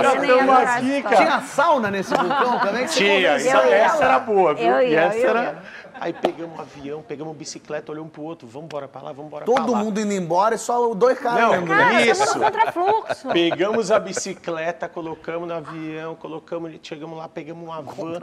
Já 0.00 0.12
adorar 0.12 0.78
aqui, 0.78 0.96
essa 0.98 1.02
cara. 1.02 1.16
Tinha 1.16 1.40
sauna 1.40 1.90
nesse 1.90 2.14
vulcão 2.14 2.60
também? 2.60 2.86
Tinha, 2.86 3.30
essa, 3.30 3.58
essa 3.58 4.04
era 4.04 4.18
boa, 4.20 4.54
viu? 4.54 4.66
Eu 4.66 4.82
ia, 4.82 4.88
e 4.88 4.94
essa 4.94 5.16
eu 5.16 5.30
era... 5.30 5.62
Aí 6.02 6.12
pegamos 6.12 6.58
um 6.58 6.60
avião, 6.60 7.00
pegamos 7.00 7.36
bicicleta, 7.36 7.92
olhamos 7.92 8.08
um 8.08 8.12
pro 8.12 8.22
outro, 8.22 8.48
vamos 8.48 8.64
embora 8.66 8.88
pra 8.88 9.00
lá, 9.02 9.12
vamos 9.12 9.28
embora 9.28 9.44
pra 9.44 9.54
Todo 9.54 9.70
lá. 9.70 9.78
mundo 9.78 10.00
indo 10.00 10.12
embora 10.12 10.56
e 10.56 10.58
só 10.58 10.92
dois 10.94 11.16
caras 11.16 11.60
Não, 11.60 11.64
Cara? 11.64 12.02
Isso. 12.04 12.38
contrafluxo. 12.40 13.28
Pegamos 13.32 13.92
a 13.92 14.00
bicicleta, 14.00 14.88
colocamos 14.88 15.46
no 15.46 15.54
avião, 15.54 16.16
colocamos, 16.16 16.72
chegamos 16.82 17.16
lá, 17.16 17.28
pegamos 17.28 17.62
uma 17.64 17.80
van, 17.80 18.18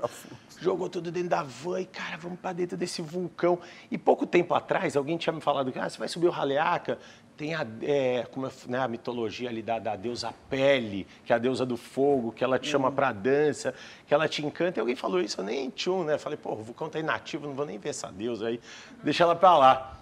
jogou 0.60 0.90
tudo 0.90 1.10
dentro 1.10 1.30
da 1.30 1.42
van 1.42 1.80
e, 1.80 1.86
cara, 1.86 2.18
vamos 2.18 2.38
pra 2.38 2.52
dentro 2.52 2.76
desse 2.76 3.02
vulcão. 3.02 3.60
E 3.90 3.98
pouco 3.98 4.26
tempo 4.26 4.54
atrás, 4.54 4.98
alguém 4.98 5.16
tinha 5.18 5.32
me 5.32 5.40
falado 5.40 5.72
que 5.72 5.80
ah, 5.80 5.90
você 5.90 5.98
vai 5.98 6.10
subir 6.10 6.28
o 6.28 6.34
Haleakala, 6.34 7.00
tem 7.40 7.56
a, 7.56 7.66
é, 7.84 8.28
como 8.34 8.48
é, 8.48 8.52
né, 8.68 8.80
a 8.80 8.88
mitologia 8.90 9.48
ali 9.48 9.62
da, 9.62 9.80
da 9.80 9.96
deusa 9.96 10.34
Pele, 10.50 11.08
que 11.24 11.32
é 11.32 11.38
a 11.38 11.40
deusa 11.40 11.66
do 11.66 11.78
fogo, 11.78 12.34
que 12.34 12.44
ela 12.44 12.60
te 12.60 12.68
chama 12.68 12.92
pra 12.92 13.14
dança, 13.14 13.74
que 14.06 14.14
ela 14.14 14.28
te 14.28 14.46
encanta. 14.46 14.78
E 14.78 14.82
alguém 14.82 14.96
falou 14.98 15.22
isso, 15.22 15.40
eu 15.40 15.46
nem 15.46 15.70
tchum, 15.70 16.04
né? 16.04 16.18
Falei, 16.18 16.38
pô, 16.38 16.52
o 16.52 16.62
vulcão 16.62 16.90
tá 16.90 17.00
inativo, 17.00 17.48
não 17.48 17.54
vou 17.54 17.66
nem 17.66 17.78
ver 17.78 17.90
essa 17.90 18.12
deusa 18.12 18.48
aí, 18.48 18.60
deixa 19.02 19.24
ela 19.24 19.38
pra 19.38 19.58
lá. 19.58 19.98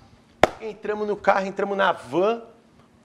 Entramos 0.60 1.08
no 1.08 1.16
carro, 1.16 1.46
entramos 1.46 1.78
na 1.78 1.92
van, 1.92 2.42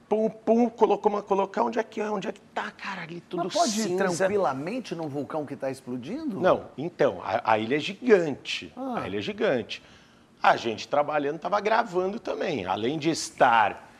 pum, 0.09 0.31
pum, 0.31 0.71
colocou 0.71 1.13
uma, 1.13 1.21
colocar 1.23 1.63
onde 1.63 1.79
é 1.79 1.83
que 1.83 2.01
é, 2.01 2.11
onde 2.11 2.27
é 2.27 2.33
que 2.33 2.41
tá, 2.55 2.71
cara, 2.71 3.03
ali 3.03 3.21
tudo 3.21 3.45
Mas 3.45 3.53
pode 3.53 3.81
ir 3.81 3.83
cinza. 3.83 3.97
tranquilamente 4.17 4.95
num 4.95 5.09
vulcão 5.09 5.45
que 5.45 5.53
está 5.53 5.71
explodindo? 5.71 6.41
Não, 6.41 6.69
então, 6.79 7.21
a, 7.23 7.53
a 7.53 7.59
ilha 7.59 7.77
é 7.77 7.81
gigante, 7.81 8.73
Ah. 8.75 9.01
a 9.03 9.07
ilha 9.07 9.19
é 9.19 9.21
gigante. 9.21 9.83
A 10.43 10.57
gente 10.57 10.89
trabalhando 10.89 11.37
estava 11.37 11.61
gravando 11.61 12.19
também, 12.19 12.65
além 12.65 12.99
de 12.99 13.11
estar 13.11 13.92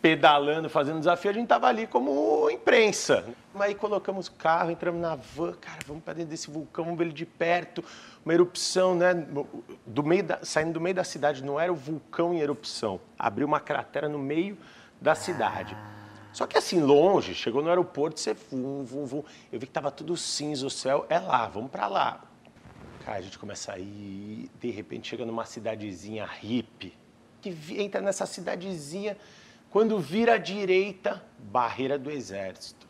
pedalando, 0.00 0.70
fazendo 0.70 0.98
desafio, 0.98 1.30
a 1.30 1.34
gente 1.34 1.44
estava 1.44 1.66
ali 1.66 1.86
como 1.86 2.48
imprensa. 2.50 3.24
Aí 3.54 3.74
colocamos 3.74 4.28
o 4.28 4.32
carro, 4.32 4.70
entramos 4.70 5.00
na 5.00 5.14
van, 5.14 5.52
cara, 5.60 5.78
vamos 5.86 6.02
para 6.02 6.14
dentro 6.14 6.30
desse 6.30 6.50
vulcão, 6.50 6.84
vamos 6.84 6.98
ver 6.98 7.04
ele 7.06 7.12
de 7.12 7.26
perto, 7.26 7.84
uma 8.24 8.32
erupção, 8.32 8.94
né? 8.94 9.14
Do 9.86 10.02
meio 10.02 10.22
da- 10.24 10.40
saindo 10.42 10.72
do 10.72 10.80
meio 10.80 10.94
da 10.94 11.04
cidade, 11.04 11.44
não 11.44 11.60
era 11.60 11.72
o 11.72 11.76
vulcão 11.76 12.32
em 12.32 12.38
erupção, 12.40 13.00
abriu 13.18 13.46
uma 13.46 13.60
cratera 13.60 14.08
no 14.08 14.18
meio 14.18 14.56
da 15.00 15.14
cidade. 15.14 15.76
Só 16.32 16.46
que 16.46 16.56
assim, 16.56 16.80
longe, 16.80 17.34
chegou 17.34 17.60
no 17.60 17.68
aeroporto, 17.68 18.20
você 18.20 18.34
vum, 18.34 18.84
vum, 18.84 19.04
vum. 19.04 19.22
Eu 19.52 19.58
vi 19.58 19.66
que 19.66 19.72
tava 19.72 19.90
tudo 19.90 20.16
cinza 20.16 20.64
o 20.66 20.70
céu, 20.70 21.04
é 21.08 21.18
lá, 21.18 21.46
vamos 21.48 21.70
para 21.70 21.88
lá. 21.88 22.20
Cara, 23.04 23.18
a 23.18 23.20
gente 23.20 23.38
começa 23.38 23.72
a 23.72 23.78
ir, 23.78 24.48
de 24.60 24.70
repente 24.70 25.08
chega 25.08 25.24
numa 25.24 25.44
cidadezinha 25.44 26.24
hippie, 26.40 26.94
que 27.40 27.56
entra 27.82 28.00
nessa 28.00 28.26
cidadezinha, 28.26 29.16
quando 29.70 29.98
vira 29.98 30.34
à 30.34 30.38
direita, 30.38 31.22
barreira 31.38 31.98
do 31.98 32.10
exército. 32.10 32.88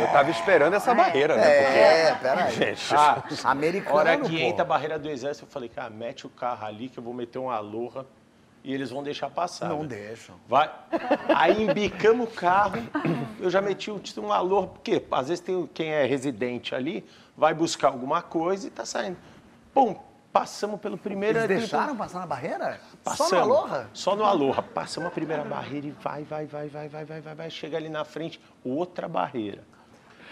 Eu 0.00 0.06
tava 0.12 0.30
esperando 0.30 0.74
essa 0.74 0.94
barreira, 0.94 1.36
né? 1.36 2.08
É, 2.08 2.14
peraí. 2.14 2.54
Gente, 2.54 2.94
Ah, 2.94 3.22
a 3.44 3.50
americano, 3.50 3.96
hora 3.96 4.16
que 4.16 4.30
pô. 4.30 4.44
entra 4.44 4.62
a 4.62 4.64
barreira 4.64 4.98
do 4.98 5.08
exército, 5.10 5.44
eu 5.44 5.50
falei, 5.50 5.68
cara, 5.68 5.90
mete 5.90 6.26
o 6.26 6.30
carro 6.30 6.66
ali 6.66 6.88
que 6.88 6.98
eu 6.98 7.02
vou 7.02 7.12
meter 7.12 7.38
um 7.38 7.50
aloha 7.50 8.06
e 8.62 8.72
eles 8.72 8.90
vão 8.90 9.02
deixar 9.02 9.28
passar. 9.28 9.68
Não 9.68 9.82
né? 9.82 9.88
deixam. 9.88 10.36
Vai. 10.48 10.70
Aí 11.34 11.64
embicamos 11.64 12.28
o 12.28 12.30
carro, 12.30 12.76
eu 13.40 13.50
já 13.50 13.60
meti 13.60 13.90
o 13.90 14.00
um 14.18 14.32
alô, 14.32 14.68
porque 14.68 15.02
às 15.10 15.28
vezes 15.28 15.42
tem 15.42 15.68
quem 15.74 15.88
é 15.88 16.04
residente 16.04 16.74
ali, 16.74 17.04
vai 17.36 17.52
buscar 17.52 17.88
alguma 17.88 18.22
coisa 18.22 18.68
e 18.68 18.70
tá 18.70 18.84
saindo. 18.84 19.16
Pum, 19.74 19.96
passamos 20.32 20.80
pelo 20.80 20.96
primeiro. 20.96 21.38
Eles 21.38 21.48
deixaram 21.48 21.96
passar 21.96 22.20
na 22.20 22.26
barreira? 22.26 22.80
Passamos. 23.02 23.30
Só 23.30 23.36
na 23.36 23.42
Aloha? 23.42 23.90
Só 23.92 24.16
no 24.16 24.24
Aloha. 24.24 24.62
Passamos 24.62 25.08
a 25.08 25.10
primeira 25.10 25.44
barreira 25.44 25.86
e 25.86 25.90
vai, 25.90 26.24
vai, 26.24 26.46
vai, 26.46 26.68
vai, 26.68 26.88
vai, 26.88 27.04
vai, 27.04 27.20
vai, 27.20 27.34
vai. 27.34 27.50
Chega 27.50 27.76
ali 27.76 27.88
na 27.88 28.04
frente, 28.04 28.40
outra 28.64 29.08
barreira. 29.08 29.62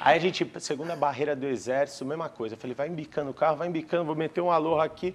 Aí 0.01 0.17
a 0.17 0.21
gente, 0.21 0.49
segunda 0.61 0.95
barreira 0.95 1.35
do 1.35 1.47
exército, 1.47 2.05
mesma 2.05 2.29
coisa. 2.29 2.55
Eu 2.55 2.59
falei, 2.59 2.75
vai 2.75 2.89
embicando 2.89 3.31
o 3.31 3.35
carro, 3.35 3.57
vai 3.57 3.69
embicando, 3.69 4.05
vou 4.05 4.15
meter 4.15 4.41
um 4.41 4.51
Aloha 4.51 4.85
aqui. 4.85 5.15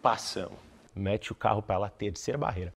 Passamos. 0.00 0.58
Mete 0.94 1.32
o 1.32 1.34
carro 1.34 1.60
para 1.60 1.76
lá, 1.76 1.90
terceira 1.90 2.38
barreira. 2.38 2.72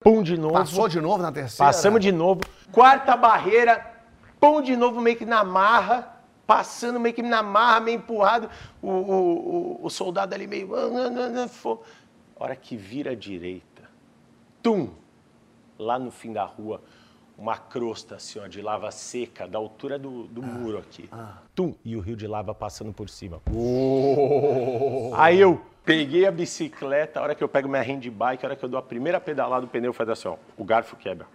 Pum 0.00 0.22
de 0.22 0.36
novo. 0.36 0.54
Passou 0.54 0.86
de 0.86 1.00
novo 1.00 1.22
na 1.22 1.32
terceira? 1.32 1.72
Passamos 1.72 2.00
de 2.00 2.12
novo. 2.12 2.42
Quarta 2.70 3.16
barreira, 3.16 3.90
pum 4.38 4.60
de 4.60 4.76
novo, 4.76 5.00
meio 5.00 5.16
que 5.16 5.24
na 5.24 5.42
marra. 5.42 6.13
Passando 6.46 7.00
meio 7.00 7.14
que 7.14 7.22
na 7.22 7.42
marra, 7.42 7.80
meio 7.80 7.96
empurrado. 7.98 8.50
O, 8.82 8.88
o, 8.90 9.78
o, 9.82 9.86
o 9.86 9.90
soldado 9.90 10.34
ali 10.34 10.46
meio. 10.46 10.74
ah, 10.74 10.88
não, 10.90 11.10
não, 11.10 11.30
não, 11.30 11.48
fo- 11.48 11.80
Hora 12.36 12.54
que 12.56 12.76
vira 12.76 13.12
à 13.12 13.14
direita. 13.14 13.82
Tum! 14.62 14.90
Lá 15.78 15.98
no 15.98 16.10
fim 16.10 16.32
da 16.32 16.44
rua, 16.44 16.82
uma 17.38 17.56
crosta 17.56 18.16
assim, 18.16 18.38
ó, 18.38 18.46
de 18.46 18.60
lava 18.62 18.90
seca, 18.90 19.46
da 19.48 19.58
altura 19.58 19.98
do, 19.98 20.24
do 20.24 20.42
muro 20.42 20.78
aqui. 20.78 21.08
Tum! 21.54 21.74
E 21.84 21.96
o 21.96 22.00
rio 22.00 22.16
de 22.16 22.26
lava 22.26 22.54
passando 22.54 22.92
por 22.92 23.08
cima. 23.08 23.40
Aí 25.16 25.40
eu 25.40 25.60
peguei 25.84 26.26
a 26.26 26.30
bicicleta, 26.32 27.20
a 27.20 27.22
hora 27.22 27.34
que 27.34 27.42
eu 27.44 27.48
pego 27.48 27.68
minha 27.68 27.82
handbike, 27.82 28.44
a 28.44 28.48
hora 28.48 28.56
que 28.56 28.64
eu 28.64 28.68
dou 28.68 28.78
a 28.78 28.82
primeira 28.82 29.20
pedalada, 29.20 29.64
o 29.66 29.68
pneu 29.68 29.92
faz 29.92 30.08
assim, 30.08 30.28
ó, 30.28 30.36
o 30.56 30.64
garfo 30.64 30.96
quebra. 30.96 31.26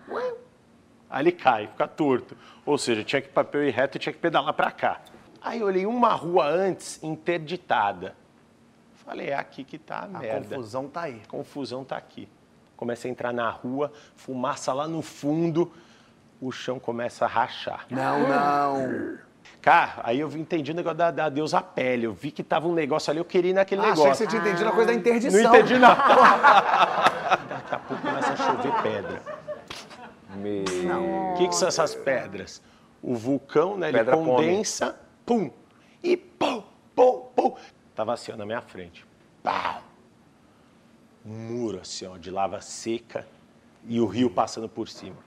Aí 1.10 1.24
ele 1.24 1.32
cai, 1.32 1.68
fica 1.68 1.88
torto. 1.88 2.38
Ou 2.66 2.78
seja, 2.78 3.04
tinha 3.04 3.22
que 3.22 3.30
papel 3.30 3.64
ir 3.68 3.72
reto 3.72 3.98
e 3.98 4.00
tinha 4.00 4.14
que 4.14 4.20
pedalar 4.20 4.54
para 4.54 4.70
cá. 4.72 5.00
Aí 5.42 5.60
eu 5.62 5.68
olhei 5.68 5.86
uma 5.86 6.14
rua 6.14 6.46
antes 6.48 7.02
interditada. 7.02 8.16
Falei, 9.06 9.30
é 9.30 9.36
aqui 9.36 9.64
que 9.64 9.78
tá 9.78 10.00
a, 10.00 10.04
A 10.18 10.20
merda. 10.20 10.56
confusão 10.56 10.88
tá 10.88 11.02
aí. 11.02 11.22
Confusão 11.28 11.84
tá 11.84 11.98
aqui. 11.98 12.28
Comecei 12.78 13.10
a 13.10 13.12
entrar 13.12 13.34
na 13.34 13.50
rua, 13.50 13.92
fumaça 14.16 14.72
lá 14.72 14.88
no 14.88 15.02
fundo, 15.02 15.72
o 16.40 16.52
chão 16.52 16.80
começa 16.80 17.26
a 17.26 17.28
rachar. 17.28 17.86
Não, 17.90 18.20
não. 18.28 19.18
Cara, 19.62 20.02
aí 20.04 20.20
eu 20.20 20.30
entendi 20.38 20.72
o 20.72 20.76
negócio 20.76 20.98
da, 20.98 21.12
da 21.12 21.28
deusa 21.28 21.60
pele. 21.62 22.06
Eu 22.06 22.14
vi 22.14 22.30
que 22.32 22.44
tava 22.44 22.68
um 22.68 22.74
negócio 22.74 23.10
ali, 23.10 23.20
eu 23.20 23.26
queria 23.26 23.52
ir 23.52 23.54
naquele 23.54 23.82
Ah, 23.82 23.86
achei 23.92 24.04
negócio. 24.04 24.12
que 24.12 24.18
você 24.18 24.28
tinha 24.28 24.42
entendido 24.42 24.70
a 24.70 24.72
coisa 24.72 24.88
da 24.92 24.94
interdição. 24.94 25.42
Não 25.42 25.50
entendi 25.56 25.76
nada. 25.80 25.96
Daqui 27.50 27.76
a 27.76 27.80
pouco 27.80 28.02
começa 28.02 28.34
a 28.34 28.36
chover 28.38 28.82
pedra. 28.84 29.39
Me... 30.36 30.64
O 30.64 31.38
que, 31.38 31.48
que 31.48 31.56
são 31.56 31.68
essas 31.68 31.96
pedras? 31.96 32.62
O 33.02 33.16
vulcão, 33.16 33.78
né? 33.78 33.90
Ele 33.90 33.98
Pedra 33.98 34.16
come. 34.16 34.30
condensa, 34.30 35.00
pum, 35.26 35.52
e 36.04 36.16
pum, 36.16 36.64
pum, 36.96 37.22
pum. 37.36 37.56
Tava 37.96 38.14
assim, 38.14 38.32
ó, 38.32 38.38
na 38.38 38.46
minha 38.46 38.62
frente. 38.62 39.06
Pau. 39.42 39.82
Um 41.26 41.34
muro, 41.34 41.80
assim, 41.82 42.06
ó, 42.06 42.18
de 42.18 42.30
lava 42.30 42.62
seca 42.62 43.28
e 43.86 44.00
o 44.00 44.06
rio 44.06 44.30
passando 44.30 44.70
por 44.70 44.88
cima. 44.88 45.18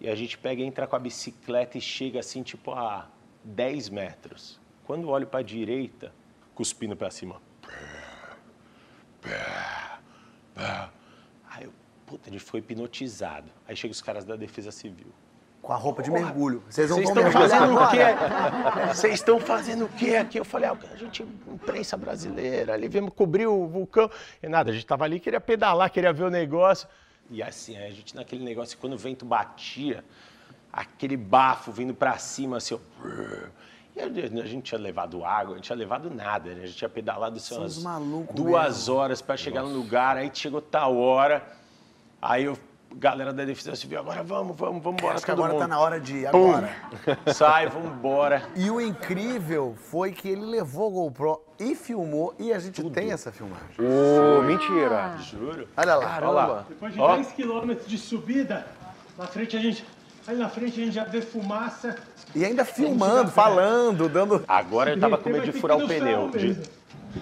E 0.00 0.08
a 0.08 0.14
gente 0.14 0.36
pega, 0.36 0.62
entra 0.62 0.86
com 0.86 0.96
a 0.96 0.98
bicicleta 0.98 1.78
e 1.78 1.80
chega 1.80 2.20
assim, 2.20 2.42
tipo, 2.42 2.72
a 2.72 3.08
10 3.44 3.88
metros. 3.88 4.60
Quando 4.84 5.08
olho 5.08 5.26
para 5.26 5.40
a 5.40 5.42
direita, 5.42 6.12
cuspindo 6.54 6.96
para 6.96 7.10
cima. 7.10 7.40
Puta, 12.12 12.28
a 12.28 12.30
gente 12.30 12.44
foi 12.44 12.60
hipnotizado. 12.60 13.50
Aí 13.66 13.74
chega 13.74 13.90
os 13.90 14.02
caras 14.02 14.22
da 14.22 14.36
Defesa 14.36 14.70
Civil. 14.70 15.06
Com 15.62 15.72
a 15.72 15.76
roupa 15.76 16.02
de 16.02 16.10
mergulho. 16.10 16.62
Vocês 16.68 16.90
não 16.90 17.00
estão 17.00 17.32
fazendo 17.32 17.74
o 17.74 17.88
quê? 17.88 17.98
Vocês 18.88 19.14
estão 19.14 19.40
fazendo 19.40 19.84
o 19.86 19.88
quê 19.88 20.16
aqui? 20.16 20.38
Eu 20.38 20.44
falei, 20.44 20.68
ah, 20.68 20.76
a 20.92 20.96
gente, 20.96 21.22
imprensa 21.22 21.96
brasileira, 21.96 22.74
ali 22.74 22.86
viemos 22.86 23.14
cobrir 23.14 23.46
o 23.46 23.66
vulcão. 23.66 24.10
E 24.42 24.46
nada, 24.46 24.70
a 24.70 24.74
gente 24.74 24.84
tava 24.84 25.04
ali, 25.04 25.18
queria 25.18 25.40
pedalar, 25.40 25.90
queria 25.90 26.12
ver 26.12 26.24
o 26.24 26.30
negócio. 26.30 26.86
E 27.30 27.42
assim, 27.42 27.78
a 27.78 27.90
gente 27.90 28.14
naquele 28.14 28.44
negócio, 28.44 28.76
quando 28.76 28.92
o 28.92 28.98
vento 28.98 29.24
batia, 29.24 30.04
aquele 30.70 31.16
bafo 31.16 31.72
vindo 31.72 31.94
pra 31.94 32.18
cima, 32.18 32.58
assim. 32.58 32.78
E 33.96 34.02
a 34.02 34.46
gente 34.46 34.64
tinha 34.64 34.78
levado 34.78 35.24
água, 35.24 35.54
a 35.54 35.56
gente 35.56 35.64
tinha 35.64 35.76
levado 35.76 36.10
nada, 36.10 36.54
né? 36.54 36.64
A 36.64 36.66
gente 36.66 36.76
tinha 36.76 36.90
pedalado 36.90 37.36
assim, 37.36 37.56
umas 37.56 37.82
duas 38.34 38.76
mesmo. 38.80 38.96
horas 38.96 39.22
para 39.22 39.34
chegar 39.34 39.62
no 39.62 39.70
lugar, 39.70 40.18
aí 40.18 40.30
chegou 40.34 40.60
tal 40.60 40.98
hora, 40.98 41.61
aí 42.22 42.44
eu, 42.44 42.56
galera 42.94 43.32
da 43.32 43.44
Defesa 43.44 43.74
Civil, 43.74 43.98
agora 43.98 44.22
vamos, 44.22 44.56
vamos, 44.56 44.82
vamos 44.82 45.00
embora 45.00 45.16
Acho 45.16 45.26
que 45.26 45.32
todo 45.32 45.40
agora 45.40 45.52
mundo. 45.54 45.60
tá 45.60 45.68
na 45.68 45.80
hora 45.80 46.00
de 46.00 46.18
ir. 46.18 46.30
Pum. 46.30 46.50
Agora. 46.52 46.70
Sai, 47.34 47.66
vamos 47.68 47.90
embora. 47.92 48.44
E 48.54 48.70
o 48.70 48.80
incrível 48.80 49.74
foi 49.76 50.12
que 50.12 50.28
ele 50.28 50.44
levou 50.44 50.88
o 50.88 51.10
GoPro 51.10 51.40
e 51.58 51.74
filmou, 51.74 52.34
e 52.38 52.52
a 52.52 52.58
gente 52.58 52.82
tem 52.90 53.10
essa 53.12 53.32
filmagem. 53.32 53.76
Ô, 53.78 54.42
mentira. 54.42 55.16
Juro. 55.18 55.68
Olha 55.76 55.96
lá. 55.96 56.16
Olha 56.18 56.30
lá. 56.30 56.64
Depois 56.68 56.94
de 56.94 57.00
Ó. 57.00 57.16
10 57.16 57.32
quilômetros 57.32 57.88
de 57.88 57.98
subida, 57.98 58.66
na 59.18 59.26
frente 59.26 59.56
a 59.56 59.60
gente. 59.60 59.84
Ali 60.24 60.38
na 60.38 60.48
frente 60.48 60.80
a 60.80 60.84
gente 60.84 60.94
já 60.94 61.02
vê 61.02 61.20
fumaça. 61.20 61.96
E 62.32 62.44
ainda 62.44 62.64
filmando, 62.64 63.32
falando, 63.32 64.08
dando. 64.08 64.44
Agora 64.46 64.90
eu 64.90 65.00
tava 65.00 65.18
com 65.18 65.28
medo 65.28 65.44
de 65.44 65.52
furar 65.52 65.76
o 65.76 65.88
pneu. 65.88 66.30
De... 66.30 66.56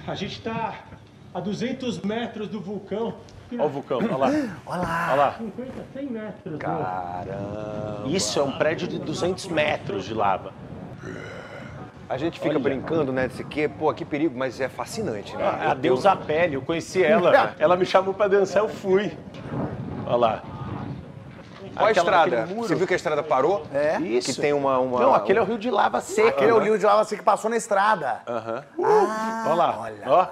A 0.06 0.14
gente 0.14 0.42
tá 0.42 0.84
a 1.32 1.40
200 1.40 2.00
metros 2.00 2.48
do 2.48 2.60
vulcão. 2.60 3.16
Olha 3.52 3.64
o 3.64 3.68
vulcão, 3.68 3.98
olha 3.98 4.16
lá. 4.16 4.26
Olha 4.66 4.80
lá. 4.80 5.08
Olha 5.10 5.16
lá. 5.16 5.34
50, 5.38 5.72
100 5.92 6.06
metros. 6.06 6.52
né? 6.52 6.58
Caramba. 6.58 8.02
Isso 8.06 8.38
é 8.38 8.42
um 8.42 8.52
prédio 8.52 8.86
de 8.88 8.98
200 8.98 9.46
metros 9.48 10.04
de 10.04 10.14
lava. 10.14 10.52
A 12.08 12.16
gente 12.16 12.40
fica 12.40 12.54
Olha. 12.54 12.58
brincando, 12.58 13.12
né? 13.12 13.28
Desse 13.28 13.44
que, 13.44 13.68
pô, 13.68 13.92
que 13.94 14.04
perigo, 14.04 14.36
mas 14.36 14.60
é 14.60 14.68
fascinante, 14.68 15.36
né? 15.36 15.44
A 15.68 15.74
deusa 15.74 16.16
Pele, 16.16 16.54
eu 16.56 16.62
conheci 16.62 17.02
ela. 17.04 17.54
Ela 17.58 17.76
me 17.76 17.86
chamou 17.86 18.12
pra 18.12 18.26
dançar, 18.26 18.62
eu 18.62 18.68
fui. 18.68 19.16
Olha 20.06 20.16
lá. 20.16 20.42
Qual 21.76 21.86
a 21.86 21.92
estrada? 21.92 22.46
Você 22.46 22.74
viu 22.74 22.86
que 22.86 22.92
a 22.94 22.96
estrada 22.96 23.22
parou? 23.22 23.64
É. 23.72 24.00
Isso. 24.00 24.34
Que 24.34 24.40
tem 24.40 24.52
uma. 24.52 24.78
uma 24.80 25.00
Não, 25.00 25.14
aquele 25.14 25.38
é 25.38 25.42
o 25.42 25.44
rio 25.44 25.56
de 25.56 25.70
lava 25.70 26.00
seca. 26.00 26.30
Aquele 26.30 26.50
é 26.50 26.54
o 26.54 26.58
rio 26.58 26.76
de 26.76 26.84
lava 26.84 27.00
assim 27.02 27.16
que 27.16 27.22
passou 27.22 27.48
na 27.48 27.56
estrada. 27.56 28.20
Aham. 28.26 28.64
Olha 29.46 29.54
lá. 29.54 29.90
Ó. 30.06 30.26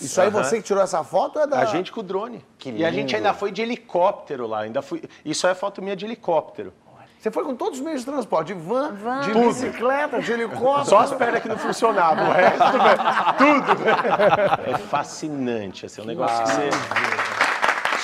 Isso 0.00 0.20
aí 0.20 0.30
você 0.30 0.56
que 0.56 0.62
tirou 0.62 0.82
essa 0.82 1.02
foto 1.04 1.36
ou 1.36 1.42
é 1.42 1.46
da... 1.46 1.60
A 1.60 1.64
gente 1.66 1.92
com 1.92 2.00
o 2.00 2.02
drone. 2.02 2.44
Que 2.58 2.70
E 2.70 2.84
a 2.84 2.90
gente 2.90 3.06
lindo. 3.14 3.16
ainda 3.16 3.32
foi 3.34 3.50
de 3.52 3.62
helicóptero 3.62 4.46
lá. 4.46 4.60
Ainda 4.60 4.82
fui... 4.82 5.02
Isso 5.24 5.46
é 5.46 5.54
foto 5.54 5.80
minha 5.82 5.94
de 5.96 6.04
helicóptero. 6.04 6.72
Você 7.20 7.30
foi 7.30 7.42
com 7.42 7.56
todos 7.56 7.78
os 7.78 7.84
meios 7.84 8.00
de 8.00 8.06
transporte, 8.06 8.48
de 8.48 8.54
van, 8.54 8.92
Van. 8.96 9.20
de 9.20 9.32
Tudo. 9.32 9.46
bicicleta, 9.46 10.20
de 10.20 10.30
helicóptero. 10.30 10.84
Só 10.84 10.98
as 10.98 11.12
pernas 11.14 11.40
que 11.40 11.48
não 11.48 11.56
funcionavam, 11.56 12.28
o 12.28 12.32
resto, 12.32 12.58
velho, 12.58 13.38
tudo. 13.38 13.76
velho. 13.82 14.74
É 14.74 14.78
fascinante, 14.78 15.86
assim, 15.86 16.02
é 16.02 16.04
um 16.04 16.06
negócio 16.06 16.42
que 16.44 16.50
você... 16.50 16.68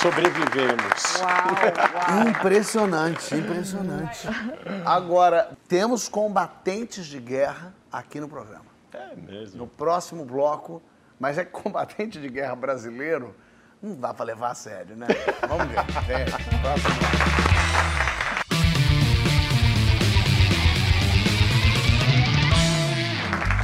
Sobrevivemos. 0.00 1.16
Uau, 1.20 2.18
uau. 2.18 2.28
Impressionante, 2.28 3.34
impressionante. 3.34 4.26
Agora, 4.86 5.50
temos 5.68 6.08
combatentes 6.08 7.04
de 7.04 7.20
guerra 7.20 7.74
aqui 7.92 8.18
no 8.18 8.28
programa. 8.28 8.64
É 8.94 9.14
mesmo. 9.14 9.58
No 9.58 9.66
próximo 9.66 10.24
bloco, 10.24 10.80
mas 11.20 11.36
é 11.36 11.44
que 11.44 11.50
combatente 11.50 12.18
de 12.18 12.28
guerra 12.28 12.56
brasileiro 12.56 13.36
não 13.82 13.94
dá 13.94 14.12
pra 14.14 14.24
levar 14.24 14.52
a 14.52 14.54
sério, 14.54 14.96
né? 14.96 15.06
Vamos 15.46 15.66
ver. 15.68 15.80
É, 16.10 16.24
próximo. 16.60 16.94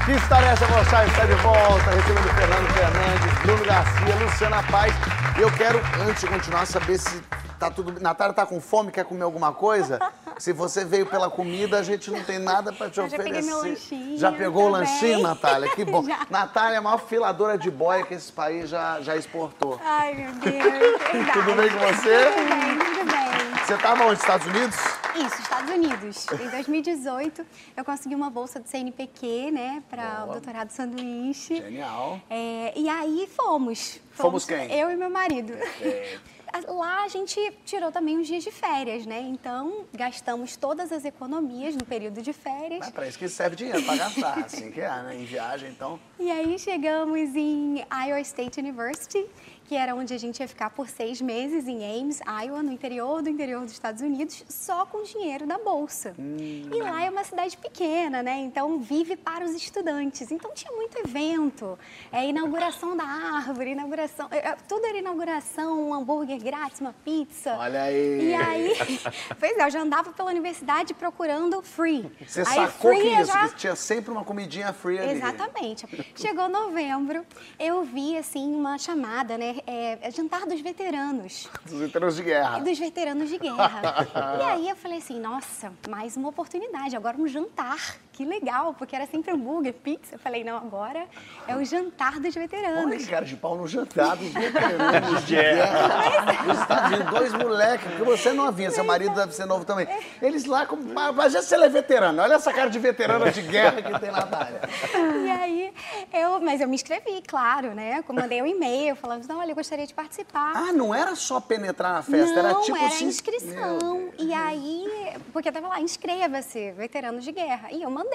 Que 0.05 0.13
história 0.13 0.47
é 0.47 0.53
essa, 0.53 0.67
Mochá? 0.69 1.05
Está 1.05 1.25
de 1.25 1.35
volta, 1.35 1.91
recebendo 1.91 2.35
Fernando 2.35 2.73
Fernandes, 2.75 3.39
Bruno 3.43 3.65
Garcia, 3.65 4.15
Luciana 4.17 4.63
Paz. 4.71 5.26
E 5.39 5.41
eu 5.43 5.53
quero, 5.53 5.79
antes 6.09 6.23
de 6.23 6.29
continuar, 6.29 6.67
saber 6.67 6.99
se 6.99 7.21
tá 7.59 7.71
tudo... 7.71 8.01
Natália 8.01 8.33
tá 8.33 8.47
com 8.47 8.59
fome, 8.61 8.91
quer 8.91 9.05
comer 9.05 9.23
alguma 9.25 9.53
coisa? 9.53 9.99
Se 10.39 10.53
você 10.53 10.85
veio 10.85 11.05
pela 11.07 11.29
comida, 11.31 11.79
a 11.79 11.83
gente 11.83 12.11
não 12.11 12.23
tem 12.23 12.39
nada 12.39 12.73
pra 12.73 12.89
te 12.89 12.99
Eu 12.99 13.09
já 13.09 13.17
oferecer. 13.17 13.25
peguei 13.35 13.43
meu 13.43 13.59
lanchinho 13.63 14.19
Já 14.19 14.33
pegou 14.33 14.69
o 14.69 14.73
também. 14.73 14.89
lanchinho, 14.89 15.23
Natália? 15.23 15.69
Que 15.75 15.85
bom. 15.85 16.03
Já. 16.09 16.27
Natália 16.31 16.77
é 16.77 16.79
a 16.79 16.83
maior 16.83 16.99
filadora 16.99 17.59
de 17.59 17.71
boia 17.71 18.05
que 18.05 18.15
esse 18.15 18.33
país 18.33 18.69
já, 18.71 19.01
já 19.03 19.15
exportou. 19.17 19.79
Ai, 19.85 20.15
meu 20.15 20.33
Deus. 20.33 20.43
verdade. 20.55 21.33
Tudo 21.33 21.55
bem 21.55 21.71
com 21.71 21.79
você? 21.81 22.25
Tudo 22.27 22.49
bem, 22.49 22.79
tudo 22.79 23.11
bem. 23.13 23.65
Você 23.67 23.75
estava 23.75 24.05
onde? 24.05 24.21
Estados 24.21 24.47
Unidos? 24.47 24.77
Isso, 25.17 25.41
Estados 25.41 25.71
Unidos. 25.71 26.27
Em 26.41 26.51
2018, 26.51 27.47
eu 27.75 27.85
consegui 27.85 28.15
uma 28.15 28.29
bolsa 28.29 28.61
do 28.61 28.69
CNPq, 28.69 29.51
né, 29.51 29.83
para 29.89 30.25
o 30.25 30.33
doutorado 30.33 30.71
sanduíche. 30.71 31.57
Genial. 31.57 32.21
É, 32.29 32.73
e 32.77 32.89
aí 32.89 33.27
fomos. 33.35 33.99
Fomos 34.13 34.45
quem? 34.45 34.71
Eu 34.71 34.91
e 34.91 34.97
meu 34.97 35.09
marido. 35.09 35.55
Lá 36.69 37.05
a 37.05 37.09
gente 37.09 37.39
tirou 37.65 37.93
também 37.93 38.19
uns 38.19 38.27
dias 38.27 38.43
de 38.43 38.51
férias, 38.51 39.05
né? 39.05 39.21
Então, 39.21 39.85
gastamos 39.93 40.57
todas 40.57 40.91
as 40.91 41.05
economias 41.05 41.75
no 41.77 41.85
período 41.85 42.23
de 42.23 42.33
férias. 42.33 42.81
Mas 42.81 42.91
para 42.91 43.09
isso 43.09 43.19
que 43.19 43.29
serve 43.29 43.57
dinheiro, 43.57 43.83
para 43.83 43.97
gastar, 43.97 44.39
assim 44.39 44.71
que 44.71 44.81
é, 44.81 44.89
né? 44.89 45.17
Em 45.17 45.25
viagem, 45.25 45.71
então. 45.71 45.99
E 46.19 46.31
aí 46.31 46.59
chegamos 46.59 47.35
em 47.35 47.85
Iowa 47.91 48.21
State 48.21 48.59
University, 48.59 49.27
que 49.67 49.75
era 49.75 49.95
onde 49.95 50.15
a 50.15 50.19
gente 50.19 50.39
ia 50.41 50.47
ficar 50.47 50.71
por 50.71 50.89
seis 50.89 51.21
meses 51.21 51.67
em 51.67 51.85
Ames, 52.01 52.21
Iowa, 52.45 52.63
no 52.63 52.71
interior 52.73 53.21
do 53.21 53.29
interior 53.29 53.63
dos 53.63 53.73
Estados 53.73 54.01
Unidos, 54.01 54.45
só 54.49 54.87
com 54.87 55.03
dinheiro 55.03 55.47
da 55.47 55.59
bolsa. 55.59 56.15
E 56.19 56.81
lá 56.81 57.03
é 57.05 57.11
uma 57.11 57.25
cidade 57.25 57.57
pequena, 57.57 58.23
né? 58.23 58.37
Então 58.39 58.79
vive 58.79 59.17
para 59.17 59.45
os 59.45 59.53
estudantes. 59.53 60.31
Então 60.31 60.53
tinha 60.55 60.71
muito 60.73 60.97
evento, 60.99 61.77
é, 62.13 62.27
inauguração 62.27 62.97
da 62.97 63.05
árvore, 63.05 63.73
inauguração, 63.73 64.29
é, 64.31 64.39
é, 64.51 64.57
tudo 64.69 64.87
era 64.87 64.99
inauguração, 64.99 65.89
um 65.89 65.95
hambúrguer 65.95 66.39
grátis, 66.39 66.81
uma 66.81 66.93
pizza. 67.05 67.57
Olha 67.59 67.83
aí. 67.83 68.31
E 68.31 68.35
aí, 68.35 68.77
pois 69.39 69.57
é, 69.59 69.65
eu 69.67 69.71
já 69.71 69.81
andava 69.81 70.13
pela 70.13 70.31
universidade 70.31 70.95
procurando 70.95 71.61
free. 71.63 72.09
Você 72.27 72.41
aí, 72.41 72.47
sacou 72.47 72.93
que 72.93 73.01
free 73.01 73.15
eu 73.15 73.23
isso, 73.23 73.33
já- 73.33 73.49
que 73.49 73.57
tinha 73.57 73.75
sempre 73.77 74.13
uma 74.13 74.25
comidinha 74.25 74.73
free 74.73 74.99
ali. 74.99 75.13
Exatamente. 75.13 75.87
Chegou 76.15 76.49
novembro, 76.49 77.27
eu 77.59 77.83
vi 77.83 78.17
assim 78.17 78.55
uma 78.55 78.79
chamada, 78.79 79.37
né? 79.37 79.56
É, 79.67 79.99
é 80.03 80.11
jantar 80.11 80.47
dos 80.47 80.61
veteranos. 80.61 81.49
Dos 81.65 81.79
veteranos 81.79 82.17
de 82.17 82.23
guerra. 82.23 82.59
Dos 82.59 82.79
veteranos 82.79 83.29
de 83.29 83.39
guerra. 83.39 84.07
e 84.41 84.43
aí 84.43 84.69
eu 84.69 84.77
falei 84.77 84.99
assim, 84.99 85.21
nossa, 85.21 85.73
mais 85.89 86.17
uma 86.17 86.29
oportunidade, 86.29 86.97
agora 86.97 87.17
um 87.17 87.29
jantar. 87.29 87.97
Que 88.17 88.25
legal, 88.25 88.73
porque 88.73 88.97
era 88.97 89.07
sempre 89.07 89.31
hambúrguer, 89.31 89.75
pizza. 89.75 90.15
Eu 90.15 90.19
falei, 90.19 90.43
não, 90.43 90.57
agora 90.57 91.07
é 91.47 91.55
o 91.55 91.63
jantar 91.63 92.19
dos 92.19 92.35
Olha 92.35 92.49
veteranos. 92.49 93.05
que 93.05 93.11
cara 93.11 93.27
de 93.27 93.37
pau 93.37 93.55
no 93.55 93.69
jantar 93.69 94.17
dos 94.17 94.29
veteranos 94.33 95.27
de 95.27 95.35
guerra. 95.35 96.43
Nos 96.47 96.59
Estados 96.59 96.93
Unidos, 96.93 97.11
dois 97.11 97.33
moleques, 97.35 97.87
porque 97.87 98.05
você 98.05 98.31
é 98.31 98.33
novinha, 98.33 98.71
seu 98.71 98.85
marido 98.85 99.15
deve 99.15 99.35
ser 99.35 99.45
novo 99.45 99.67
também. 99.67 99.87
Eles 100.23 100.47
lá, 100.47 100.65
com... 100.65 100.77
mas 101.15 101.31
já 101.35 101.43
se 101.43 101.55
ele 101.55 101.65
é 101.65 101.69
veterano, 101.69 102.23
olha 102.23 102.37
essa 102.37 102.55
cara 102.55 102.71
de 102.71 102.79
veterana 102.79 103.31
de 103.31 103.43
guerra 103.43 103.83
que 103.83 104.01
tem 104.01 104.11
na 104.11 104.21
Natália. 104.21 104.61
E 105.27 105.31
aí, 105.31 105.75
eu, 106.13 106.41
mas 106.41 106.61
eu 106.61 106.69
me 106.69 106.75
inscrevi, 106.75 107.21
claro, 107.27 107.75
né? 107.75 108.03
Eu 108.09 108.15
mandei 108.15 108.41
um 108.41 108.47
e-mail 108.47 108.97
falando, 108.97 109.27
não, 109.27 109.41
olha, 109.41 109.51
eu 109.51 109.55
gostaria 109.55 109.87
de 109.87 109.93
participar. 109.93 110.53
Ah, 110.55 110.73
não 110.73 110.95
era 110.95 111.15
só 111.17 111.41
penetrar 111.41 111.95
na 111.95 112.03
festa, 112.03 112.43
não, 112.43 112.51
era 112.51 112.61
tipo 112.61 112.77
era 112.77 112.87
assim. 112.87 113.07
inscrição. 113.07 114.11
E 114.19 114.33
aí, 114.33 114.87
porque 115.33 115.51
tava 115.51 115.69
lá, 115.69 115.81
inscreva-se, 115.81 116.73
veteranos 116.73 117.25
de 117.25 117.33
guerra. 117.33 117.73
E 117.73 117.83
eu 117.83 117.91
mandei. 117.91 118.06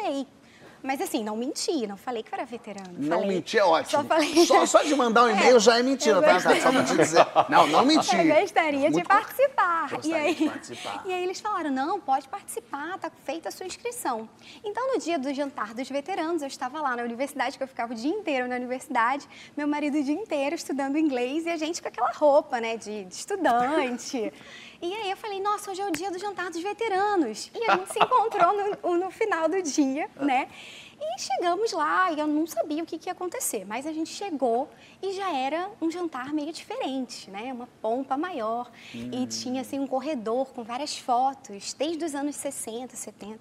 Mas 0.83 0.99
assim, 0.99 1.23
não 1.23 1.37
menti, 1.37 1.85
não 1.85 1.95
falei 1.95 2.23
que 2.23 2.33
eu 2.33 2.37
era 2.39 2.45
veterano. 2.45 2.93
Não 2.97 3.19
falei, 3.19 3.35
mentir 3.35 3.59
é 3.59 3.63
ótimo. 3.63 4.01
Só, 4.01 4.03
falei... 4.03 4.45
Só, 4.47 4.65
só 4.65 4.81
de 4.81 4.95
mandar 4.97 5.25
um 5.25 5.29
e-mail 5.29 5.59
já 5.59 5.77
é 5.77 5.83
mentira, 5.83 6.19
tá? 6.19 6.33
gostaria- 6.33 6.61
Só 6.61 6.71
pra 6.71 6.83
te 6.83 6.97
dizer. 6.97 7.27
Não, 7.49 7.67
não 7.67 7.85
mentir. 7.85 8.17
Eu 8.25 8.41
gostaria 8.41 8.89
de 8.89 9.03
participar. 9.03 9.89
Gostaria 9.91 10.17
e 10.17 10.25
aí, 10.25 10.33
de 10.33 10.49
participar. 10.49 11.03
E 11.05 11.13
aí 11.13 11.23
eles 11.23 11.39
falaram, 11.39 11.69
não, 11.69 11.99
pode 11.99 12.27
participar, 12.27 12.97
tá 12.97 13.11
feita 13.23 13.49
a 13.49 13.51
sua 13.51 13.67
inscrição. 13.67 14.27
Então, 14.63 14.91
no 14.91 14.99
dia 14.99 15.19
do 15.19 15.31
jantar 15.35 15.75
dos 15.75 15.87
veteranos, 15.87 16.41
eu 16.41 16.47
estava 16.47 16.81
lá 16.81 16.95
na 16.95 17.03
universidade, 17.03 17.57
que 17.57 17.63
eu 17.63 17.67
ficava 17.67 17.93
o 17.93 17.95
dia 17.95 18.11
inteiro 18.11 18.47
na 18.47 18.55
universidade, 18.55 19.27
meu 19.55 19.67
marido 19.67 19.99
o 19.99 20.03
dia 20.03 20.15
inteiro 20.15 20.55
estudando 20.55 20.97
inglês 20.97 21.45
e 21.45 21.49
a 21.51 21.57
gente 21.57 21.79
com 21.79 21.89
aquela 21.89 22.11
roupa, 22.11 22.59
né, 22.59 22.75
de, 22.75 23.05
de 23.05 23.13
estudante. 23.13 24.33
E 24.81 24.93
aí 24.93 25.11
eu 25.11 25.17
falei, 25.17 25.39
nossa, 25.39 25.69
hoje 25.71 25.81
é 25.81 25.85
o 25.87 25.91
dia 25.91 26.09
do 26.09 26.17
jantar 26.17 26.49
dos 26.49 26.61
veteranos. 26.61 27.51
E 27.53 27.69
a 27.69 27.75
gente 27.77 27.93
se 27.93 27.99
encontrou 27.99 28.51
no, 28.83 28.97
no 28.97 29.11
final 29.11 29.47
do 29.47 29.61
dia, 29.61 30.09
né? 30.19 30.47
E 30.99 31.19
chegamos 31.21 31.71
lá 31.71 32.11
e 32.11 32.19
eu 32.19 32.27
não 32.27 32.45
sabia 32.47 32.81
o 32.83 32.85
que, 32.85 32.97
que 32.97 33.09
ia 33.09 33.13
acontecer, 33.13 33.65
mas 33.67 33.85
a 33.87 33.91
gente 33.91 34.09
chegou 34.11 34.69
e 35.01 35.13
já 35.13 35.31
era 35.35 35.69
um 35.81 35.89
jantar 35.89 36.31
meio 36.33 36.53
diferente, 36.53 37.29
né? 37.29 37.51
Uma 37.53 37.67
pompa 37.81 38.15
maior 38.17 38.69
e 38.93 39.25
tinha 39.27 39.61
assim 39.61 39.79
um 39.79 39.87
corredor 39.87 40.47
com 40.47 40.63
várias 40.63 40.97
fotos, 40.97 41.73
desde 41.73 42.05
os 42.05 42.13
anos 42.15 42.35
60, 42.35 42.95
70. 42.95 43.39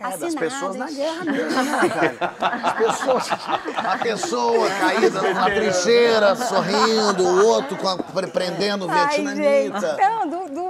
É, 0.00 0.02
das 0.02 0.22
assinadas. 0.24 0.52
pessoas 0.52 0.74
na 0.76 0.90
guerra 0.90 1.24
mesmo, 1.24 1.62
né, 1.62 1.88
cara? 1.88 2.34
As 2.64 2.72
pessoas, 2.78 3.28
a 3.76 3.98
pessoa 3.98 4.68
caída 4.70 5.22
numa 5.22 5.44
trincheira, 5.50 6.34
sorrindo, 6.34 7.22
o 7.22 7.46
outro 7.46 7.76
com 7.76 7.86
a- 7.88 7.96
pre- 7.98 8.26
prendendo 8.26 8.86
o 8.86 8.90
Ai, 8.90 9.16
gente. 9.16 9.34
vietnamita. 9.34 9.96
Do, 10.24 10.48
do, 10.48 10.54
do 10.54 10.63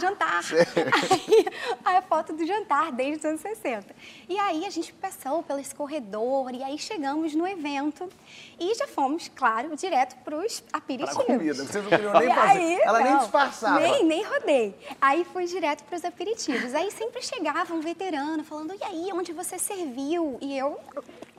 jantar. 0.00 0.40
Aí, 0.50 1.46
aí 1.84 1.96
a 1.96 2.02
foto 2.02 2.32
do 2.32 2.46
jantar, 2.46 2.92
desde 2.92 3.18
os 3.18 3.24
anos 3.24 3.40
60. 3.40 3.94
E 4.28 4.38
aí 4.38 4.64
a 4.64 4.70
gente 4.70 4.92
passou 4.94 5.42
pelo 5.42 5.58
esse 5.58 5.74
corredor, 5.74 6.52
e 6.54 6.62
aí 6.62 6.78
chegamos 6.78 7.34
no 7.34 7.46
evento. 7.46 8.08
E 8.58 8.74
já 8.74 8.86
fomos, 8.86 9.30
claro, 9.34 9.76
direto 9.76 10.16
para 10.24 10.36
os 10.36 10.62
aperitivos. 10.72 11.24
Pra 11.24 11.36
comida, 11.36 11.54
vocês 11.54 11.84
não 11.84 11.90
queriam 11.90 12.12
nem 12.18 12.34
fazer. 12.34 12.48
aí, 12.48 12.80
Ela 12.82 13.00
nem 13.00 13.12
não, 13.12 13.18
disfarçava. 13.20 13.80
Nem, 13.80 14.04
nem 14.04 14.22
rodei. 14.24 14.74
Aí 15.00 15.24
fui 15.24 15.46
direto 15.46 15.84
para 15.84 15.96
os 15.96 16.04
aperitivos. 16.04 16.74
Aí 16.74 16.90
sempre 16.90 17.22
chegava 17.22 17.74
um 17.74 17.80
veterano 17.80 18.42
falando, 18.44 18.74
e 18.74 18.84
aí, 18.84 19.10
onde 19.12 19.32
você 19.32 19.58
serviu? 19.58 20.38
E 20.40 20.56
eu... 20.56 20.78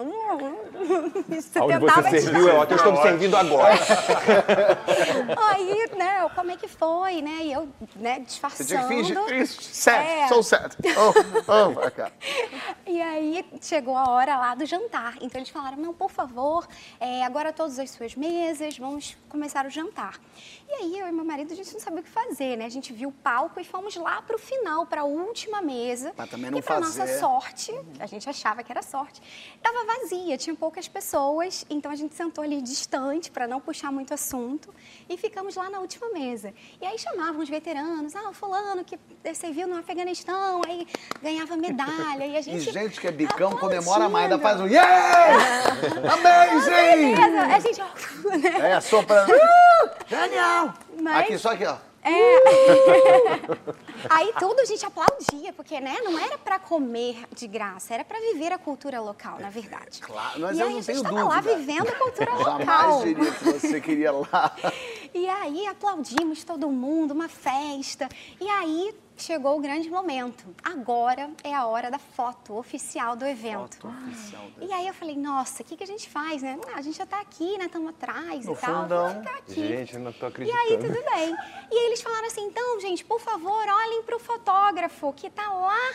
Isso 1.29 1.49
Onde 1.61 1.79
tentava 1.79 2.01
você 2.01 2.21
serviu 2.21 2.49
é 2.49 2.53
ótimo, 2.53 2.73
eu 2.73 2.77
estou 2.77 2.91
me 2.91 3.01
servindo 3.01 3.35
agora. 3.35 3.73
Aí, 5.49 5.89
né, 5.97 6.29
como 6.35 6.51
é 6.51 6.57
que 6.57 6.67
foi, 6.67 7.21
né? 7.21 7.39
E 7.43 7.53
eu, 7.53 7.69
né, 7.95 8.19
disfarçando. 8.19 8.67
Você 8.67 8.75
tinha 8.75 8.87
que 8.87 8.87
fingir. 8.87 9.47
Certo, 9.47 10.07
É. 10.07 10.27
Oh, 10.97 11.69
oh, 11.69 11.73
pra 11.73 11.91
cá. 11.91 12.11
E 12.85 13.01
aí 13.01 13.45
chegou 13.61 13.95
a 13.95 14.09
hora 14.09 14.37
lá 14.37 14.53
do 14.53 14.65
jantar. 14.65 15.15
Então 15.21 15.39
eles 15.39 15.49
falaram: 15.49 15.77
não, 15.77 15.93
por 15.93 16.11
favor, 16.11 16.67
é, 16.99 17.23
agora 17.23 17.53
todas 17.53 17.79
as 17.79 17.89
suas 17.91 18.15
mesas, 18.15 18.77
vamos 18.77 19.15
começar 19.29 19.65
o 19.65 19.69
jantar. 19.69 20.19
E 20.71 20.73
aí 20.83 20.99
eu 20.99 21.07
e 21.07 21.11
meu 21.11 21.25
marido, 21.25 21.51
a 21.51 21.55
gente 21.55 21.73
não 21.73 21.81
sabia 21.81 21.99
o 21.99 22.03
que 22.03 22.09
fazer, 22.09 22.55
né? 22.55 22.65
A 22.65 22.69
gente 22.69 22.93
viu 22.93 23.09
o 23.09 23.11
palco 23.11 23.59
e 23.59 23.63
fomos 23.63 23.93
lá 23.97 24.21
pro 24.21 24.37
final, 24.39 24.85
pra 24.85 25.03
última 25.03 25.61
mesa. 25.61 26.11
Pra 26.11 26.25
também 26.25 26.49
não 26.49 26.59
e 26.59 26.61
pra 26.61 26.79
fazer. 26.79 26.99
nossa 26.99 27.19
sorte, 27.19 27.77
a 27.99 28.05
gente 28.05 28.29
achava 28.29 28.63
que 28.63 28.71
era 28.71 28.81
sorte, 28.81 29.21
tava 29.61 29.83
vazia, 29.85 30.37
tinha 30.37 30.55
poucas 30.55 30.87
pessoas, 30.87 31.65
então 31.69 31.91
a 31.91 31.95
gente 31.95 32.15
sentou 32.15 32.41
ali 32.41 32.61
distante 32.61 33.29
pra 33.29 33.47
não 33.47 33.59
puxar 33.59 33.91
muito 33.91 34.13
assunto 34.13 34.73
e 35.09 35.17
ficamos 35.17 35.55
lá 35.55 35.69
na 35.69 35.79
última 35.79 36.09
mesa. 36.11 36.53
E 36.81 36.85
aí 36.85 36.97
chamavam 36.97 37.41
os 37.41 37.49
veteranos, 37.49 38.15
ah, 38.15 38.29
o 38.29 38.33
fulano 38.33 38.85
que 38.85 38.97
serviu 39.35 39.67
no 39.67 39.77
Afeganistão, 39.77 40.61
aí 40.65 40.87
ganhava 41.21 41.57
medalha 41.57 42.25
e 42.25 42.37
a 42.37 42.39
E 42.41 42.43
gente 42.43 42.71
gente 42.71 43.01
que 43.01 43.07
é 43.07 43.11
bicão 43.11 43.51
aplaudindo. 43.51 43.59
comemora 43.59 44.07
mais, 44.07 44.31
ainda 44.31 44.39
faz 44.39 44.61
um 44.61 44.67
yeah! 44.67 45.65
Amazing! 46.13 47.15
Beleza, 47.15 47.41
a 47.41 47.59
gente? 47.59 47.81
É, 48.61 48.79
soprando. 48.81 49.31
Uh, 49.33 49.89
Mas- 51.01 51.17
Aqui, 51.25 51.37
só 51.37 51.51
aqui, 51.51 51.65
ó. 51.65 51.75
Aí 54.09 54.33
tudo 54.39 54.59
a 54.59 54.65
gente 54.65 54.83
aplaudia, 54.85 55.53
porque 55.53 55.79
né, 55.79 55.97
não 56.03 56.17
era 56.17 56.35
pra 56.37 56.57
comer 56.57 57.23
de 57.35 57.45
graça, 57.47 57.93
era 57.93 58.03
pra 58.03 58.19
viver 58.19 58.51
a 58.51 58.57
cultura 58.57 58.99
local, 58.99 59.37
na 59.39 59.49
verdade. 59.51 59.99
Claro, 60.01 60.39
mas 60.39 60.57
e 60.57 60.61
eu 60.61 60.65
aí 60.67 60.71
não 60.73 60.79
a 60.79 60.81
gente 60.81 60.85
tenho 60.87 61.03
tava 61.03 61.23
lá 61.23 61.41
vivendo 61.41 61.87
a 61.89 61.95
cultura 61.95 62.33
local. 62.33 62.59
Jamais 62.59 63.03
diria 63.03 63.31
que 63.31 63.43
você 63.43 63.81
queria 63.81 64.11
lá. 64.11 64.55
E 65.13 65.27
aí 65.27 65.67
aplaudimos 65.67 66.43
todo 66.43 66.69
mundo, 66.69 67.11
uma 67.11 67.27
festa. 67.27 68.07
E 68.39 68.47
aí 68.47 68.95
chegou 69.17 69.57
o 69.57 69.59
grande 69.61 69.89
momento. 69.89 70.43
Agora 70.63 71.29
é 71.43 71.53
a 71.53 71.65
hora 71.65 71.91
da 71.91 71.99
foto 71.99 72.57
oficial 72.57 73.15
do 73.15 73.25
evento. 73.25 73.77
E 74.59 74.71
aí 74.71 74.87
eu 74.87 74.93
falei, 74.93 75.15
nossa, 75.15 75.61
o 75.61 75.65
que, 75.65 75.75
que 75.77 75.83
a 75.83 75.87
gente 75.87 76.09
faz, 76.09 76.41
né? 76.41 76.57
Ah, 76.73 76.77
a 76.77 76.81
gente 76.81 76.97
já 76.97 77.05
tá 77.05 77.19
aqui, 77.19 77.57
né? 77.57 77.65
Estamos 77.65 77.89
atrás 77.89 78.45
No 78.45 78.53
e 78.53 78.55
tal. 78.57 78.81
fundão. 78.83 79.09
Ficar 79.21 79.37
aqui. 79.37 79.53
Gente, 79.67 79.97
não 79.97 80.11
tô 80.13 80.25
E 80.25 80.29
acreditando. 80.29 80.63
aí, 80.63 80.77
tudo 80.77 80.93
bem. 81.13 81.35
E 81.71 81.77
aí 81.77 81.85
eles 81.87 82.01
falaram 82.01 82.27
assim, 82.27 82.45
então, 82.45 82.79
gente, 82.79 83.03
por 83.05 83.19
favor, 83.19 83.63
olhem 83.67 84.03
pro 84.03 84.17
fotógrafo 84.19 85.13
que 85.13 85.29
tá 85.29 85.51
lá 85.53 85.91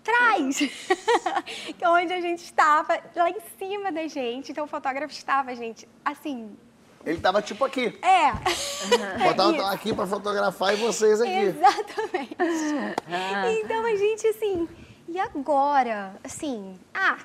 atrás, 0.00 0.58
é 1.78 1.88
onde 1.88 2.12
a 2.12 2.20
gente 2.22 2.42
estava, 2.42 2.98
lá 3.14 3.28
em 3.28 3.40
cima 3.58 3.92
da 3.92 4.06
gente. 4.08 4.50
Então 4.52 4.64
o 4.64 4.68
fotógrafo 4.68 5.12
estava, 5.12 5.54
gente, 5.54 5.86
assim, 6.04 6.56
Ele 7.04 7.18
tava 7.18 7.40
tipo 7.40 7.64
aqui. 7.64 7.98
é. 8.02 8.32
Botava 9.24 9.56
Isso. 9.56 9.66
aqui 9.66 9.94
pra 9.94 10.06
fotografar 10.06 10.74
e 10.74 10.76
vocês 10.76 11.20
aqui. 11.20 11.32
Exatamente. 11.32 12.36
Então 13.64 13.84
a 13.84 13.96
gente 13.96 14.26
assim, 14.26 14.68
e 15.08 15.18
agora? 15.18 16.14
Assim, 16.22 16.78
ah, 16.94 17.18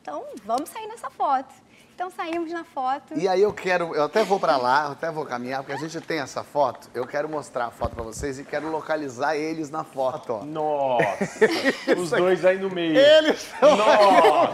então 0.00 0.24
vamos 0.44 0.70
sair 0.70 0.86
nessa 0.86 1.10
foto. 1.10 1.54
Então 1.98 2.10
saímos 2.12 2.52
na 2.52 2.62
foto. 2.62 3.14
E 3.18 3.26
aí 3.26 3.42
eu 3.42 3.52
quero, 3.52 3.92
eu 3.92 4.04
até 4.04 4.22
vou 4.22 4.38
pra 4.38 4.56
lá, 4.56 4.84
eu 4.84 4.92
até 4.92 5.10
vou 5.10 5.26
caminhar, 5.26 5.64
porque 5.64 5.72
a 5.72 5.76
gente 5.76 6.00
tem 6.00 6.20
essa 6.20 6.44
foto. 6.44 6.88
Eu 6.94 7.04
quero 7.04 7.28
mostrar 7.28 7.64
a 7.66 7.70
foto 7.72 7.96
pra 7.96 8.04
vocês 8.04 8.38
e 8.38 8.44
quero 8.44 8.70
localizar 8.70 9.34
eles 9.34 9.68
na 9.68 9.82
foto, 9.82 10.34
ó. 10.34 10.44
Nossa, 10.44 11.04
os 11.98 12.10
dois 12.12 12.44
aí 12.44 12.56
no 12.56 12.70
meio. 12.70 12.96
Eles 12.96 13.42
estão 13.42 13.76
Nossa. 13.76 14.52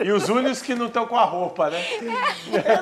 E 0.00 0.12
os 0.12 0.28
únicos 0.28 0.62
que 0.62 0.76
não 0.76 0.86
estão 0.86 1.08
com 1.08 1.18
a 1.18 1.24
roupa, 1.24 1.70
né? 1.70 1.82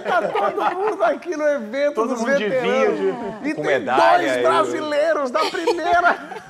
tá 0.07 0.21
todo 0.29 0.75
mundo 0.77 1.03
aqui 1.03 1.35
no 1.35 1.49
evento 1.49 1.95
Todo 1.95 2.09
dos 2.11 2.21
mundo 2.21 2.37
de 2.37 2.45
veteranos. 2.47 2.99
vinho, 2.99 3.39
E 3.43 3.55
com 3.55 3.63
tem 3.63 3.65
medalha, 3.65 4.19
dois 4.29 4.37
eu- 4.37 4.43
brasileiros 4.43 5.31
da 5.31 5.41
primeira. 5.47 6.45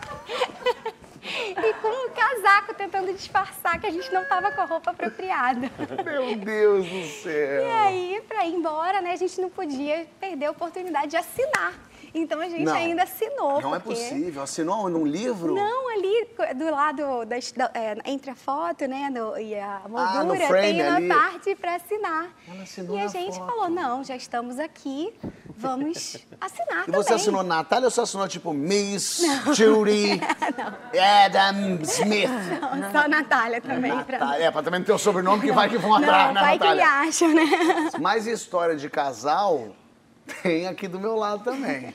E 1.24 1.74
com 1.74 1.88
um 1.88 2.10
casaco 2.10 2.74
tentando 2.74 3.12
disfarçar 3.12 3.80
que 3.80 3.86
a 3.86 3.90
gente 3.90 4.12
não 4.12 4.24
tava 4.26 4.52
com 4.52 4.60
a 4.60 4.64
roupa 4.64 4.90
apropriada. 4.90 5.70
Meu 6.04 6.36
Deus 6.36 6.86
do 6.86 7.04
céu. 7.22 7.62
E 7.62 7.70
aí, 7.70 8.22
pra 8.28 8.46
ir 8.46 8.54
embora, 8.54 9.00
né, 9.00 9.12
a 9.12 9.16
gente 9.16 9.40
não 9.40 9.48
podia 9.48 10.06
perder 10.20 10.46
a 10.46 10.50
oportunidade 10.50 11.08
de 11.08 11.16
assinar. 11.16 11.72
Então 12.14 12.40
a 12.40 12.48
gente 12.48 12.62
Não. 12.64 12.72
ainda 12.74 13.02
assinou. 13.02 13.60
Não 13.60 13.74
é 13.74 13.78
porque- 13.80 13.98
possível. 14.00 14.42
Assinou 14.42 14.88
num 14.88 15.04
livro? 15.04 15.52
Não, 15.54 15.88
ali 15.90 16.28
do 16.54 16.70
lado, 16.70 17.24
das- 17.26 17.50
da- 17.52 17.70
é, 17.74 17.96
entre 18.04 18.30
a 18.30 18.34
foto 18.36 18.86
né, 18.86 19.10
no- 19.10 19.36
e 19.38 19.54
a 19.58 19.80
Ah, 19.84 19.88
moldura, 20.22 20.46
frame 20.46 20.78
tem 20.78 20.82
uma 20.88 20.96
ali. 20.96 21.08
parte 21.08 21.54
para 21.56 21.74
assinar. 21.74 22.28
Ela 22.48 22.62
assinou 22.62 22.96
e 22.96 23.00
a 23.00 23.08
gente 23.08 23.36
foto. 23.36 23.46
falou, 23.50 23.68
não, 23.68 24.04
já 24.04 24.14
estamos 24.14 24.58
aqui, 24.60 25.12
vamos 25.56 26.16
assinar 26.40 26.82
E 26.82 26.86
também. 26.86 27.02
você 27.02 27.14
assinou 27.14 27.42
Natália 27.42 27.86
ou 27.86 27.90
você 27.90 28.00
assinou 28.02 28.28
tipo 28.28 28.52
Miss 28.52 29.20
Judy 29.52 30.20
Adam 31.24 31.78
Smith? 31.82 32.30
Não, 32.60 32.92
só 32.92 33.08
Natália 33.08 33.60
também. 33.60 33.90
pra- 34.04 34.18
Natália, 34.18 34.44
é, 34.46 34.50
pra 34.50 34.62
também 34.62 34.80
não 34.80 34.86
ter 34.86 34.92
o 34.92 34.98
sobrenome 34.98 35.42
que 35.42 35.52
vai 35.52 35.68
que 35.68 35.78
vão 35.78 35.94
atrás, 35.94 36.26
Não, 36.28 36.34
né, 36.34 36.40
vai 36.40 36.58
que 36.58 36.64
ele 36.64 36.74
Natália? 36.80 37.08
acha, 37.08 37.28
né? 37.28 37.90
Mais 38.00 38.26
história 38.26 38.76
de 38.76 38.88
casal 38.88 39.68
tem 40.42 40.66
aqui 40.66 40.88
do 40.88 40.98
meu 41.00 41.16
lado 41.16 41.42
também. 41.44 41.94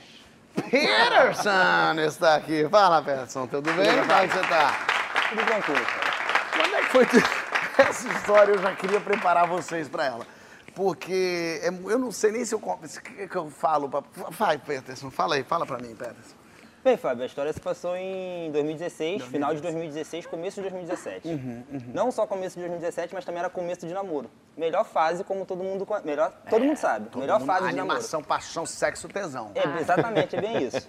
Peterson 0.54 2.00
está 2.00 2.36
aqui. 2.36 2.68
Fala, 2.68 3.02
Peterson, 3.02 3.46
tudo 3.46 3.72
bem? 3.72 3.86
Como 4.00 4.12
é 4.12 4.28
que 4.28 4.34
você 4.34 4.42
tá? 4.48 4.86
Tudo 5.30 5.44
tranquilo, 5.46 5.84
cara. 5.86 6.10
Quando 6.52 6.74
é 6.74 6.80
que 6.80 6.86
foi 6.88 7.06
essa 7.86 8.08
história? 8.08 8.52
Eu 8.52 8.58
já 8.58 8.74
queria 8.74 9.00
preparar 9.00 9.46
vocês 9.46 9.88
para 9.88 10.04
ela. 10.06 10.26
Porque 10.74 11.60
é- 11.62 11.68
eu 11.68 11.98
não 11.98 12.12
sei 12.12 12.32
nem 12.32 12.44
se 12.44 12.54
eu, 12.54 12.60
que, 12.60 13.28
que 13.28 13.36
eu 13.36 13.50
falo. 13.50 13.88
Pra, 13.88 14.02
vai, 14.30 14.58
Peterson, 14.58 15.10
fala 15.10 15.34
aí, 15.36 15.42
fala 15.44 15.66
para 15.66 15.78
mim, 15.78 15.94
Peterson. 15.94 16.39
Bem, 16.82 16.96
Fábio, 16.96 17.24
a 17.24 17.26
história 17.26 17.52
se 17.52 17.60
passou 17.60 17.94
em 17.94 18.50
2016, 18.52 19.22
final 19.24 19.54
de 19.54 19.60
2016, 19.60 20.24
começo 20.26 20.56
de 20.56 20.62
2017. 20.70 21.28
Uhum, 21.28 21.62
Não 21.92 22.10
só 22.10 22.26
começo 22.26 22.54
de 22.54 22.60
2017, 22.62 23.12
mas 23.14 23.22
também 23.22 23.40
era 23.40 23.50
começo 23.50 23.86
de 23.86 23.92
namoro. 23.92 24.30
Melhor 24.56 24.84
fase, 24.86 25.22
como 25.22 25.44
todo 25.44 25.62
mundo, 25.62 25.86
melhor, 26.04 26.32
todo 26.48 26.64
mundo 26.64 26.78
sabe. 26.78 27.10
Todo 27.10 27.20
melhor 27.20 27.38
mundo- 27.38 27.46
fase 27.46 27.68
de 27.68 27.74
namoro. 27.76 27.92
Animação, 27.96 28.22
paixão, 28.22 28.64
sexo, 28.64 29.08
tesão. 29.08 29.50
É, 29.54 29.78
exatamente, 29.80 30.34
é 30.36 30.40
bem 30.40 30.56
isso. 30.64 30.88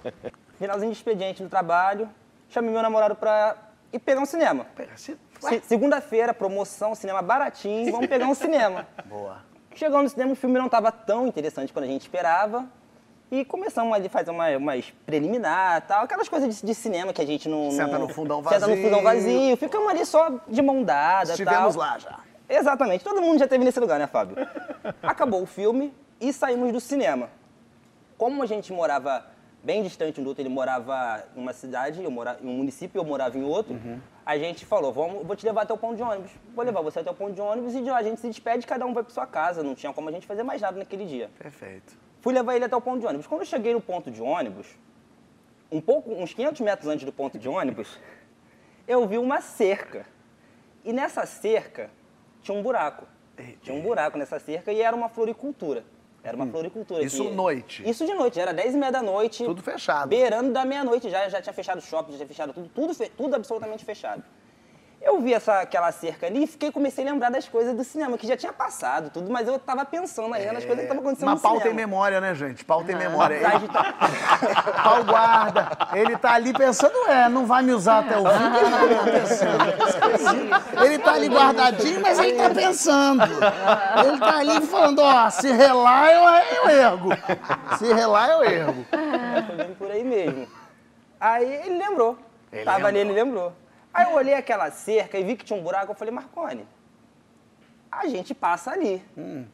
Finalzinho 0.57 0.91
de 0.93 0.97
expediente 0.97 1.43
no 1.43 1.49
trabalho, 1.49 2.09
chamei 2.47 2.71
meu 2.71 2.81
namorado 2.81 3.13
pra 3.15 3.57
ir 3.91 3.99
pegar 3.99 4.21
um 4.21 4.25
cinema. 4.25 4.65
Se- 4.95 5.17
Segunda-feira, 5.63 6.33
promoção, 6.33 6.95
cinema 6.95 7.21
baratinho, 7.21 7.91
vamos 7.91 8.07
pegar 8.07 8.27
um 8.27 8.33
cinema. 8.35 8.87
Boa. 9.05 9.39
Chegando 9.75 10.03
no 10.03 10.09
cinema, 10.09 10.31
o 10.31 10.35
filme 10.35 10.57
não 10.57 10.67
estava 10.67 10.89
tão 10.89 11.27
interessante 11.27 11.73
quanto 11.73 11.83
a 11.83 11.87
gente 11.87 12.01
esperava. 12.03 12.65
E 13.31 13.45
começamos 13.45 13.93
ali 13.93 14.07
a 14.07 14.09
fazer 14.09 14.29
uma, 14.29 14.49
umas 14.57 14.91
preliminar 15.05 15.81
tal, 15.87 16.03
aquelas 16.03 16.27
coisas 16.27 16.59
de, 16.59 16.65
de 16.67 16.75
cinema 16.75 17.13
que 17.13 17.21
a 17.21 17.25
gente 17.25 17.47
não. 17.47 17.71
Senta 17.71 17.97
não- 17.97 18.07
no 18.07 18.13
fundão 18.13 18.43
Senta 18.43 18.59
no 18.59 18.67
vazio. 18.67 18.83
fundão 18.83 19.01
vazio. 19.01 19.55
Ficamos 19.57 19.89
ali 19.89 20.05
só 20.05 20.29
de 20.49 20.61
mão 20.61 20.83
dada. 20.83 21.31
Estivemos 21.31 21.75
tal. 21.75 21.85
lá 21.85 21.97
já. 21.97 22.19
Exatamente, 22.49 23.01
todo 23.01 23.21
mundo 23.21 23.39
já 23.39 23.47
teve 23.47 23.63
nesse 23.63 23.79
lugar, 23.79 23.97
né, 23.97 24.07
Fábio? 24.07 24.35
Acabou 25.01 25.41
o 25.41 25.45
filme 25.45 25.93
e 26.19 26.33
saímos 26.33 26.73
do 26.73 26.81
cinema. 26.81 27.29
Como 28.17 28.43
a 28.43 28.45
gente 28.45 28.73
morava 28.73 29.25
bem 29.63 29.81
distante 29.83 30.19
um 30.19 30.23
do 30.23 30.27
outro, 30.31 30.41
ele 30.41 30.49
morava 30.49 31.23
em 31.33 31.39
uma 31.39 31.53
cidade, 31.53 32.03
eu 32.03 32.11
morava 32.11 32.39
em 32.43 32.47
um 32.47 32.51
município, 32.57 32.99
eu 32.99 33.05
morava 33.05 33.37
em 33.37 33.43
outro, 33.43 33.79
a 34.25 34.37
gente 34.37 34.65
falou, 34.65 34.91
vamos, 34.91 35.25
vou 35.25 35.35
te 35.35 35.45
levar 35.45 35.61
até 35.61 35.73
o 35.73 35.77
ponto 35.77 35.95
de 35.95 36.03
ônibus. 36.03 36.31
Vou 36.53 36.65
levar 36.65 36.81
você 36.81 36.99
até 36.99 37.09
o 37.09 37.13
ponto 37.13 37.31
de 37.31 37.39
ônibus 37.39 37.73
e 37.73 37.81
de 37.81 37.89
lá 37.89 37.97
a 37.99 38.03
gente 38.03 38.19
se 38.19 38.27
despede, 38.27 38.67
cada 38.67 38.85
um 38.85 38.93
vai 38.93 39.03
para 39.03 39.13
sua 39.13 39.25
casa, 39.25 39.63
não 39.63 39.73
tinha 39.73 39.93
como 39.93 40.09
a 40.09 40.11
gente 40.11 40.27
fazer 40.27 40.43
mais 40.43 40.59
nada 40.61 40.77
naquele 40.77 41.05
dia. 41.05 41.29
Perfeito. 41.39 41.97
Fui 42.21 42.33
levar 42.33 42.55
ele 42.55 42.65
até 42.65 42.75
o 42.75 42.81
ponto 42.81 42.99
de 42.99 43.05
ônibus. 43.07 43.27
Quando 43.27 43.41
eu 43.41 43.45
cheguei 43.47 43.73
no 43.73 43.81
ponto 43.81 44.09
de 44.11 44.21
ônibus, 44.21 44.67
um 45.71 45.81
pouco, 45.81 46.11
uns 46.13 46.33
500 46.33 46.61
metros 46.61 46.87
antes 46.87 47.05
do 47.05 47.11
ponto 47.11 47.37
de 47.39 47.49
ônibus, 47.49 47.97
eu 48.87 49.07
vi 49.07 49.17
uma 49.17 49.41
cerca. 49.41 50.05
E 50.85 50.93
nessa 50.93 51.25
cerca 51.25 51.89
tinha 52.41 52.57
um 52.57 52.61
buraco. 52.61 53.05
Tinha 53.61 53.75
um 53.75 53.81
buraco 53.81 54.17
nessa 54.17 54.39
cerca 54.39 54.71
e 54.71 54.81
era 54.81 54.95
uma 54.95 55.09
floricultura. 55.09 55.83
Era 56.23 56.35
uma 56.37 56.45
floricultura. 56.45 57.01
Hum. 57.01 57.05
Isso 57.05 57.23
que- 57.23 57.31
noite? 57.31 57.89
Isso 57.89 58.05
de 58.05 58.13
noite, 58.13 58.39
era 58.39 58.53
10 58.53 58.75
e 58.75 58.77
meia 58.77 58.91
da 58.91 59.01
noite. 59.01 59.43
Tudo 59.43 59.63
fechado. 59.63 60.07
Beirando 60.09 60.51
da 60.51 60.63
meia-noite 60.63 61.09
já, 61.09 61.27
já 61.27 61.41
tinha 61.41 61.53
fechado 61.53 61.79
o 61.79 61.81
shopping, 61.81 62.11
já 62.11 62.17
tinha 62.19 62.27
fechado 62.27 62.53
tudo, 62.53 62.69
tudo, 62.69 62.93
fe- 62.93 63.09
tudo 63.17 63.35
absolutamente 63.35 63.83
fechado. 63.83 64.23
Eu 65.03 65.19
vi 65.19 65.33
essa, 65.33 65.61
aquela 65.61 65.91
cerca 65.91 66.27
ali 66.27 66.43
e 66.43 66.47
fiquei, 66.47 66.71
comecei 66.71 67.03
a 67.07 67.11
lembrar 67.11 67.31
das 67.31 67.47
coisas 67.47 67.75
do 67.75 67.83
cinema, 67.83 68.15
que 68.19 68.27
já 68.27 68.37
tinha 68.37 68.53
passado 68.53 69.09
tudo, 69.09 69.31
mas 69.31 69.47
eu 69.47 69.57
tava 69.57 69.83
pensando 69.83 70.31
ainda 70.31 70.53
nas 70.53 70.63
coisas 70.63 70.77
que 70.77 70.83
estavam 70.83 71.01
acontecendo 71.01 71.25
Mas 71.27 71.35
no 71.37 71.41
pau 71.41 71.51
cinema. 71.57 71.65
tem 71.65 71.73
memória, 71.73 72.21
né, 72.21 72.35
gente? 72.35 72.63
Pau 72.63 72.83
tem 72.83 72.95
memória. 72.95 73.39
Tá, 73.41 73.55
Ele, 73.55 73.67
tá- 73.73 74.81
pau 74.83 75.03
guarda. 75.03 75.69
Ele 75.93 76.17
tá 76.17 76.33
ali 76.33 76.53
pensando, 76.53 76.95
é, 77.07 77.27
não 77.29 77.47
vai 77.47 77.63
me 77.63 77.71
usar 77.73 77.99
até 78.05 78.15
o 78.15 78.23
fim. 78.25 78.43
Ele 79.15 80.47
tá? 80.49 80.61
Ele 80.85 80.99
tá 80.99 81.13
ali 81.13 81.27
guardadinho, 81.29 81.99
mas 82.01 82.19
ele 82.19 82.33
tá 82.33 82.49
pensando. 82.51 83.23
Ele 83.23 84.17
tá 84.19 84.37
ali 84.37 84.61
falando, 84.67 84.99
ó, 84.99 85.29
se 85.31 85.51
relar, 85.51 86.11
eu, 86.11 86.23
eu 86.63 86.69
ergo. 86.69 87.09
Se 87.79 87.91
relar, 87.91 88.29
eu 88.29 88.43
ergo. 88.43 88.85
Foi 89.47 89.55
bem 89.55 89.73
por 89.75 89.89
aí 89.91 90.03
mesmo. 90.03 90.47
Aí 91.19 91.51
ele 91.65 91.77
lembrou. 91.77 92.17
Ele 92.51 92.65
Tava 92.65 92.87
ali, 92.87 92.99
lembrou. 93.03 93.17
ele 93.17 93.23
lembrou. 93.23 93.60
Aí 93.93 94.05
eu 94.05 94.13
olhei 94.15 94.33
aquela 94.33 94.71
cerca 94.71 95.17
e 95.17 95.23
vi 95.23 95.35
que 95.35 95.43
tinha 95.45 95.57
um 95.59 95.63
buraco, 95.63 95.91
eu 95.91 95.95
falei, 95.95 96.13
Marconi, 96.13 96.65
a 97.91 98.07
gente 98.07 98.33
passa 98.33 98.71
ali. 98.71 99.03
Hum. 99.17 99.45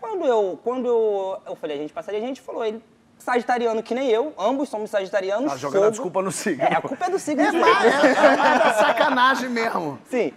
Quando 0.00 0.24
eu, 0.26 0.58
quando 0.62 0.86
eu, 0.86 1.40
eu 1.46 1.56
falei, 1.56 1.76
a 1.76 1.80
gente 1.80 1.92
passa 1.92 2.10
ali, 2.10 2.18
a 2.18 2.26
gente 2.26 2.40
falou, 2.40 2.64
ele, 2.64 2.82
sagitariano 3.18 3.82
que 3.82 3.94
nem 3.94 4.08
eu, 4.08 4.34
ambos 4.38 4.68
somos 4.68 4.90
sagitarianos, 4.90 5.50
Tá 5.52 5.58
jogando 5.58 5.84
a 5.86 5.90
desculpa 5.90 6.22
no 6.22 6.32
signo. 6.32 6.62
É, 6.64 6.74
a 6.74 6.80
culpa 6.80 7.06
é 7.06 7.10
do 7.10 7.18
signo. 7.18 7.42
É, 7.42 7.44
mesmo. 7.52 7.60
mais- 7.60 7.84
é, 8.04 8.32
é 8.32 8.36
mais 8.36 8.58
da 8.62 8.72
sacanagem 8.74 9.48
mesmo. 9.50 9.98
Sim. 10.06 10.32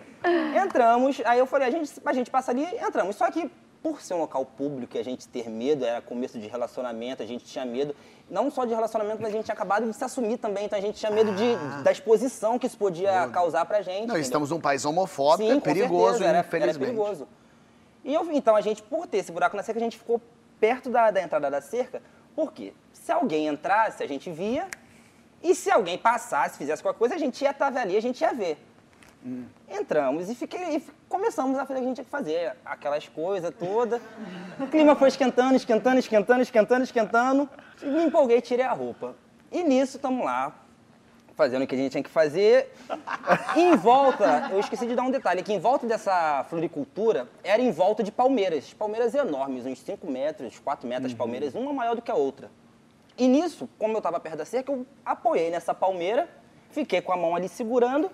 Entramos, 0.64 1.22
aí 1.26 1.40
eu 1.40 1.46
falei, 1.46 1.68
a 1.68 1.72
gente, 1.72 1.92
a 2.06 2.14
gente 2.14 2.32
passa 2.32 2.52
ali, 2.52 2.66
entramos. 2.82 3.16
Só 3.16 3.30
que 3.30 3.50
por 3.84 4.02
ser 4.02 4.14
um 4.14 4.20
local 4.20 4.46
público 4.46 4.96
e 4.96 5.00
a 5.00 5.04
gente 5.04 5.28
ter 5.28 5.50
medo, 5.50 5.84
era 5.84 6.02
começo 6.02 6.40
de 6.40 6.48
relacionamento, 6.48 7.22
a 7.22 7.26
gente 7.26 7.44
tinha 7.44 7.66
medo, 7.66 7.94
não 8.30 8.50
só 8.50 8.64
de 8.64 8.74
relacionamento, 8.74 9.22
mas 9.22 9.34
a 9.34 9.36
gente 9.36 9.44
tinha 9.44 9.54
acabado 9.54 9.86
de 9.86 9.94
se 9.94 10.04
assumir 10.04 10.38
também, 10.38 10.66
então 10.66 10.80
a 10.80 10.82
gente 10.82 10.98
tinha 10.98 11.12
medo 11.12 11.34
de, 11.34 11.84
da 11.84 11.92
exposição 11.92 12.58
que 12.58 12.66
isso 12.66 12.78
podia 12.78 13.28
causar 13.28 13.66
pra 13.66 13.82
gente. 13.82 14.00
Não, 14.00 14.16
entendeu? 14.16 14.22
estamos 14.22 14.50
num 14.52 14.62
país 14.62 14.86
homofóbico, 14.86 15.50
Sim, 15.50 15.58
é 15.58 15.60
perigoso, 15.60 16.20
certeza, 16.20 16.30
era, 16.30 16.38
era 16.38 16.48
infelizmente. 16.48 16.80
perigoso. 16.80 17.28
E 18.06 18.14
eu, 18.14 18.32
então 18.32 18.56
a 18.56 18.62
gente, 18.62 18.82
por 18.82 19.06
ter 19.06 19.18
esse 19.18 19.34
buraco 19.34 19.58
na 19.58 19.64
cerca, 19.64 19.82
a 19.82 19.84
gente 19.84 19.98
ficou 19.98 20.22
perto 20.62 20.90
da, 20.90 21.12
da 21.12 21.22
entrada 21.22 21.52
da 21.52 21.60
cerca, 21.60 22.02
porque 22.34 22.74
se 22.94 23.12
alguém 23.12 23.48
entrasse, 23.48 24.02
a 24.02 24.08
gente 24.08 24.32
via, 24.32 24.70
e 25.44 25.54
se 25.54 25.70
alguém 25.70 25.98
passasse, 25.98 26.58
fizesse 26.58 26.82
qualquer 26.82 27.00
coisa, 27.00 27.16
a 27.16 27.18
gente 27.18 27.42
ia 27.42 27.52
estar 27.52 27.76
ali, 27.76 27.98
a 27.98 28.02
gente 28.02 28.22
ia 28.22 28.34
ver. 28.34 28.58
Entramos 29.70 30.30
e, 30.30 30.36
fiquei, 30.36 30.76
e 30.76 30.84
começamos 31.08 31.58
a 31.58 31.66
fazer 31.66 31.80
o 31.80 31.82
que 31.82 31.86
a 31.86 31.88
gente 31.88 31.96
tinha 31.96 32.06
que 32.06 32.12
fazer, 32.12 32.56
aquelas 32.66 33.08
coisas 33.08 33.54
todas. 33.58 34.02
O 34.60 34.68
clima 34.68 34.96
foi 34.96 35.08
esquentando, 35.08 35.56
esquentando, 35.56 36.00
esquentando, 36.00 36.42
esquentando, 36.42 36.84
esquentando. 36.84 37.50
E 37.82 37.86
me 37.86 38.04
empolguei 38.04 38.38
e 38.38 38.42
tirei 38.42 38.66
a 38.66 38.74
roupa. 38.74 39.16
E 39.52 39.64
nisso, 39.64 39.96
estamos 39.96 40.26
lá, 40.26 40.54
fazendo 41.36 41.64
o 41.64 41.68
que 41.68 41.76
a 41.76 41.78
gente 41.78 41.92
tinha 41.92 42.04
que 42.04 42.10
fazer. 42.10 42.74
E 43.56 43.60
em 43.62 43.76
volta, 43.78 44.50
eu 44.52 44.60
esqueci 44.60 44.86
de 44.86 44.96
dar 44.96 45.04
um 45.04 45.12
detalhe, 45.12 45.42
que 45.42 45.54
em 45.54 45.60
volta 45.60 45.88
dessa 45.88 46.46
floricultura 46.50 47.30
era 47.44 47.62
em 47.62 47.72
volta 47.72 48.04
de 48.04 48.12
palmeiras. 48.12 48.74
Palmeiras 48.74 49.14
enormes, 49.16 49.66
uns 49.66 49.80
5 49.80 50.10
metros, 50.10 50.60
4 50.60 50.88
metros 50.88 51.12
de 51.12 51.16
palmeiras, 51.16 51.56
uma 51.56 51.72
maior 51.72 51.96
do 51.96 52.02
que 52.02 52.12
a 52.12 52.16
outra. 52.16 52.52
E 53.18 53.28
nisso, 53.28 53.70
como 53.78 53.94
eu 53.94 54.00
estava 54.00 54.20
perto 54.20 54.38
da 54.40 54.46
cerca, 54.46 54.72
eu 54.72 54.86
apoiei 55.06 55.50
nessa 55.50 55.74
palmeira, 55.74 56.28
fiquei 56.72 57.02
com 57.02 57.14
a 57.14 57.18
mão 57.18 57.36
ali 57.36 57.48
segurando. 57.48 58.12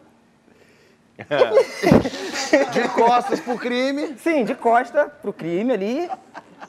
De 2.72 2.90
costas 2.90 3.40
pro 3.40 3.58
crime, 3.58 4.16
Sim, 4.18 4.44
de 4.44 4.56
costa 4.56 5.06
pro 5.22 5.34
crime 5.34 5.74
ali. 5.74 6.10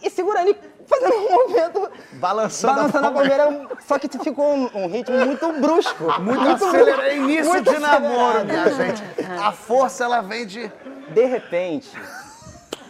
E 0.02 0.10
segurando 0.10 0.50
e 0.50 0.56
fazendo 0.86 1.14
um 1.14 1.30
movimento. 1.30 1.90
balançando, 2.14 2.74
Balançando 2.74 3.06
a 3.06 3.12
palmeira. 3.12 3.68
só 3.86 3.98
que 3.98 4.08
ficou 4.18 4.54
um, 4.54 4.70
um 4.74 4.86
ritmo 4.88 5.16
muito 5.24 5.52
brusco. 5.60 6.20
Muito 6.20 6.64
acelerado. 6.64 7.02
É 7.02 7.16
início 7.16 7.52
muito 7.52 7.70
de 7.72 7.78
namoro, 7.78 8.44
minha 8.44 8.70
gente. 8.74 9.02
A 9.40 9.52
força, 9.52 10.04
ela 10.04 10.20
vem 10.20 10.46
de... 10.46 10.70
De 11.10 11.24
repente, 11.24 11.90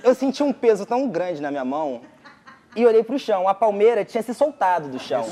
eu 0.05 0.15
senti 0.15 0.43
um 0.43 0.53
peso 0.53 0.85
tão 0.87 1.09
grande 1.09 1.41
na 1.41 1.51
minha 1.51 1.65
mão 1.65 2.03
e 2.77 2.87
olhei 2.87 3.03
pro 3.03 3.19
chão. 3.19 3.49
A 3.49 3.55
palmeira 3.55 4.05
tinha 4.05 4.23
se 4.23 4.33
soltado 4.35 4.89
do 4.89 4.99
chão. 4.99 5.25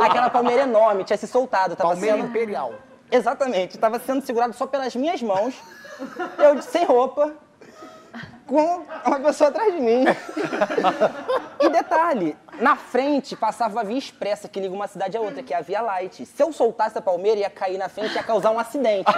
Aquela 0.00 0.30
palmeira 0.30 0.62
enorme 0.62 1.04
tinha 1.04 1.16
se 1.16 1.26
soltado. 1.26 1.74
Tava 1.76 1.90
Palmeira 1.90 2.16
sendo... 2.16 2.28
imperial. 2.28 2.74
Exatamente. 3.10 3.74
Estava 3.76 3.98
sendo 3.98 4.24
segurado 4.24 4.54
só 4.54 4.66
pelas 4.66 4.94
minhas 4.94 5.22
mãos. 5.22 5.54
Eu 6.38 6.60
sem 6.62 6.84
roupa, 6.84 7.32
com 8.46 8.84
uma 9.06 9.20
pessoa 9.20 9.50
atrás 9.50 9.72
de 9.74 9.80
mim. 9.80 10.04
E 11.64 11.68
detalhe, 11.70 12.36
na 12.60 12.76
frente 12.76 13.34
passava 13.34 13.80
a 13.80 13.84
via 13.84 13.96
expressa 13.98 14.48
que 14.48 14.60
liga 14.60 14.74
uma 14.74 14.86
cidade 14.86 15.16
a 15.16 15.20
outra, 15.20 15.42
que 15.42 15.54
é 15.54 15.56
a 15.56 15.60
Via 15.60 15.80
Light. 15.80 16.26
Se 16.26 16.42
eu 16.42 16.52
soltasse 16.52 16.98
a 16.98 17.02
palmeira, 17.02 17.40
ia 17.40 17.50
cair 17.50 17.78
na 17.78 17.88
frente 17.88 18.12
e 18.12 18.14
ia 18.16 18.22
causar 18.22 18.50
um 18.50 18.58
acidente. 18.58 19.10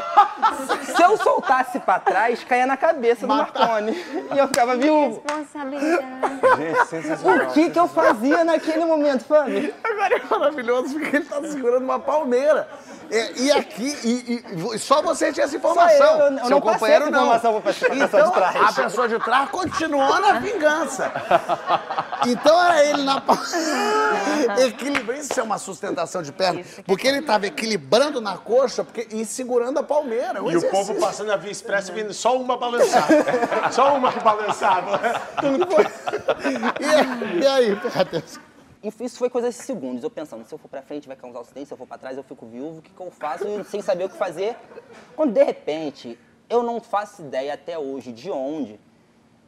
Se 0.95 1.03
eu 1.03 1.17
soltasse 1.17 1.79
pra 1.81 1.99
trás, 1.99 2.43
caía 2.45 2.67
na 2.67 2.77
cabeça 2.77 3.27
do 3.27 3.35
Marconi. 3.35 3.93
E 4.33 4.39
eu 4.39 4.47
ficava 4.49 4.77
viúvo. 4.77 5.23
Responsabilidade. 5.27 6.07
Gente, 6.57 6.87
sensacional. 6.87 7.47
O 7.49 7.53
que 7.53 7.71
que 7.71 7.79
eu 7.79 7.89
fazia 7.89 8.45
naquele 8.45 8.85
momento, 8.85 9.25
Fábio? 9.25 9.75
Agora 9.83 10.17
é 10.17 10.23
maravilhoso 10.31 10.95
porque 10.99 11.17
ele 11.17 11.25
tá 11.25 11.43
segurando 11.43 11.83
uma 11.85 11.99
palmeira. 11.99 12.69
É, 13.11 13.33
e 13.41 13.53
aqui, 13.53 13.97
e, 14.03 14.45
e- 14.75 14.79
só 14.81 15.01
você 15.01 15.33
tinha 15.33 15.45
essa 15.45 15.57
informação. 15.57 16.19
eu, 16.21 16.33
eu 16.33 16.39
Seu 16.39 16.51
não 16.51 16.61
passei 16.61 16.61
companheiro 16.61 17.05
essa 17.05 17.11
não. 17.13 17.21
informação 17.21 17.53
pra 17.53 17.61
pessoa- 17.73 17.91
pra 17.91 17.99
pessoa 18.01 18.21
Então, 18.23 18.33
de 18.33 18.37
trás. 18.53 18.79
a 18.79 18.83
pessoa 18.83 19.09
de 19.09 19.19
trás 19.21 19.51
continuou 19.51 20.21
na 20.21 20.33
vingança. 20.41 21.13
Então 22.41 22.63
era 22.63 22.85
ele 22.85 23.03
na. 23.03 23.23
Equilibrando. 24.67 25.21
Isso 25.21 25.39
é 25.39 25.43
uma 25.43 25.59
sustentação 25.59 26.23
de 26.23 26.33
perna. 26.33 26.63
Porque 26.87 27.07
ele 27.07 27.23
tava 27.23 27.47
equilibrando 27.47 28.21
na 28.21 28.37
coxa 28.37 28.85
porque, 28.85 29.09
e 29.11 29.25
segurando 29.25 29.79
a 29.79 29.83
palmeira. 29.83 30.43
Um 30.43 30.51
E 30.51 30.57
o 30.57 30.71
povo 30.71 30.95
passando 30.97 31.33
a 31.33 31.37
via 31.37 31.51
expressa 31.51 31.93
vindo 31.93 32.13
só 32.13 32.39
uma 32.39 32.57
balançar. 32.57 33.07
só 33.73 33.97
uma 33.97 34.13
que 34.13 34.21
balançava. 34.21 35.01
E, 37.39 37.43
e 37.43 37.47
aí? 37.47 37.79
E 38.83 39.05
Isso 39.05 39.19
foi 39.19 39.31
coisa 39.31 39.49
de 39.49 39.55
segundos. 39.55 40.05
Eu 40.05 40.11
pensando, 40.11 40.47
se 40.47 40.55
eu 40.55 40.59
for 40.59 40.69
pra 40.69 40.83
frente 40.83 41.09
vai 41.09 41.17
causar 41.17 41.41
acidente, 41.41 41.67
se 41.67 41.73
eu 41.75 41.79
for 41.79 41.87
pra 41.87 41.99
trás 41.99 42.17
eu 42.17 42.23
fico 42.23 42.47
viúvo, 42.47 42.79
o 42.79 42.83
que, 42.83 42.91
que 42.91 43.01
eu 43.01 43.11
faço? 43.11 43.47
E 43.47 43.65
sem 43.65 43.83
saber 43.83 44.05
o 44.05 44.09
que 44.09 44.17
fazer. 44.17 44.57
Quando 45.15 45.33
de 45.33 45.43
repente, 45.43 46.19
eu 46.49 46.63
não 46.63 46.81
faço 46.81 47.23
ideia 47.23 47.55
até 47.55 47.79
hoje 47.79 48.13
de 48.13 48.31
onde, 48.31 48.79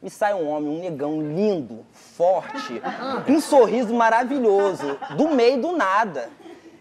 me 0.01 0.09
sai 0.09 0.33
um 0.33 0.47
homem, 0.47 0.69
um 0.69 0.79
negão 0.79 1.21
lindo, 1.21 1.85
forte, 1.93 2.81
com 3.25 3.33
um 3.33 3.41
sorriso 3.41 3.93
maravilhoso, 3.93 4.97
do 5.17 5.29
meio 5.29 5.61
do 5.61 5.71
nada. 5.73 6.29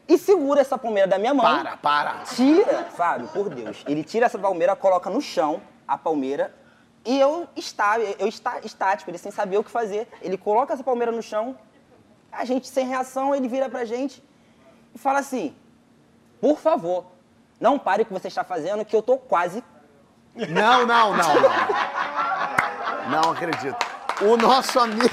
E 0.06 0.16
segura 0.16 0.60
essa 0.60 0.78
palmeira 0.78 1.06
da 1.06 1.18
minha 1.18 1.34
mão. 1.34 1.44
Para, 1.44 1.76
para. 1.76 2.12
Tira, 2.34 2.84
Fábio, 2.84 3.28
por 3.28 3.50
Deus. 3.50 3.84
Ele 3.86 4.02
tira 4.02 4.26
essa 4.26 4.38
palmeira, 4.38 4.74
coloca 4.74 5.10
no 5.10 5.20
chão 5.20 5.60
a 5.86 5.98
palmeira 5.98 6.54
e 7.04 7.18
eu 7.18 7.46
está, 7.54 7.98
eu 7.98 8.26
está 8.26 8.60
estático, 8.60 9.10
ele 9.10 9.18
sem 9.18 9.30
saber 9.30 9.58
o 9.58 9.64
que 9.64 9.70
fazer. 9.70 10.08
Ele 10.22 10.38
coloca 10.38 10.72
essa 10.72 10.82
palmeira 10.84 11.12
no 11.12 11.22
chão, 11.22 11.58
a 12.32 12.44
gente 12.44 12.68
sem 12.68 12.86
reação, 12.86 13.34
ele 13.34 13.48
vira 13.48 13.68
pra 13.68 13.84
gente 13.84 14.22
e 14.94 14.98
fala 14.98 15.18
assim: 15.18 15.54
"Por 16.40 16.58
favor, 16.58 17.04
não 17.60 17.78
pare 17.78 18.02
o 18.02 18.06
que 18.06 18.12
você 18.12 18.28
está 18.28 18.44
fazendo, 18.44 18.84
que 18.84 18.96
eu 18.96 19.02
tô 19.02 19.18
quase 19.18 19.62
Não, 20.34 20.86
não, 20.86 21.16
não, 21.16 21.34
não. 21.34 21.50
Não 23.10 23.30
acredito. 23.32 23.76
O 24.22 24.36
nosso 24.36 24.78
amigo. 24.80 25.08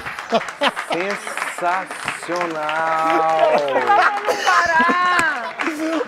Sensacional! 0.92 2.58
Parar! 4.44 5.56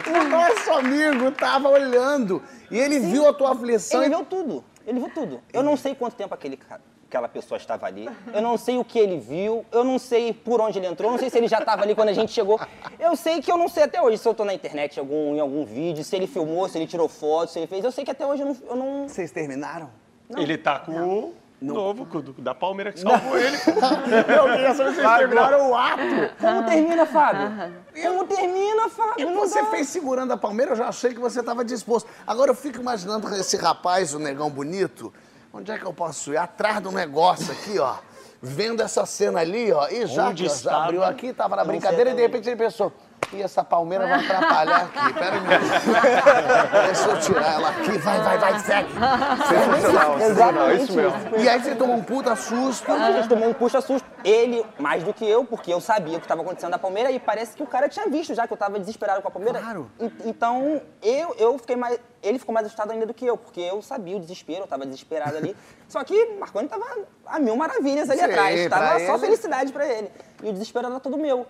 O 0.08 0.28
nosso 0.28 0.70
amigo 0.72 1.30
tava 1.32 1.68
olhando 1.68 2.42
e 2.70 2.78
ele 2.78 2.98
viu 2.98 3.28
a 3.28 3.32
tua 3.32 3.52
aflição 3.52 4.02
Ele 4.02 4.12
e 4.12 4.16
viu 4.16 4.24
tudo. 4.26 4.64
Ele 4.86 4.98
viu 5.00 5.10
tudo. 5.10 5.40
Eu 5.52 5.62
não 5.62 5.76
sei 5.76 5.94
quanto 5.94 6.16
tempo 6.16 6.34
aquele, 6.34 6.56
ca- 6.56 6.80
aquela 7.06 7.28
pessoa 7.28 7.56
estava 7.58 7.86
ali. 7.86 8.08
Eu 8.32 8.40
não 8.42 8.56
sei 8.56 8.78
o 8.78 8.84
que 8.84 8.98
ele 8.98 9.18
viu. 9.18 9.64
Eu 9.70 9.84
não 9.84 9.98
sei 9.98 10.32
por 10.32 10.60
onde 10.60 10.78
ele 10.78 10.86
entrou. 10.86 11.08
Eu 11.08 11.12
não 11.12 11.18
sei 11.18 11.30
se 11.30 11.38
ele 11.38 11.46
já 11.48 11.58
estava 11.58 11.82
ali 11.82 11.94
quando 11.94 12.08
a 12.08 12.12
gente 12.14 12.32
chegou. 12.32 12.58
Eu 12.98 13.14
sei 13.14 13.40
que 13.42 13.52
eu 13.52 13.58
não 13.58 13.68
sei 13.68 13.84
até 13.84 14.00
hoje 14.02 14.18
se 14.18 14.26
eu 14.26 14.32
estou 14.32 14.44
na 14.46 14.54
internet 14.54 14.96
em 14.96 15.00
algum, 15.00 15.34
em 15.36 15.40
algum 15.40 15.64
vídeo, 15.64 16.02
se 16.02 16.16
ele 16.16 16.26
filmou, 16.26 16.68
se 16.68 16.78
ele 16.78 16.86
tirou 16.86 17.08
foto, 17.08 17.50
se 17.52 17.58
ele 17.58 17.66
fez. 17.66 17.84
Eu 17.84 17.92
sei 17.92 18.04
que 18.04 18.10
até 18.10 18.26
hoje 18.26 18.42
eu 18.42 18.46
não. 18.46 18.56
Eu 18.70 18.76
não... 18.76 19.08
Vocês 19.08 19.30
terminaram? 19.30 19.90
Ele 20.36 20.58
tá 20.58 20.78
com 20.80 21.32
o 21.60 21.64
novo, 21.64 22.06
da 22.38 22.54
Palmeira 22.54 22.92
que 22.92 23.00
salvou 23.00 23.36
ele. 23.38 23.56
Eu 23.56 24.44
queria 24.52 24.74
saber 24.74 24.90
se 24.90 24.96
vocês 25.02 25.18
terminaram 25.18 25.70
o 25.70 25.74
ato. 25.74 26.02
Como 26.40 26.64
termina, 26.66 27.06
Fábio? 27.06 27.72
Como 28.02 28.24
termina, 28.26 28.86
E 28.86 28.90
Fábio? 28.90 29.30
Não 29.30 29.40
você 29.40 29.62
dá. 29.62 29.70
fez 29.70 29.88
segurando 29.88 30.32
a 30.32 30.36
palmeira, 30.36 30.72
eu 30.72 30.76
já 30.76 30.88
achei 30.88 31.12
que 31.12 31.20
você 31.20 31.40
estava 31.40 31.64
disposto. 31.64 32.08
Agora 32.26 32.50
eu 32.50 32.54
fico 32.54 32.80
imaginando 32.80 33.28
esse 33.34 33.56
rapaz, 33.56 34.14
o 34.14 34.18
negão 34.18 34.48
bonito, 34.50 35.12
onde 35.52 35.72
é 35.72 35.78
que 35.78 35.84
eu 35.84 35.92
posso 35.92 36.32
ir? 36.32 36.36
Atrás 36.36 36.80
do 36.80 36.92
negócio 36.92 37.52
aqui, 37.52 37.78
ó. 37.78 37.96
Vendo 38.40 38.80
essa 38.80 39.04
cena 39.04 39.40
ali, 39.40 39.72
ó. 39.72 39.88
E 39.88 40.06
já, 40.06 40.32
já 40.32 40.46
estava? 40.46 40.84
abriu 40.84 41.02
aqui, 41.02 41.32
tava 41.32 41.56
na 41.56 41.64
Não 41.64 41.70
brincadeira 41.72 42.10
e 42.10 42.14
de 42.14 42.22
repente 42.22 42.48
ele 42.48 42.56
pensou. 42.56 42.92
Ih, 43.32 43.42
essa 43.42 43.62
palmeira 43.62 44.06
vai 44.06 44.24
atrapalhar 44.24 44.88
aqui. 44.94 45.12
Pera 45.14 45.36
aí. 45.36 46.86
Deixa 46.86 47.08
eu 47.10 47.20
tirar 47.20 47.52
ela 47.54 47.68
aqui. 47.70 47.98
Vai, 47.98 48.20
vai, 48.20 48.38
vai, 48.38 48.58
segue. 48.60 48.88
Sensacional, 48.92 50.18
sensacional, 50.18 50.70
é 50.70 50.74
isso 50.76 50.92
mesmo. 50.92 51.36
E 51.38 51.48
aí 51.48 51.62
você 51.62 51.74
tomou 51.74 51.96
um 51.96 52.02
puta 52.02 52.34
susto. 52.36 52.90
A 52.90 53.12
gente 53.12 53.28
tomou 53.28 53.48
um 53.50 53.54
puxa 53.54 53.80
susto. 53.80 54.08
Ele, 54.24 54.64
mais 54.78 55.04
do 55.04 55.12
que 55.12 55.28
eu, 55.28 55.44
porque 55.44 55.72
eu 55.72 55.80
sabia 55.80 56.16
o 56.16 56.20
que 56.20 56.24
estava 56.24 56.42
acontecendo 56.42 56.70
na 56.70 56.78
Palmeira 56.78 57.10
e 57.10 57.20
parece 57.20 57.54
que 57.56 57.62
o 57.62 57.66
cara 57.66 57.88
tinha 57.88 58.08
visto 58.08 58.34
já 58.34 58.46
que 58.46 58.52
eu 58.52 58.56
estava 58.56 58.78
desesperado 58.78 59.20
com 59.22 59.28
a 59.28 59.30
Palmeira. 59.30 59.60
Claro. 59.60 59.90
En- 60.00 60.12
Então, 60.24 60.80
eu, 61.02 61.34
eu 61.38 61.58
fiquei 61.58 61.76
mais. 61.76 61.98
Ele 62.22 62.38
ficou 62.38 62.52
mais 62.52 62.66
assustado 62.66 62.90
ainda 62.90 63.06
do 63.06 63.14
que 63.14 63.24
eu, 63.26 63.36
porque 63.36 63.60
eu 63.60 63.80
sabia 63.80 64.16
o 64.16 64.20
desespero, 64.20 64.60
eu 64.60 64.64
estava 64.64 64.84
desesperado 64.84 65.36
ali. 65.36 65.54
Só 65.88 66.02
que 66.02 66.34
Marconi 66.38 66.64
estava 66.66 66.84
a 67.26 67.38
mil 67.38 67.56
maravilhas 67.56 68.10
ali 68.10 68.18
Sim, 68.20 68.24
atrás. 68.24 68.68
Tava 68.68 69.00
só 69.00 69.12
ele- 69.12 69.18
felicidade 69.18 69.72
pra 69.72 69.86
ele. 69.86 70.10
E 70.42 70.48
o 70.48 70.52
desespero 70.52 70.86
era 70.88 70.98
todo 71.00 71.16
meu. 71.16 71.46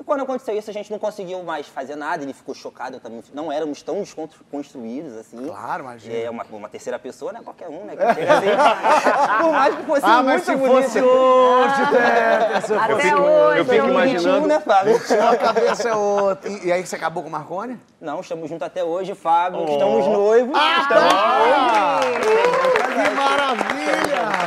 E 0.00 0.02
quando 0.02 0.22
aconteceu 0.22 0.56
isso, 0.56 0.70
a 0.70 0.72
gente 0.72 0.90
não 0.90 0.98
conseguiu 0.98 1.42
mais 1.42 1.66
fazer 1.66 1.94
nada, 1.94 2.22
ele 2.22 2.32
ficou 2.32 2.54
chocado, 2.54 2.96
eu 2.96 3.00
também. 3.00 3.22
Não 3.34 3.52
éramos 3.52 3.82
tão 3.82 4.00
desconstruídos 4.00 5.14
assim. 5.14 5.36
Claro, 5.46 5.82
imagina. 5.82 6.14
É, 6.16 6.30
uma, 6.30 6.42
uma 6.50 6.68
terceira 6.70 6.98
pessoa, 6.98 7.34
não 7.34 7.40
é 7.40 7.44
qualquer 7.44 7.68
um, 7.68 7.84
né? 7.84 7.94
Que 8.00 8.14
chega 8.14 8.32
assim. 8.38 9.42
Por 9.42 9.52
mais 9.52 9.74
que 9.74 9.82
fosse 9.82 10.06
Ah, 10.06 10.22
muito 10.22 10.26
mas 10.26 10.42
se 10.42 10.56
bonito. 10.56 10.82
fosse 10.84 11.02
hoje, 11.02 11.82
Peterson. 11.92 12.78
Até 12.80 12.96
fico- 13.00 13.20
hoje. 13.20 13.58
eu 13.58 13.64
fico 13.66 13.86
imaginando- 13.88 14.46
né, 14.48 14.60
Fábio? 14.60 14.96
A 15.30 15.36
cabeça 15.36 15.88
é 15.90 15.94
outra. 15.94 16.48
E, 16.50 16.66
e 16.68 16.72
aí 16.72 16.86
você 16.86 16.96
acabou 16.96 17.22
com 17.22 17.28
o 17.28 17.32
Marconi? 17.32 17.78
Não, 18.00 18.20
estamos 18.20 18.48
juntos 18.48 18.66
até 18.66 18.82
hoje, 18.82 19.14
Fábio. 19.14 19.68
Estamos 19.68 20.06
noivos. 20.06 20.58
Ah, 20.58 20.78
estamos 20.80 21.12
tá! 21.12 22.00
noivos. 22.00 23.04
Que 23.04 23.10
maravilha! 23.14 24.39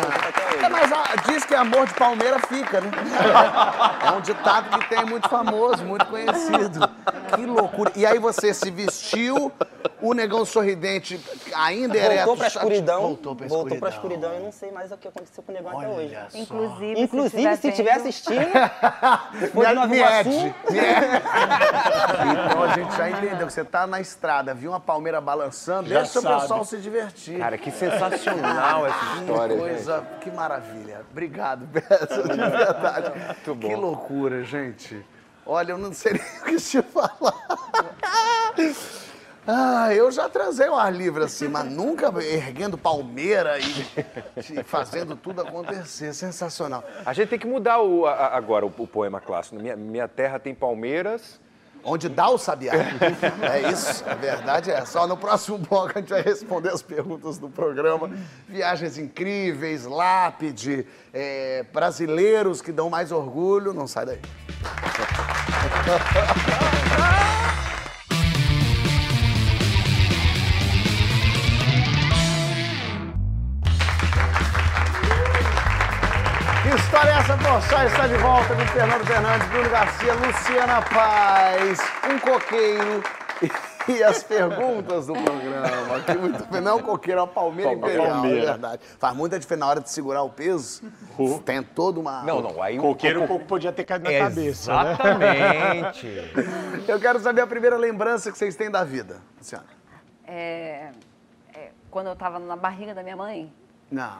Diz 1.26 1.46
que 1.46 1.54
amor 1.54 1.86
de 1.86 1.94
palmeira 1.94 2.40
fica, 2.48 2.82
né? 2.82 2.90
É 4.06 4.12
um 4.12 4.22
ditado 4.22 4.80
que 4.80 4.90
tem 4.90 5.06
muito 5.06 5.30
famoso, 5.30 5.84
muito 5.84 6.06
conhecido. 6.08 6.90
Que 7.36 7.46
loucura. 7.46 7.92
E 7.96 8.06
aí 8.06 8.20
você 8.20 8.54
se 8.54 8.70
vestiu, 8.72 9.52
o 10.02 10.14
negão 10.14 10.46
sorridente 10.46 11.20
ainda 11.56 11.98
ereto. 11.98 12.26
Voltou 12.26 12.38
pra 12.38 12.48
escuridão. 12.48 13.02
Voltou 13.02 13.36
pra 13.36 13.48
Voltou 13.48 13.68
escuridão. 13.68 13.80
pra 13.80 13.90
escuridão. 13.90 14.32
Eu 14.34 14.40
não 14.42 14.52
sei 14.52 14.72
mais 14.72 14.92
o 14.92 14.98
que 14.98 15.08
aconteceu 15.08 15.44
com 15.44 15.52
o 15.52 15.56
negócio 15.56 15.80
até 15.80 15.90
hoje. 15.90 16.16
Olha 16.16 16.28
só. 16.30 16.38
Inclusive, 16.38 17.02
Inclusive, 17.02 17.58
se 17.58 17.72
tiver 17.72 17.92
vendo- 17.98 18.02
assistindo, 18.02 18.48
Me, 19.54 19.88
me 19.88 20.00
ede. 20.02 20.56
Então 22.46 22.64
a 22.64 22.68
gente 22.76 22.96
já 22.96 23.10
entendeu 23.10 23.48
que 23.48 23.54
você 23.54 23.64
tá 23.66 23.86
na 23.88 24.00
estrada, 24.00 24.54
viu 24.54 24.72
uma 24.72 24.80
palmeira 24.80 25.20
balançando, 25.20 25.90
Já 25.90 26.02
deixa 26.02 26.20
o 26.20 26.22
sabe. 26.22 26.42
pessoal 26.42 26.66
se 26.66 26.78
divertir. 26.78 27.40
Cara, 27.40 27.58
que 27.58 27.72
sensacional 27.72 28.86
essa 28.88 28.98
Que 29.00 29.20
história, 29.22 29.56
gente. 29.58 29.68
coisa, 29.68 30.04
que 30.22 30.32
maravilha. 30.32 31.02
Obrigado, 31.12 31.66
Bessa, 31.66 32.24
de 32.24 32.38
verdade. 32.38 33.12
Muito 33.28 33.56
bom. 33.56 33.68
Que 33.70 33.76
loucura, 33.76 34.44
gente. 34.44 35.06
Olha, 35.46 35.72
eu 35.74 35.78
não 35.78 35.94
sei 35.94 36.14
nem 36.14 36.22
o 36.42 36.46
que 36.46 36.56
te 36.58 36.82
falar. 36.82 37.34
Ah, 39.46 39.94
eu 39.94 40.10
já 40.10 40.30
transei 40.30 40.68
ao 40.68 40.76
ar 40.76 40.94
livre 40.94 41.22
assim, 41.24 41.50
mas 41.50 41.66
nunca 41.66 42.08
erguendo 42.24 42.78
palmeira 42.78 43.58
e, 43.60 44.64
fazendo 44.64 45.18
tudo 45.18 45.42
acontecer. 45.42 46.14
Sensacional. 46.14 46.82
A 47.06 47.12
gente 47.12 47.28
tem 47.30 47.40
que 47.40 47.46
mudar 47.48 47.82
o- 47.82 48.06
a- 48.06 48.28
agora 48.38 48.66
o, 48.66 48.74
o 48.78 48.88
poema 48.88 49.20
clássico. 49.20 49.58
Minha, 49.58 49.76
minha 49.76 50.08
terra 50.08 50.40
tem 50.40 50.56
palmeiras. 50.56 51.42
Onde 51.86 52.08
dá 52.08 52.30
o 52.30 52.38
sabiá. 52.38 52.72
É 53.42 53.70
isso, 53.70 54.06
a 54.10 54.16
verdade 54.16 54.72
é. 54.72 54.86
Só 54.86 55.06
no 55.06 55.18
próximo 55.18 55.58
bloco 55.58 55.92
a 55.94 56.00
gente 56.00 56.12
vai 56.12 56.22
responder 56.22 56.70
as 56.70 56.82
perguntas 56.82 57.38
do 57.38 57.50
programa. 57.50 58.10
Viagens 58.48 58.98
incríveis, 58.98 59.84
lápide, 59.84 60.88
é, 61.14 61.66
brasileiros 61.74 62.62
que 62.62 62.72
dão 62.72 62.90
mais 62.90 63.12
orgulho. 63.12 63.74
Não 63.74 63.86
sai 63.86 64.06
daí. 64.06 64.22
História 76.74 77.10
é 77.10 77.18
essa, 77.18 77.38
Porchat? 77.38 77.86
Está 77.88 78.08
de 78.08 78.16
volta 78.16 78.56
com 78.56 78.66
Fernando 78.68 79.06
Fernandes, 79.06 79.48
Bruno 79.50 79.70
Garcia, 79.70 80.14
Luciana 80.14 80.82
Paz, 80.84 81.80
um 82.10 82.20
coqueiro 82.20 83.04
e 83.88 84.04
as 84.04 84.24
perguntas 84.24 85.08
do 85.08 85.14
programa. 85.14 86.00
Que 86.06 86.14
muito 86.16 86.46
bem. 86.46 86.62
Não 86.62 86.80
é 86.80 86.82
coqueiro, 86.82 87.20
é 87.20 87.24
uma 87.24 87.28
palmeira 87.28 87.72
Palmeira. 87.72 87.94
imperial, 87.96 88.08
é 88.08 88.22
Palmeira. 88.22 88.46
verdade. 88.46 88.82
Faz 89.00 89.16
muita 89.16 89.40
diferença 89.40 89.66
na 89.66 89.70
hora 89.70 89.82
de 89.82 89.90
segurar 89.90 90.24
o 90.24 90.30
peso. 90.30 90.84
Tem 91.46 91.62
toda 91.62 92.00
uma... 92.00 92.24
Não, 92.24 92.42
não, 92.42 92.62
aí 92.62 92.80
o 92.80 92.82
Coqueiro 92.82 93.28
pouco 93.28 93.46
podia 93.46 93.72
ter 93.72 93.84
caído 93.84 94.10
na 94.10 94.18
cabeça, 94.18 94.84
né? 94.84 94.92
Exatamente. 94.94 96.08
Eu 96.88 97.00
quero 97.00 97.20
saber 97.20 97.42
a 97.42 97.48
primeira 97.48 97.78
lembrança 97.78 98.32
que 98.32 98.38
vocês 98.38 98.56
têm 98.56 98.70
da 98.70 98.84
vida, 98.84 99.18
Luciana. 99.38 99.66
É, 100.26 100.90
é, 101.54 101.70
quando 101.92 102.08
eu 102.08 102.16
tava 102.16 102.40
na 102.40 102.56
barriga 102.56 102.94
da 102.96 103.04
minha 103.04 103.16
mãe, 103.16 103.52
Não. 103.92 104.20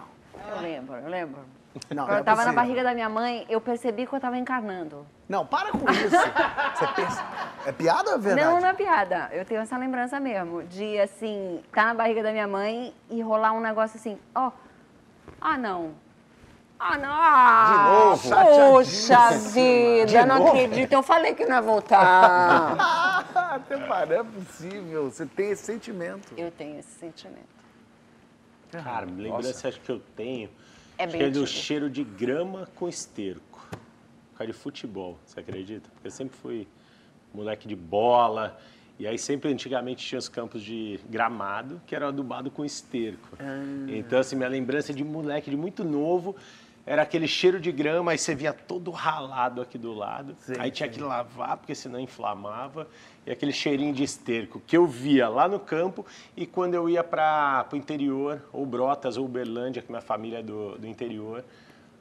eu 0.56 0.62
lembro, 0.62 0.96
eu 0.96 1.10
lembro. 1.10 1.42
Não, 1.90 2.06
Quando 2.06 2.18
é 2.18 2.20
eu 2.20 2.24
tava 2.24 2.46
na 2.46 2.54
barriga 2.54 2.84
da 2.84 2.94
minha 2.94 3.10
mãe, 3.10 3.46
eu 3.50 3.60
percebi 3.60 4.06
que 4.06 4.14
eu 4.14 4.20
tava 4.20 4.38
encarnando. 4.38 5.08
Não, 5.28 5.46
para 5.46 5.72
com 5.72 5.90
isso. 5.90 6.10
Você 6.10 6.88
pensa... 6.96 7.26
É 7.66 7.72
piada 7.72 8.12
ou 8.12 8.16
é 8.18 8.20
verdade? 8.20 8.48
Não, 8.48 8.62
não 8.62 8.68
é 8.68 8.74
piada. 8.74 9.30
Eu 9.32 9.44
tenho 9.44 9.62
essa 9.62 9.78
lembrança 9.78 10.20
mesmo. 10.20 10.64
De, 10.64 11.00
assim, 11.00 11.62
estar 11.66 11.86
na 11.86 11.94
barriga 11.94 12.22
da 12.22 12.32
minha 12.32 12.48
mãe 12.48 12.94
e 13.10 13.22
rolar 13.22 13.54
um 13.54 13.60
negócio 13.62 13.98
assim, 13.98 14.20
ó. 14.36 14.52
ah, 15.42 15.58
não. 15.58 15.96
Ah, 16.80 16.98
não. 16.98 17.10
Ah, 17.10 18.16
De 18.18 18.30
novo? 18.30 18.74
Poxa 18.74 19.32
vida, 19.54 20.26
não 20.26 20.48
acredito. 20.48 20.92
Eu 20.92 21.02
falei 21.02 21.34
que 21.34 21.46
não 21.46 21.56
ia 21.56 21.62
voltar. 21.62 23.24
Até 23.34 23.78
parece, 23.78 24.20
é 24.20 24.24
possível. 24.24 25.10
Você 25.10 25.26
tem 25.26 25.52
esse 25.52 25.64
sentimento. 25.64 26.34
eu 26.36 26.52
tenho 26.52 26.78
esse 26.80 27.00
sentimento. 27.00 27.48
Cara, 28.72 29.06
lembrança 29.06 29.68
acho 29.70 29.80
que 29.80 29.92
eu 29.92 30.02
tenho. 30.16 30.50
É 30.98 31.08
bem 31.08 31.32
que 31.32 31.40
é 31.40 31.46
cheiro 31.46 31.90
de 31.90 32.04
grama 32.04 32.68
com 32.76 32.88
esterco. 32.88 33.66
Por 34.32 34.38
causa 34.38 34.52
de 34.52 34.58
futebol, 34.58 35.18
você 35.26 35.40
acredita? 35.40 35.90
Porque 35.94 36.08
eu 36.08 36.12
sempre 36.12 36.36
fui 36.38 36.68
moleque 37.34 37.68
de 37.68 37.76
bola. 37.76 38.58
E 39.00 39.08
aí 39.08 39.18
sempre, 39.18 39.52
antigamente, 39.52 40.06
tinha 40.06 40.20
os 40.20 40.30
campos 40.30 40.62
de 40.62 41.00
gramado, 41.10 41.82
que 41.86 41.96
era 41.96 42.08
adubado 42.08 42.52
com 42.52 42.64
esterco. 42.64 43.30
Então, 43.88 44.20
assim, 44.20 44.36
minha 44.36 44.50
lembrança 44.50 44.94
de 44.94 45.04
moleque, 45.04 45.50
de 45.50 45.58
muito 45.58 45.84
novo, 45.84 46.36
era 46.86 47.02
aquele 47.02 47.28
cheiro 47.28 47.60
de 47.60 47.72
grama, 47.72 48.12
aí 48.12 48.18
você 48.18 48.36
via 48.36 48.54
todo 48.54 48.92
ralado 48.92 49.62
aqui 49.62 49.78
do 49.78 49.94
lado. 49.94 50.36
aí 50.60 50.70
tinha 50.70 50.88
que 50.90 51.02
lavar, 51.02 51.58
porque 51.58 51.74
senão 51.74 52.00
inflamava. 52.00 52.88
E 53.26 53.32
aquele 53.32 53.54
cheirinho 53.54 53.94
de 53.94 54.04
esterco 54.04 54.62
que 54.68 54.76
eu 54.76 54.86
via 54.86 55.30
lá 55.30 55.48
no 55.48 55.60
campo 55.60 56.06
e 56.36 56.46
quando 56.46 56.74
eu 56.74 56.90
ia 56.90 57.04
para 57.04 57.66
o 57.72 57.76
interior, 57.76 58.42
ou 58.52 58.66
Brotas, 58.66 59.16
ou 59.18 59.26
Uberlândia, 59.26 59.82
que 59.82 59.90
minha 59.90 60.02
família 60.02 60.40
é 60.40 60.44
do, 60.44 60.78
do 60.78 60.86
interior, 60.86 61.44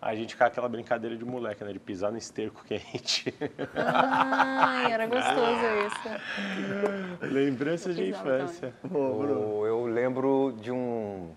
a 0.00 0.16
gente 0.16 0.30
ficava 0.34 0.50
aquela 0.50 0.68
brincadeira 0.68 1.16
de 1.16 1.24
moleque, 1.24 1.62
né? 1.62 1.72
De 1.72 1.78
pisar 1.78 2.10
no 2.10 2.18
esterco 2.18 2.60
quente. 2.66 3.32
Ai, 3.76 4.90
era 4.90 5.06
gostoso 5.06 5.64
isso. 5.86 7.26
Lembranças 7.32 7.94
de 7.94 8.08
infância. 8.10 8.74
O- 8.90 9.64
eu 9.64 9.86
lembro 9.86 10.56
de 10.60 10.72
um. 10.72 11.30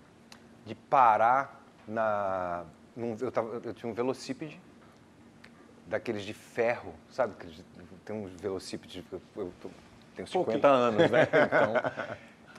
de 0.64 0.74
parar 0.74 1.62
na. 1.86 2.64
num- 2.96 3.16
eu, 3.20 3.30
tava- 3.30 3.60
eu 3.64 3.72
tinha 3.72 3.88
um 3.90 3.94
velocípede 3.94 4.60
daqueles 5.86 6.22
de 6.22 6.34
ferro, 6.34 6.92
sabe? 7.10 7.34
Tem 8.04 8.14
uns 8.16 8.32
velocípedes. 8.40 9.02
Eu, 9.36 9.52
tenho 10.14 10.26
50 10.28 10.68
anos, 10.68 11.10
né? 11.10 11.28
Então, 11.46 11.74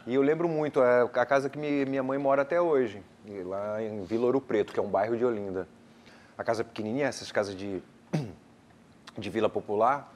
e 0.06 0.16
eu 0.16 0.22
lembro 0.22 0.48
muito, 0.48 0.82
é 0.82 1.02
a 1.02 1.26
casa 1.26 1.50
que 1.50 1.58
mi- 1.58 1.86
minha 1.86 2.04
mãe 2.04 2.18
mora 2.18 2.42
até 2.44 2.62
hoje, 2.62 3.02
lá 3.46 3.82
em 3.82 4.04
Vila 4.06 4.26
Ouro 4.26 4.40
Preto, 4.40 4.72
que 4.74 4.80
é 4.80 4.84
um 4.84 4.88
bairro 4.90 5.18
de 5.18 5.26
Olinda. 5.26 5.68
A 6.38 6.44
casa 6.44 6.64
pequenininha, 6.64 7.08
essas 7.08 7.32
casas 7.32 7.56
de, 7.56 7.82
de 9.18 9.30
Vila 9.30 9.50
Popular. 9.50 10.14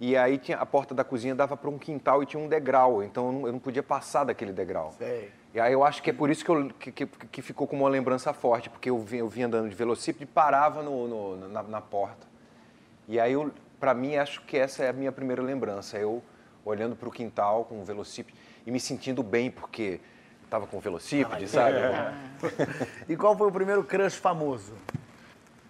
E 0.00 0.16
aí 0.16 0.36
tinha, 0.36 0.58
a 0.58 0.66
porta 0.66 0.94
da 0.94 1.04
cozinha 1.04 1.34
dava 1.34 1.56
para 1.56 1.70
um 1.70 1.78
quintal 1.78 2.22
e 2.22 2.26
tinha 2.26 2.42
um 2.42 2.48
degrau, 2.48 3.04
então 3.04 3.26
eu 3.28 3.32
não, 3.32 3.46
eu 3.46 3.52
não 3.52 3.60
podia 3.60 3.82
passar 3.84 4.24
daquele 4.24 4.52
degrau. 4.52 4.92
Sei. 4.98 5.30
E 5.54 5.60
aí 5.60 5.72
eu 5.72 5.84
acho 5.84 6.02
que 6.02 6.10
é 6.10 6.12
por 6.12 6.28
isso 6.28 6.44
que, 6.44 6.50
eu, 6.50 6.68
que, 6.70 6.90
que, 6.90 7.06
que 7.06 7.42
ficou 7.42 7.68
como 7.68 7.84
uma 7.84 7.88
lembrança 7.90 8.32
forte, 8.32 8.68
porque 8.68 8.90
eu 8.90 8.98
vinha, 8.98 9.20
eu 9.20 9.28
vinha 9.28 9.46
andando 9.46 9.68
de 9.68 9.74
velocípede 9.76 10.24
e 10.24 10.26
parava 10.26 10.82
no, 10.82 11.06
no- 11.36 11.48
na, 11.48 11.62
na 11.62 11.80
porta. 11.80 12.26
E 13.08 13.18
aí, 13.18 13.34
para 13.80 13.94
mim, 13.94 14.16
acho 14.16 14.40
que 14.42 14.56
essa 14.56 14.84
é 14.84 14.88
a 14.88 14.92
minha 14.92 15.12
primeira 15.12 15.42
lembrança. 15.42 15.98
Eu 15.98 16.22
olhando 16.64 16.94
para 16.94 17.08
o 17.08 17.12
quintal 17.12 17.64
com 17.64 17.80
o 17.80 17.84
velocípede 17.84 18.36
e 18.66 18.70
me 18.70 18.78
sentindo 18.78 19.22
bem, 19.22 19.50
porque 19.50 20.00
estava 20.44 20.66
com 20.66 20.76
o 20.76 20.80
velocípede, 20.80 21.48
sabe? 21.48 21.76
E 23.08 23.16
qual 23.16 23.36
foi 23.36 23.48
o 23.48 23.52
primeiro 23.52 23.82
crush 23.84 24.16
famoso? 24.16 24.74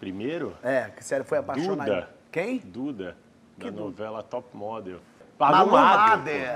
Primeiro, 0.00 0.54
É, 0.62 0.90
que 0.96 1.04
você 1.04 1.22
foi 1.22 1.38
apaixonado. 1.38 1.86
Duda. 1.88 2.10
Quem? 2.30 2.58
Duda, 2.58 3.16
da 3.56 3.70
novela 3.70 4.22
Top 4.22 4.48
Model. 4.56 4.98
Malu. 5.38 5.70
Mader. 5.70 6.48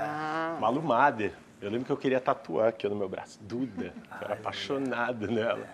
Malu 0.59 0.81
Mader. 0.81 1.33
Eu 1.61 1.69
lembro 1.71 1.85
que 1.85 1.91
eu 1.91 1.97
queria 1.97 2.19
tatuar 2.21 2.67
aqui 2.69 2.87
no 2.87 2.95
meu 2.95 3.09
braço. 3.09 3.39
Duda. 3.41 3.93
Eu 4.11 4.17
era 4.25 4.33
apaixonado 4.35 5.27
nela. 5.27 5.67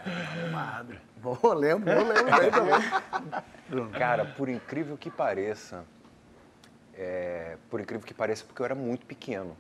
Bom, 1.18 1.38
lembro, 1.54 1.90
eu 1.90 2.04
lembro 2.08 2.40
bem 2.40 2.52
também. 2.52 3.92
Cara, 4.00 4.24
por 4.26 4.48
incrível 4.50 4.98
que 4.98 5.10
pareça, 5.10 5.84
é, 6.96 7.58
por 7.70 7.80
incrível 7.82 8.06
que 8.06 8.14
pareça, 8.14 8.46
porque 8.46 8.62
eu 8.62 8.66
era 8.66 8.76
muito 8.76 9.06
pequeno. 9.06 9.58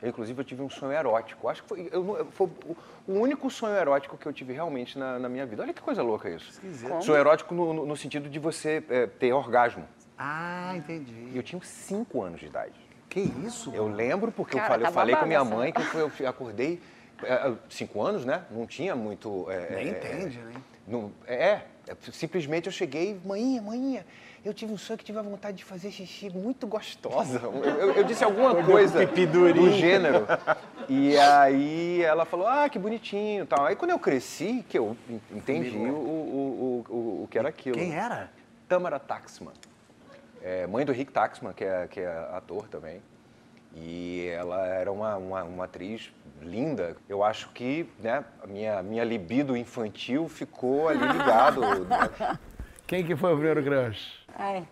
Eu, 0.00 0.10
inclusive, 0.10 0.38
eu 0.38 0.44
tive 0.44 0.62
um 0.62 0.68
sonho 0.70 0.92
erótico. 0.92 1.48
Acho 1.48 1.62
que 1.62 1.68
foi, 1.68 1.88
eu 1.90 2.26
foi 2.30 2.46
o- 2.66 2.76
único 3.08 3.50
sonho 3.50 3.74
erótico 3.76 4.16
que 4.18 4.26
eu 4.26 4.32
tive 4.32 4.52
realmente 4.52 4.98
na, 4.98 5.18
na 5.18 5.28
minha 5.28 5.46
vida. 5.46 5.62
Olha 5.62 5.72
que 5.72 5.80
coisa 5.80 6.02
louca 6.02 6.28
isso. 6.28 6.50
Esquisito. 6.50 7.02
Sonho 7.02 7.18
erótico 7.18 7.54
no, 7.54 7.72
no- 7.72 7.86
no 7.86 7.96
sentido 7.96 8.28
de 8.28 8.38
você 8.38 8.84
é, 8.90 9.06
ter 9.06 9.32
orgasmo. 9.32 9.86
Ah, 10.18 10.72
E 10.74 10.78
entendi. 10.78 11.32
eu 11.34 11.42
tinha 11.42 11.60
5 11.62 12.22
anos 12.22 12.40
de 12.40 12.46
idade. 12.46 12.74
Que 13.16 13.32
isso? 13.46 13.72
Eu 13.74 13.88
lembro 13.88 14.30
porque 14.30 14.56
eu 14.56 14.60
Cara, 14.60 14.72
falei, 14.74 14.82
eu 14.86 14.92
tá 14.92 14.92
falei 14.92 15.16
com 15.16 15.22
a 15.22 15.26
minha 15.26 15.42
mãe 15.42 15.72
que 15.72 15.80
eu, 15.80 16.10
fui- 16.10 16.26
eu 16.26 16.28
acordei 16.28 16.82
é, 17.22 17.50
cinco 17.70 18.02
anos, 18.02 18.26
né? 18.26 18.42
Não 18.50 18.66
tinha 18.66 18.94
muito. 18.94 19.46
é, 19.50 19.74
Nem 19.74 19.86
é, 19.88 19.90
entende, 19.92 20.36
né? 20.38 20.52
não- 20.86 21.10
é, 21.26 21.62
é, 21.88 21.96
simplesmente 22.12 22.66
eu 22.66 22.72
cheguei, 22.72 23.18
manhinha, 23.24 23.62
manhinha, 23.62 24.04
eu 24.44 24.52
tive 24.52 24.70
um 24.70 24.76
sonho 24.76 24.98
que 24.98 25.04
tive 25.04 25.18
a 25.18 25.22
vontade 25.22 25.56
de 25.56 25.64
fazer 25.64 25.90
xixi 25.90 26.28
muito 26.28 26.66
gostosa. 26.66 27.40
Eu, 27.42 27.64
eu- 27.64 27.92
eu 27.94 28.04
disse 28.04 28.22
alguma 28.22 28.54
coisa 28.62 29.06
do 29.06 29.70
gênero. 29.72 30.26
E 30.86 31.16
aí 31.16 32.02
ela 32.02 32.26
falou, 32.26 32.46
ah, 32.46 32.68
que 32.68 32.78
bonitinho 32.78 33.44
e 33.44 33.46
tal. 33.46 33.64
Aí 33.64 33.74
quando 33.76 33.92
eu 33.92 33.98
cresci, 33.98 34.62
que 34.68 34.78
eu 34.78 34.94
en- 35.08 35.20
entendi 35.38 35.74
o, 35.78 35.94
o, 35.94 36.84
o, 36.90 36.94
o, 36.94 37.22
o 37.24 37.28
que 37.30 37.38
era 37.38 37.48
aquilo. 37.48 37.78
Quem 37.78 37.94
era? 37.94 38.30
Tamara 38.68 38.98
Taxman. 38.98 39.54
É, 40.46 40.64
mãe 40.64 40.84
do 40.84 40.92
Rick 40.92 41.10
Taxman, 41.10 41.52
que 41.52 41.64
é, 41.64 41.88
que 41.88 41.98
é 41.98 42.06
ator 42.32 42.68
também. 42.68 43.02
E 43.74 44.28
ela 44.28 44.64
era 44.64 44.92
uma, 44.92 45.16
uma, 45.16 45.42
uma 45.42 45.64
atriz 45.64 46.12
linda. 46.40 46.96
Eu 47.08 47.24
acho 47.24 47.48
que 47.48 47.90
né, 47.98 48.24
a 48.40 48.46
minha, 48.46 48.80
minha 48.80 49.02
libido 49.02 49.56
infantil 49.56 50.28
ficou 50.28 50.88
ali 50.88 51.04
ligado. 51.04 51.62
né? 51.84 52.38
Quem 52.86 53.04
que 53.04 53.16
foi 53.16 53.32
o 53.32 53.36
primeiro 53.36 53.60
crush? 53.64 54.24
Ai, 54.38 54.64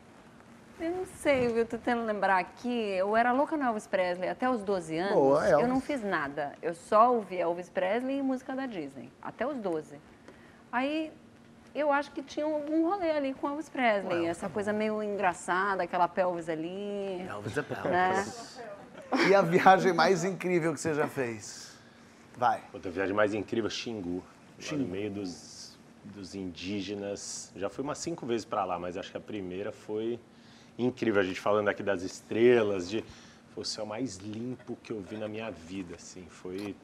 eu 0.78 0.92
não 0.92 1.04
sei, 1.06 1.46
eu 1.46 1.66
tô 1.66 1.76
tentando 1.76 2.06
lembrar 2.06 2.38
aqui. 2.38 2.92
Eu 2.92 3.16
era 3.16 3.32
louca 3.32 3.56
no 3.56 3.64
Elvis 3.64 3.88
Presley 3.88 4.28
até 4.28 4.48
os 4.48 4.62
12 4.62 4.96
anos. 4.96 5.14
Boa, 5.14 5.44
Elvis. 5.44 5.60
eu 5.60 5.68
não 5.68 5.80
fiz 5.80 6.04
nada. 6.04 6.52
Eu 6.62 6.74
só 6.74 7.12
ouvi 7.12 7.36
Elvis 7.36 7.68
Presley 7.68 8.18
e 8.18 8.22
música 8.22 8.54
da 8.54 8.66
Disney, 8.66 9.10
até 9.20 9.44
os 9.44 9.56
12. 9.56 10.00
Aí 10.70 11.12
eu 11.74 11.90
acho 11.90 12.12
que 12.12 12.22
tinha 12.22 12.46
algum 12.46 12.88
rolê 12.88 13.10
ali 13.10 13.34
com 13.34 13.48
Elvis 13.48 13.68
Presley, 13.68 14.26
essa 14.26 14.48
coisa 14.48 14.72
meio 14.72 15.02
engraçada, 15.02 15.82
aquela 15.82 16.06
pelvis 16.06 16.48
ali. 16.48 17.26
Elvis 17.28 17.56
é 17.58 17.62
Né? 17.88 18.24
E 19.28 19.34
a 19.34 19.42
viagem 19.42 19.92
mais 19.92 20.24
incrível 20.24 20.72
que 20.72 20.80
você 20.80 20.94
já 20.94 21.08
fez? 21.08 21.76
Vai. 22.36 22.62
Outra 22.72 22.90
viagem 22.90 23.14
mais 23.14 23.34
incrível, 23.34 23.68
Xingu. 23.68 24.22
Lá 24.70 24.78
no 24.78 24.86
meio 24.86 25.10
dos, 25.10 25.76
dos 26.04 26.34
indígenas. 26.34 27.52
Já 27.56 27.68
fui 27.68 27.82
umas 27.82 27.98
cinco 27.98 28.24
vezes 28.24 28.44
para 28.44 28.64
lá, 28.64 28.78
mas 28.78 28.96
acho 28.96 29.10
que 29.10 29.16
a 29.16 29.20
primeira 29.20 29.72
foi 29.72 30.18
incrível. 30.78 31.20
A 31.20 31.24
gente 31.24 31.40
falando 31.40 31.68
aqui 31.68 31.82
das 31.82 32.02
estrelas, 32.02 32.88
de 32.88 33.04
foi 33.52 33.62
o 33.62 33.64
céu 33.64 33.86
mais 33.86 34.16
limpo 34.16 34.76
que 34.82 34.92
eu 34.92 35.00
vi 35.00 35.16
na 35.16 35.28
minha 35.28 35.50
vida, 35.50 35.94
assim. 35.96 36.26
Foi 36.28 36.74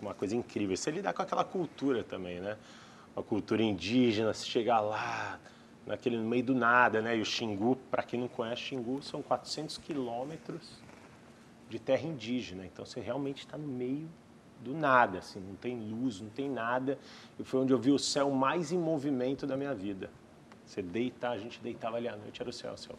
uma 0.00 0.14
coisa 0.14 0.34
incrível. 0.34 0.76
Você 0.76 0.90
lidar 0.90 1.12
com 1.12 1.22
aquela 1.22 1.44
cultura 1.44 2.02
também, 2.02 2.40
né? 2.40 2.56
A 3.16 3.22
cultura 3.22 3.62
indígena, 3.62 4.32
se 4.32 4.46
chegar 4.46 4.80
lá, 4.80 5.38
naquele 5.86 6.16
no 6.16 6.28
meio 6.28 6.44
do 6.44 6.54
nada, 6.54 7.02
né? 7.02 7.16
E 7.16 7.20
o 7.20 7.24
Xingu, 7.24 7.76
para 7.90 8.02
quem 8.02 8.20
não 8.20 8.28
conhece, 8.28 8.62
Xingu 8.62 9.02
são 9.02 9.22
400 9.22 9.78
quilômetros 9.78 10.80
de 11.68 11.78
terra 11.78 12.06
indígena. 12.06 12.64
Então 12.64 12.84
você 12.84 13.00
realmente 13.00 13.40
está 13.40 13.58
no 13.58 13.66
meio 13.66 14.08
do 14.60 14.74
nada, 14.74 15.18
assim, 15.18 15.40
não 15.40 15.56
tem 15.56 15.78
luz, 15.78 16.20
não 16.20 16.28
tem 16.28 16.48
nada. 16.48 16.98
E 17.38 17.44
foi 17.44 17.60
onde 17.60 17.72
eu 17.72 17.78
vi 17.78 17.90
o 17.90 17.98
céu 17.98 18.30
mais 18.30 18.72
em 18.72 18.78
movimento 18.78 19.46
da 19.46 19.56
minha 19.56 19.74
vida. 19.74 20.10
Você 20.66 20.82
deitar, 20.82 21.32
a 21.32 21.38
gente 21.38 21.60
deitava 21.60 21.96
ali 21.96 22.08
à 22.08 22.16
noite, 22.16 22.40
era 22.40 22.50
o 22.50 22.52
céu, 22.52 22.74
o 22.74 22.78
céu. 22.78 22.96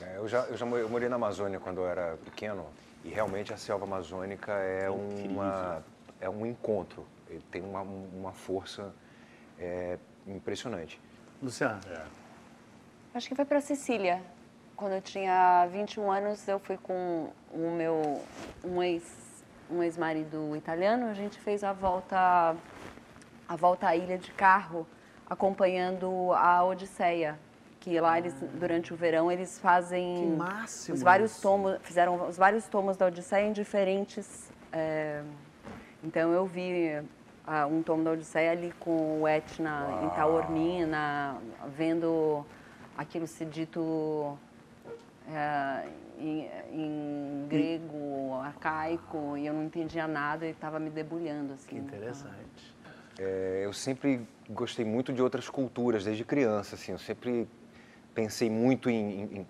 É, 0.00 0.16
eu, 0.18 0.28
já, 0.28 0.40
eu 0.44 0.56
já 0.56 0.66
eu 0.66 0.88
morei 0.88 1.08
na 1.08 1.16
Amazônia 1.16 1.58
quando 1.58 1.78
eu 1.78 1.86
era 1.86 2.16
pequeno 2.24 2.66
e 3.04 3.08
realmente 3.08 3.52
a 3.52 3.56
selva 3.56 3.84
amazônica 3.84 4.52
é, 4.52 4.90
uma, 4.90 5.82
é 6.20 6.28
um 6.28 6.44
encontro. 6.44 7.06
Ele 7.28 7.42
tem 7.50 7.62
uma, 7.62 7.80
uma 7.80 8.32
força 8.32 8.94
é, 9.58 9.98
impressionante. 10.26 11.00
Luciano. 11.42 11.80
Acho 13.14 13.28
que 13.28 13.34
foi 13.34 13.44
para 13.44 13.60
Sicília. 13.60 14.22
Quando 14.76 14.92
eu 14.92 15.02
tinha 15.02 15.66
21 15.70 16.10
anos, 16.10 16.48
eu 16.48 16.58
fui 16.58 16.76
com 16.76 17.30
o 17.52 17.70
meu 17.70 18.22
um 18.64 18.82
ex 18.82 19.24
um 19.70 19.82
ex-marido 19.82 20.54
italiano. 20.56 21.06
A 21.06 21.14
gente 21.14 21.38
fez 21.38 21.64
a 21.64 21.72
volta 21.72 22.56
a 23.48 23.56
volta 23.56 23.88
à 23.88 23.96
ilha 23.96 24.18
de 24.18 24.32
carro, 24.32 24.86
acompanhando 25.28 26.32
a 26.32 26.64
Odisseia, 26.64 27.38
que 27.78 28.00
lá 28.00 28.18
eles 28.18 28.34
durante 28.54 28.92
o 28.92 28.96
verão 28.96 29.30
eles 29.30 29.58
fazem 29.58 30.16
Que 30.16 30.26
máximo 30.36 30.94
os 30.94 31.02
vários 31.02 31.32
isso. 31.32 31.42
tomos, 31.42 31.78
fizeram 31.82 32.26
os 32.26 32.36
vários 32.36 32.66
tomos 32.66 32.96
da 32.96 33.06
Odisseia 33.06 33.46
em 33.46 33.52
diferentes 33.52 34.50
é, 34.72 35.22
então 36.04 36.32
eu 36.32 36.44
vi 36.46 37.02
ah, 37.46 37.66
um 37.66 37.82
tomo 37.82 38.04
da 38.04 38.12
Odisseia 38.12 38.52
ali 38.52 38.72
com 38.80 39.22
o 39.22 39.28
Etna 39.28 39.88
em 40.02 40.08
Taormina, 40.10 41.36
vendo 41.76 42.44
aquilo 42.96 43.26
ser 43.26 43.46
dito 43.46 44.36
é, 45.28 45.88
em, 46.18 46.48
em 46.72 47.46
grego, 47.48 48.34
arcaico, 48.42 49.36
e 49.36 49.46
eu 49.46 49.54
não 49.54 49.64
entendia 49.64 50.06
nada 50.06 50.46
e 50.46 50.50
estava 50.50 50.78
me 50.78 50.90
debulhando. 50.90 51.54
Assim, 51.54 51.68
Que 51.68 51.76
interessante. 51.78 52.74
É, 53.18 53.62
eu 53.64 53.72
sempre 53.72 54.20
gostei 54.50 54.84
muito 54.84 55.12
de 55.12 55.22
outras 55.22 55.48
culturas, 55.48 56.04
desde 56.04 56.24
criança, 56.24 56.74
assim. 56.74 56.92
Eu 56.92 56.98
sempre 56.98 57.48
pensei 58.14 58.50
muito 58.50 58.90
em, 58.90 59.22
em- 59.22 59.22
em- 59.38 59.46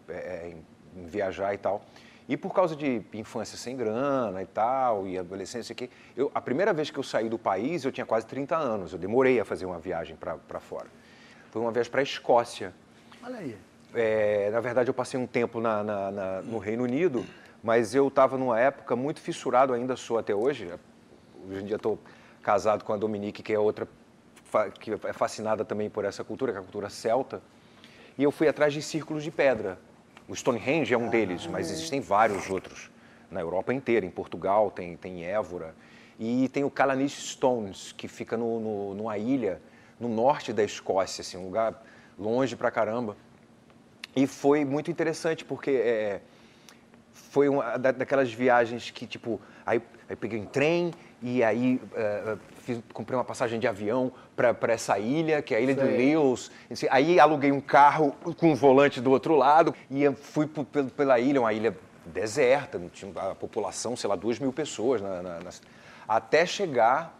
em- 0.97 1.01
em 1.03 1.07
viajar 1.07 1.55
e 1.55 1.59
tal. 1.59 1.83
E 2.29 2.37
por 2.39 2.55
causa 2.55 2.75
de 2.75 3.03
infância 3.13 3.57
sem 3.59 3.77
grana 3.77 4.43
e 4.43 4.47
tal, 4.47 5.07
e 5.07 5.19
adolescência 5.19 5.73
aqui, 5.75 5.91
eu, 6.17 6.31
a 6.35 6.41
primeira 6.41 6.73
vez 6.73 6.91
que 6.91 6.99
eu 6.99 7.03
saí 7.03 7.29
do 7.29 7.39
país, 7.39 7.85
eu 7.85 7.93
tinha 7.93 8.07
quase 8.07 8.25
30 8.27 8.57
anos. 8.57 8.93
Eu 8.93 8.99
demorei 8.99 9.39
a 9.39 9.45
fazer 9.45 9.67
uma 9.67 9.79
viagem 9.79 10.17
para 10.17 10.61
fora. 10.61 10.87
Foi 11.51 11.61
uma 11.61 11.71
viagem 11.71 11.91
para 11.93 12.01
a 12.01 12.03
Escócia. 12.03 12.73
Olha 13.23 13.39
aí. 13.39 13.57
É, 13.95 14.51
na 14.51 14.61
verdade, 14.61 14.89
eu 14.89 14.95
passei 14.95 15.21
um 15.21 15.27
tempo 15.27 15.61
na- 15.61 15.85
na- 15.85 16.11
na- 16.11 16.43
no 16.43 16.59
Reino 16.59 16.83
Unido, 16.85 17.25
mas 17.63 17.95
eu 17.95 18.09
estava 18.09 18.39
numa 18.39 18.59
época 18.59 18.97
muito 18.97 19.21
fissurado, 19.21 19.73
ainda 19.75 19.95
sou 19.95 20.19
até 20.19 20.35
hoje. 20.35 20.73
Hoje 21.47 21.61
em 21.61 21.67
dia 21.67 21.77
estou 21.77 21.99
casado 22.43 22.85
com 22.85 22.93
a 22.93 22.97
Dominique, 22.97 23.43
que 23.43 23.53
é 23.53 23.59
outra 23.59 23.87
que 24.81 24.93
é 24.93 25.13
fascinada 25.13 25.65
também 25.65 25.91
por 25.91 26.05
essa 26.05 26.23
cultura, 26.25 26.53
que 26.53 26.59
é 26.59 26.61
a 26.61 26.65
cultura 26.65 26.89
celta. 26.89 27.43
E 28.17 28.23
eu 28.23 28.31
fui 28.31 28.47
atrás 28.49 28.73
de 28.73 28.81
círculos 28.81 29.25
de 29.25 29.31
pedra. 29.31 29.79
O 30.29 30.35
Stonehenge 30.35 30.93
é 30.95 30.99
um 30.99 31.09
deles, 31.09 31.47
mas 31.47 31.71
existem 31.71 32.01
vários 32.01 32.49
outros 32.49 32.91
na 33.31 33.41
Europa 33.41 33.73
inteira. 33.75 34.07
Em 34.07 34.11
Portugal 34.11 34.71
tem, 34.71 34.97
tem 34.97 35.25
Évora. 35.25 35.75
E 36.19 36.49
tem 36.49 36.65
o 36.65 36.71
Callanish 36.71 37.33
Stones, 37.33 37.93
que 37.93 38.09
fica 38.09 38.37
no, 38.37 38.61
no- 38.61 38.95
numa 38.95 39.19
ilha 39.19 39.61
no 39.99 40.09
norte 40.09 40.53
da 40.53 40.63
Escócia, 40.63 41.23
assim, 41.23 41.37
um 41.37 41.45
lugar 41.45 41.85
longe 42.19 42.57
pra 42.57 42.71
caramba. 42.71 43.17
E 44.17 44.27
foi 44.27 44.65
muito 44.65 44.91
interessante, 44.91 45.45
porque 45.45 45.71
é, 45.73 46.21
foi 47.13 47.49
uma 47.49 47.77
da- 47.77 47.93
daquelas 47.93 48.33
viagens 48.33 48.91
que, 48.91 49.07
tipo, 49.07 49.41
aí, 49.67 49.83
aí 50.09 50.17
peguei 50.17 50.41
um 50.41 50.47
trem 50.47 50.93
e 51.21 51.43
aí 51.43 51.81
é, 51.95 52.37
fiz- 52.65 52.81
comprei 52.93 53.17
uma 53.17 53.25
passagem 53.25 53.61
de 53.61 53.67
avião 53.67 54.11
para 54.37 54.73
essa 54.73 54.99
ilha, 54.99 55.41
que 55.43 55.55
é 55.55 55.59
a 55.59 55.61
ilha 55.61 55.75
de 55.75 55.81
Lewis. 55.97 56.51
Assim, 56.71 56.87
Aí 56.91 57.21
aluguei 57.21 57.53
um 57.53 57.61
carro 57.61 58.13
com 58.39 58.51
um 58.53 58.55
volante 58.55 59.01
do 59.01 59.11
outro 59.11 59.37
lado 59.37 59.75
e 59.91 60.11
fui 60.15 60.49
pela 60.97 61.19
ilha, 61.21 61.41
uma 61.41 61.53
ilha 61.53 61.77
deserta, 62.07 62.81
tinha 62.93 63.13
a 63.31 63.35
população, 63.35 63.97
sei 63.97 64.09
lá, 64.09 64.17
duas 64.17 64.39
mil 64.39 64.53
pessoas, 64.53 65.01
na, 65.01 65.23
na- 65.23 65.41
nas- 65.41 65.63
até 66.07 66.45
chegar 66.45 67.19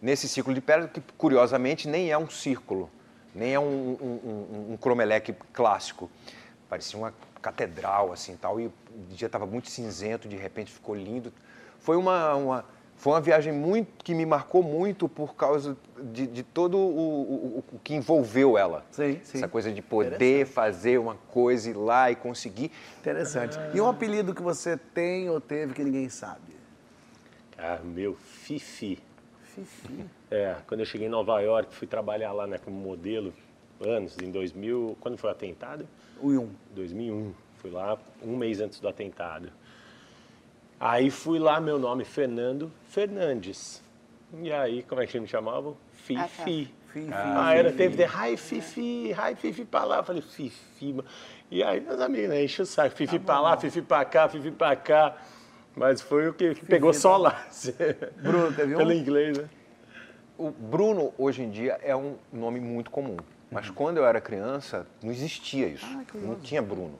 nesse 0.00 0.28
círculo 0.28 0.54
de 0.54 0.60
pedra, 0.60 0.88
que 0.88 1.00
curiosamente 1.18 1.86
nem 1.88 2.10
é 2.10 2.16
um 2.18 2.28
círculo, 2.30 2.90
nem 3.34 3.52
é 3.54 3.60
um, 3.60 3.64
um, 3.64 4.20
um, 4.68 4.72
um 4.72 4.76
cromeleque 4.76 5.34
clássico. 5.52 6.10
Parecia 6.68 6.98
uma 6.98 7.12
catedral, 7.42 8.12
assim, 8.12 8.36
tal, 8.36 8.58
e 8.60 8.66
o 8.66 8.72
dia 9.10 9.26
estava 9.26 9.44
muito 9.46 9.68
cinzento, 9.68 10.28
de 10.28 10.36
repente 10.36 10.72
ficou 10.72 10.94
lindo. 10.94 11.32
Foi 11.78 11.96
uma, 11.96 12.34
uma, 12.34 12.64
foi 13.02 13.14
uma 13.14 13.20
viagem 13.20 13.52
muito 13.52 13.88
que 14.04 14.14
me 14.14 14.24
marcou 14.24 14.62
muito 14.62 15.08
por 15.08 15.34
causa 15.34 15.76
de, 16.00 16.24
de 16.24 16.44
todo 16.44 16.78
o, 16.78 16.78
o, 17.58 17.64
o- 17.72 17.78
que 17.80 17.94
envolveu 17.94 18.56
ela. 18.56 18.86
Sim, 18.92 19.18
sim. 19.24 19.38
Essa 19.38 19.48
coisa 19.48 19.72
de 19.72 19.82
poder 19.82 20.46
fazer 20.46 20.98
uma 20.98 21.16
coisa, 21.16 21.68
ir 21.68 21.74
lá 21.76 22.12
e 22.12 22.14
conseguir. 22.14 22.70
Interessante. 23.00 23.58
E 23.74 23.80
um 23.80 23.88
apelido 23.88 24.32
que 24.32 24.40
você 24.40 24.76
tem 24.76 25.28
ou 25.28 25.40
teve 25.40 25.74
que 25.74 25.82
ninguém 25.82 26.08
sabe? 26.08 26.52
Ah, 27.58 27.80
meu 27.82 28.14
Fifi. 28.14 29.00
Fifi. 29.42 30.04
É, 30.30 30.54
quando 30.68 30.78
eu 30.80 30.86
cheguei 30.86 31.08
em 31.08 31.10
Nova 31.10 31.40
York, 31.40 31.74
fui 31.74 31.88
trabalhar 31.88 32.30
lá 32.30 32.46
né, 32.46 32.56
como 32.64 32.76
modelo, 32.76 33.34
anos, 33.80 34.16
em 34.22 34.30
2000, 34.30 34.96
quando 35.00 35.18
foi 35.18 35.28
o 35.28 35.32
atentado? 35.32 35.88
O 36.20 36.30
Yum. 36.30 36.50
2001. 36.72 37.32
Fui 37.56 37.70
lá 37.72 37.98
um 38.22 38.36
mês 38.36 38.60
antes 38.60 38.78
do 38.78 38.86
atentado. 38.86 39.50
Aí 40.84 41.12
fui 41.12 41.38
lá, 41.38 41.60
meu 41.60 41.78
nome 41.78 42.04
Fernando 42.04 42.72
Fernandes. 42.88 43.80
E 44.42 44.52
aí, 44.52 44.82
como 44.82 45.00
é 45.00 45.06
que 45.06 45.20
me 45.20 45.28
chamavam? 45.28 45.76
Fifi. 45.92 46.74
Fifi. 46.88 47.08
Ah, 47.12 47.54
era, 47.54 47.70
teve 47.70 47.96
de 47.96 48.02
hi 48.02 48.36
Fifi, 48.36 49.12
hi 49.12 49.36
Fifi 49.36 49.64
pra 49.64 49.84
lá. 49.84 49.98
Eu 49.98 50.02
falei, 50.02 50.20
Fifi. 50.20 50.96
E 51.52 51.62
aí 51.62 51.80
meus 51.80 52.00
amigos, 52.00 52.30
né, 52.30 52.42
enche 52.42 52.62
o 52.62 52.66
saco, 52.66 52.96
Fifi 52.96 53.20
pra 53.20 53.38
lá, 53.40 53.56
Fifi 53.56 53.80
pra 53.80 54.04
cá, 54.04 54.28
Fifi 54.28 54.50
pra 54.50 54.74
cá. 54.74 55.16
Mas 55.76 56.00
foi 56.00 56.28
o 56.28 56.34
que 56.34 56.52
pegou 56.66 56.92
só 56.92 57.16
lá. 57.16 57.46
Bruno, 58.20 58.52
teve 58.52 58.74
um? 58.74 58.78
Pelo 58.78 58.92
inglês, 58.92 59.38
né? 59.38 59.48
O 60.36 60.50
Bruno, 60.50 61.14
hoje 61.16 61.42
em 61.42 61.50
dia, 61.50 61.78
é 61.80 61.94
um 61.94 62.16
nome 62.32 62.58
muito 62.58 62.90
comum. 62.90 63.18
Mas 63.52 63.70
quando 63.70 63.98
eu 63.98 64.04
era 64.04 64.20
criança, 64.20 64.84
não 65.00 65.12
existia 65.12 65.68
isso. 65.68 65.86
não 66.14 66.34
tinha 66.40 66.60
Bruno. 66.60 66.98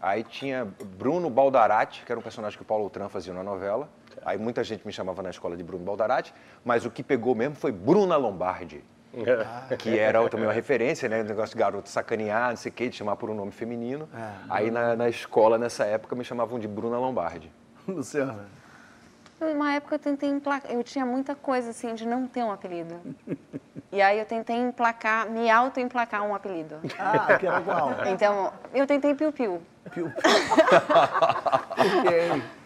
Aí 0.00 0.24
tinha 0.24 0.66
Bruno 0.96 1.28
Baldarati, 1.28 2.04
que 2.04 2.10
era 2.10 2.18
um 2.18 2.22
personagem 2.22 2.56
que 2.56 2.62
o 2.62 2.66
Paulo 2.66 2.84
Outram 2.84 3.08
fazia 3.08 3.34
na 3.34 3.42
novela. 3.42 3.88
Aí 4.24 4.38
muita 4.38 4.64
gente 4.64 4.86
me 4.86 4.92
chamava 4.92 5.22
na 5.22 5.30
escola 5.30 5.56
de 5.56 5.62
Bruno 5.62 5.84
Baldarati. 5.84 6.32
Mas 6.64 6.84
o 6.84 6.90
que 6.90 7.02
pegou 7.02 7.34
mesmo 7.34 7.54
foi 7.54 7.70
Bruna 7.70 8.16
Lombardi. 8.16 8.82
Que 9.78 9.98
era 9.98 10.26
também 10.28 10.46
uma 10.46 10.52
referência, 10.52 11.08
né? 11.08 11.20
O 11.20 11.24
negócio 11.24 11.54
de 11.54 11.60
garoto 11.60 11.88
sacanear, 11.88 12.50
não 12.50 12.56
sei 12.56 12.70
o 12.70 12.74
quê, 12.74 12.88
de 12.88 12.96
chamar 12.96 13.16
por 13.16 13.28
um 13.28 13.34
nome 13.34 13.50
feminino. 13.50 14.08
Aí 14.48 14.70
na, 14.70 14.94
na 14.96 15.08
escola, 15.08 15.58
nessa 15.58 15.84
época, 15.84 16.14
me 16.14 16.24
chamavam 16.24 16.58
de 16.58 16.68
Bruna 16.68 16.98
Lombardi. 16.98 17.52
Luciana. 17.86 18.46
Uma 19.40 19.72
época 19.72 19.94
eu 19.94 19.98
tentei 19.98 20.28
emplacar, 20.28 20.70
eu 20.70 20.84
tinha 20.84 21.06
muita 21.06 21.34
coisa 21.34 21.70
assim 21.70 21.94
de 21.94 22.06
não 22.06 22.26
ter 22.26 22.42
um 22.42 22.52
apelido. 22.52 23.00
E 23.90 24.02
aí 24.02 24.18
eu 24.18 24.26
tentei 24.26 24.56
emplacar, 24.56 25.30
me 25.30 25.50
auto-emplacar 25.50 26.22
um 26.22 26.34
apelido. 26.34 26.78
Ah, 26.98 27.38
que 27.38 27.46
era 27.46 27.62
qual? 27.62 27.90
Então, 28.06 28.52
eu 28.74 28.86
tentei 28.86 29.14
piu-piu. 29.14 29.62
Piu. 29.92 30.12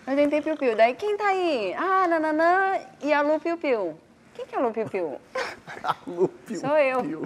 Eu 0.07 0.17
tentei 0.17 0.43
piu-piu. 0.43 0.77
Daí, 0.77 0.93
quem 0.95 1.17
tá 1.17 1.29
aí? 1.29 1.75
Ah, 1.79 2.07
nananã 2.07 2.79
e 3.01 3.11
a 3.11 3.23
Lu 3.23 3.41
piu-piu. 3.41 3.99
Quem 4.35 4.45
que 4.45 4.55
é 4.55 4.59
a 4.59 4.61
Lu 4.61 4.71
piu-piu? 4.71 5.19
Lu, 6.07 6.29
piu, 6.29 6.61
Sou 6.61 6.77
eu. 6.77 7.01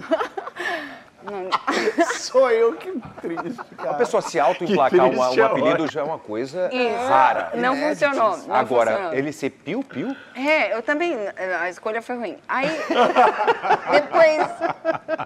Sou 2.17 2.49
eu, 2.49 2.73
que 2.75 2.91
triste, 3.21 3.59
A 3.77 3.83
cara. 3.83 3.93
pessoa 3.95 4.21
se 4.21 4.39
auto-emplacar 4.39 5.07
uma- 5.09 5.25
um 5.29 5.31
triste, 5.33 5.41
apelido 5.41 5.91
já 5.91 6.01
é 6.01 6.03
uma 6.03 6.17
coisa 6.19 6.69
Isso. 6.73 7.07
rara. 7.07 7.51
não 7.55 7.75
funcionou. 7.75 8.37
Não 8.47 8.55
Agora, 8.55 8.91
funcionou. 8.91 9.13
ele 9.13 9.31
ser 9.33 9.49
piu-piu, 9.49 10.15
É, 10.35 10.75
eu 10.75 10.81
também, 10.81 11.15
a 11.61 11.69
escolha 11.69 12.01
foi 12.01 12.15
ruim. 12.17 12.37
Aí, 12.47 12.67
depois, 13.91 14.47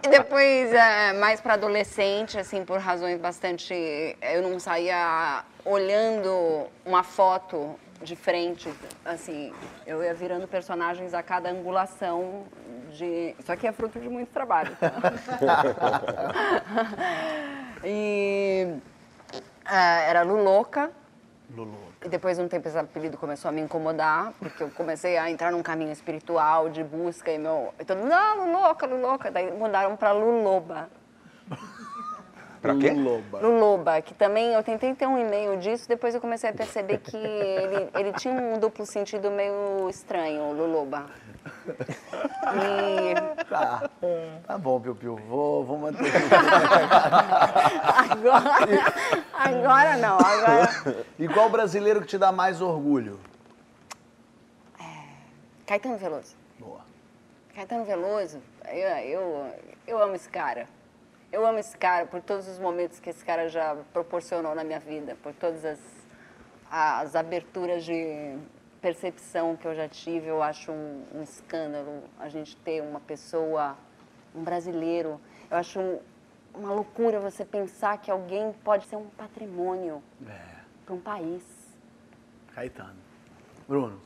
depois 0.10 0.74
é, 0.74 1.14
mais 1.14 1.39
para 1.41 1.54
adolescente, 1.54 2.38
assim, 2.39 2.64
por 2.66 2.80
razões 2.80 3.20
bastante... 3.20 3.74
Eu 4.22 4.41
não 4.41 4.60
saía 4.60 5.44
olhando 5.66 6.68
uma 6.86 7.04
foto 7.04 7.76
de 8.04 8.16
frente, 8.16 8.72
assim, 9.06 9.54
eu 9.88 10.04
ia 10.04 10.14
virando 10.14 10.47
personagens 10.47 11.14
a 11.14 11.24
cada 11.24 11.49
angulação 11.49 12.43
de... 12.91 13.34
Isso 13.39 13.51
aqui 13.51 13.66
é 13.66 13.72
fruto 13.72 13.99
de 13.99 14.10
muito 14.10 14.30
trabalho, 14.30 14.76
tá? 14.76 14.91
e 17.84 18.76
é, 19.66 20.10
era 20.10 20.24
Luloca, 20.24 20.91
e 22.04 22.10
depois 22.10 22.38
de 22.38 22.43
um 22.43 22.47
tempo 22.47 22.68
esse 22.68 22.78
apelido 22.78 23.18
começou 23.18 23.49
a 23.49 23.51
me 23.51 23.62
incomodar, 23.62 24.34
porque 24.39 24.64
eu 24.64 24.70
comecei 24.72 25.18
a 25.18 25.30
entrar 25.30 25.51
num 25.51 25.62
caminho 25.62 25.91
espiritual 25.91 26.70
de 26.70 26.84
busca 26.84 27.32
e 27.32 27.38
meu. 27.38 27.74
E 27.80 27.86
todo 27.86 27.99
mundo, 27.99 28.10
não, 28.10 28.45
Luloca, 28.45 28.86
Luloca. 28.86 29.32
Daí 29.32 29.51
mudaram 29.51 29.95
pra 29.95 30.12
Luloba. 30.12 30.89
Pra 32.64 32.76
quê? 32.78 32.91
Loba. 32.91 33.39
Luloba, 33.41 34.01
que 34.01 34.14
também 34.14 34.53
eu 34.53 34.64
tentei 34.64 34.95
ter 34.95 35.05
um 35.05 35.18
e-mail 35.18 35.57
disso, 35.59 35.88
depois 35.88 36.16
eu 36.16 36.22
comecei 36.22 36.49
a 36.49 36.53
perceber 36.53 36.97
que 36.99 37.18
ele, 37.18 37.89
ele 37.93 38.14
tinha 38.14 38.34
um 38.34 38.57
duplo 38.57 38.86
sentido 38.86 39.30
meio 39.30 39.89
estranho, 39.89 40.53
Luloba. 40.53 41.05
E 42.55 43.43
Tá. 43.43 43.89
Tá 44.47 44.57
bom, 44.57 44.80
Piu 44.80 44.95
Piu. 44.95 45.18
Vou, 45.28 45.66
vou 45.66 45.78
manter. 45.78 46.11
agora, 47.86 48.55
agora 49.34 49.97
não, 49.97 50.18
agora. 50.18 51.05
E 51.20 51.28
qual 51.28 51.49
brasileiro 51.49 51.99
que 51.99 52.07
te 52.07 52.18
dá 52.18 52.32
mais 52.32 52.61
orgulho? 52.61 53.20
Caetano 55.66 55.97
Veloso. 55.97 56.36
Boa. 56.57 56.82
Caetano 57.53 57.84
Veloso, 57.84 58.41
eu, 58.68 58.89
eu, 58.97 59.53
eu 59.86 60.01
amo 60.01 60.16
esse 60.16 60.30
cara. 60.30 60.68
Eu 61.34 61.48
amo 61.48 61.58
esse 61.58 61.76
cara 61.76 62.06
por 62.06 62.22
todos 62.22 62.48
os 62.48 62.60
momentos 62.60 63.00
que 63.00 63.10
esse 63.10 63.26
cara 63.26 63.50
já 63.50 63.76
proporcionou 63.92 64.54
na 64.54 64.64
minha 64.64 64.80
vida, 64.80 65.18
por 65.24 65.34
todas 65.34 65.66
as, 65.66 65.80
as 66.70 67.16
aberturas 67.16 67.84
de 67.84 68.38
percepção 68.80 69.56
que 69.56 69.66
eu 69.68 69.74
já 69.74 69.90
tive. 69.90 70.28
Eu 70.28 70.44
acho 70.44 70.72
um, 70.72 71.04
um 71.16 71.24
escândalo 71.24 72.04
a 72.20 72.30
gente 72.30 72.56
ter 72.58 72.84
uma 72.84 73.00
pessoa, 73.00 73.76
um 74.36 74.44
brasileiro. 74.44 75.20
Eu 75.50 75.58
acho 75.58 75.80
um- 75.80 76.00
uma 76.54 76.72
loucura 76.72 77.20
você 77.20 77.44
pensar 77.44 77.98
que 77.98 78.12
alguém 78.12 78.54
pode 78.64 78.86
ser 78.86 78.96
um 78.96 79.08
patrimônio 79.10 80.04
para 80.86 80.94
um 80.94 81.00
país. 81.02 81.44
Caetano. 82.54 82.96
Bruno. 83.68 84.00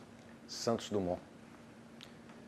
Santos 0.48 0.90
Dumont. 0.90 1.22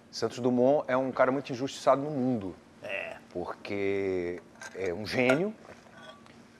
Santos 0.09 0.39
Dumont 0.39 0.85
é 0.87 0.95
um 0.95 1.11
cara 1.11 1.33
muito 1.33 1.51
injustiçado 1.51 2.01
no 2.01 2.11
mundo. 2.11 2.55
É. 2.81 3.17
Porque 3.29 4.41
é 4.75 4.93
um 4.93 5.05
gênio. 5.05 5.53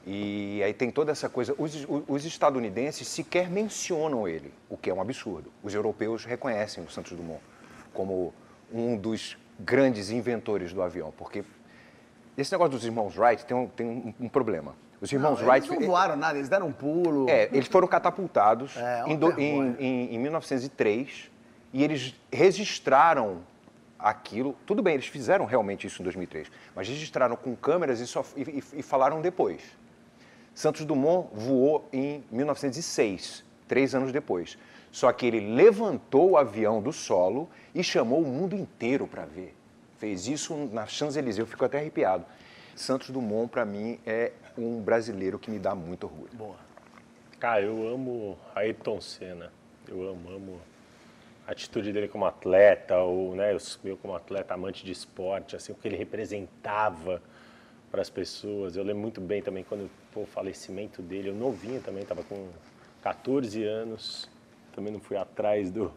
E 0.06 0.62
aí 0.64 0.72
tem 0.72 0.90
toda 0.90 1.12
essa 1.12 1.28
coisa. 1.28 1.54
Os, 1.58 1.86
os 2.08 2.24
estadunidenses 2.24 3.06
sequer 3.06 3.50
mencionam 3.50 4.26
ele, 4.26 4.52
o 4.68 4.76
que 4.76 4.88
é 4.90 4.94
um 4.94 5.00
absurdo. 5.00 5.52
Os 5.62 5.74
europeus 5.74 6.24
reconhecem 6.24 6.82
o 6.82 6.90
Santos 6.90 7.12
Dumont 7.12 7.40
como 7.92 8.32
um 8.72 8.96
dos 8.96 9.36
grandes 9.58 10.10
inventores 10.10 10.72
do 10.72 10.82
avião. 10.82 11.12
Porque 11.16 11.44
esse 12.36 12.50
negócio 12.52 12.72
dos 12.72 12.84
irmãos 12.84 13.16
Wright 13.18 13.44
tem 13.44 13.56
um, 13.56 13.66
tem 13.68 13.86
um, 13.86 14.14
um 14.24 14.28
problema. 14.28 14.74
Os 15.00 15.12
irmãos 15.12 15.40
Não, 15.40 15.48
Wright. 15.48 15.66
eles 15.68 15.80
não 15.80 15.86
voaram 15.86 16.16
nada, 16.16 16.36
eles 16.38 16.48
deram 16.48 16.66
um 16.68 16.72
pulo. 16.72 17.28
É, 17.28 17.48
eles 17.52 17.68
foram 17.68 17.86
catapultados 17.88 18.76
É, 18.76 19.02
é 19.06 19.12
em, 19.12 19.16
do- 19.16 19.38
em- 19.40 19.76
em- 19.78 20.14
em 20.14 20.18
1903 20.18 21.30
e 21.72 21.82
eles 21.84 22.14
registraram 22.32 23.38
aquilo. 24.02 24.56
Tudo 24.66 24.82
bem, 24.82 24.94
eles 24.94 25.06
fizeram 25.06 25.44
realmente 25.44 25.86
isso 25.86 26.00
em 26.02 26.04
2003, 26.04 26.50
mas 26.74 26.88
registraram 26.88 27.36
com 27.36 27.54
câmeras 27.56 28.00
e, 28.00 28.06
só- 28.06 28.24
e- 28.36 28.42
e- 28.42 28.78
e 28.80 28.82
falaram 28.82 29.20
depois. 29.20 29.62
Santos 30.54 30.84
Dumont 30.84 31.28
voou 31.32 31.88
em 31.92 32.24
1906, 32.30 33.44
três 33.68 33.94
anos 33.94 34.12
depois. 34.12 34.58
Só 34.90 35.12
que 35.12 35.24
ele 35.26 35.54
levantou 35.54 36.30
o 36.30 36.36
avião 36.36 36.82
do 36.82 36.92
solo 36.92 37.48
e 37.74 37.82
chamou 37.84 38.20
o 38.22 38.26
mundo 38.26 38.56
inteiro 38.56 39.06
para 39.06 39.24
ver. 39.24 39.54
Fez 39.98 40.26
isso 40.26 40.54
na 40.72 40.86
Champs-Élysées, 40.86 41.38
eu 41.38 41.46
fico 41.46 41.64
até 41.64 41.78
arrepiado. 41.78 42.24
Santos 42.74 43.10
Dumont, 43.10 43.48
para 43.50 43.64
mim, 43.64 44.00
é 44.06 44.32
um 44.58 44.80
brasileiro 44.80 45.38
que 45.38 45.50
me 45.50 45.58
dá 45.58 45.74
muito 45.74 46.04
orgulho. 46.04 46.30
Boa. 46.32 46.56
Cara, 47.38 47.62
eu 47.62 47.86
amo 47.88 48.36
Ayrton 48.54 49.00
Senna. 49.00 49.52
Eu 49.86 50.08
amo, 50.08 50.30
amo 50.30 50.60
atitude 51.50 51.92
dele 51.92 52.08
como 52.08 52.24
atleta, 52.24 52.98
ou 52.98 53.34
né, 53.34 53.56
eu 53.84 53.96
como 53.96 54.14
atleta 54.14 54.54
amante 54.54 54.84
de 54.84 54.92
esporte, 54.92 55.56
assim, 55.56 55.72
o 55.72 55.74
que 55.74 55.88
ele 55.88 55.96
representava 55.96 57.20
para 57.90 58.00
as 58.00 58.08
pessoas. 58.08 58.76
Eu 58.76 58.84
lembro 58.84 59.02
muito 59.02 59.20
bem 59.20 59.42
também 59.42 59.64
quando 59.64 59.90
pô, 60.12 60.20
o 60.20 60.26
falecimento 60.26 61.02
dele, 61.02 61.30
eu 61.30 61.34
novinho 61.34 61.80
também, 61.80 62.02
estava 62.02 62.22
com 62.22 62.48
14 63.02 63.64
anos, 63.64 64.30
também 64.74 64.92
não 64.92 65.00
fui 65.00 65.16
atrás 65.16 65.70
do, 65.70 65.92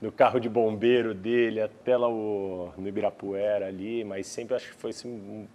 do 0.00 0.10
carro 0.10 0.40
de 0.40 0.48
bombeiro 0.48 1.12
dele 1.12 1.60
até 1.60 1.96
lá 1.96 2.08
o, 2.08 2.72
no 2.76 2.88
Ibirapuera 2.88 3.66
ali, 3.66 4.04
mas 4.04 4.26
sempre 4.26 4.56
acho 4.56 4.68
que 4.68 4.74
foi 4.74 4.90
assim, 4.90 5.08
um, 5.08 5.46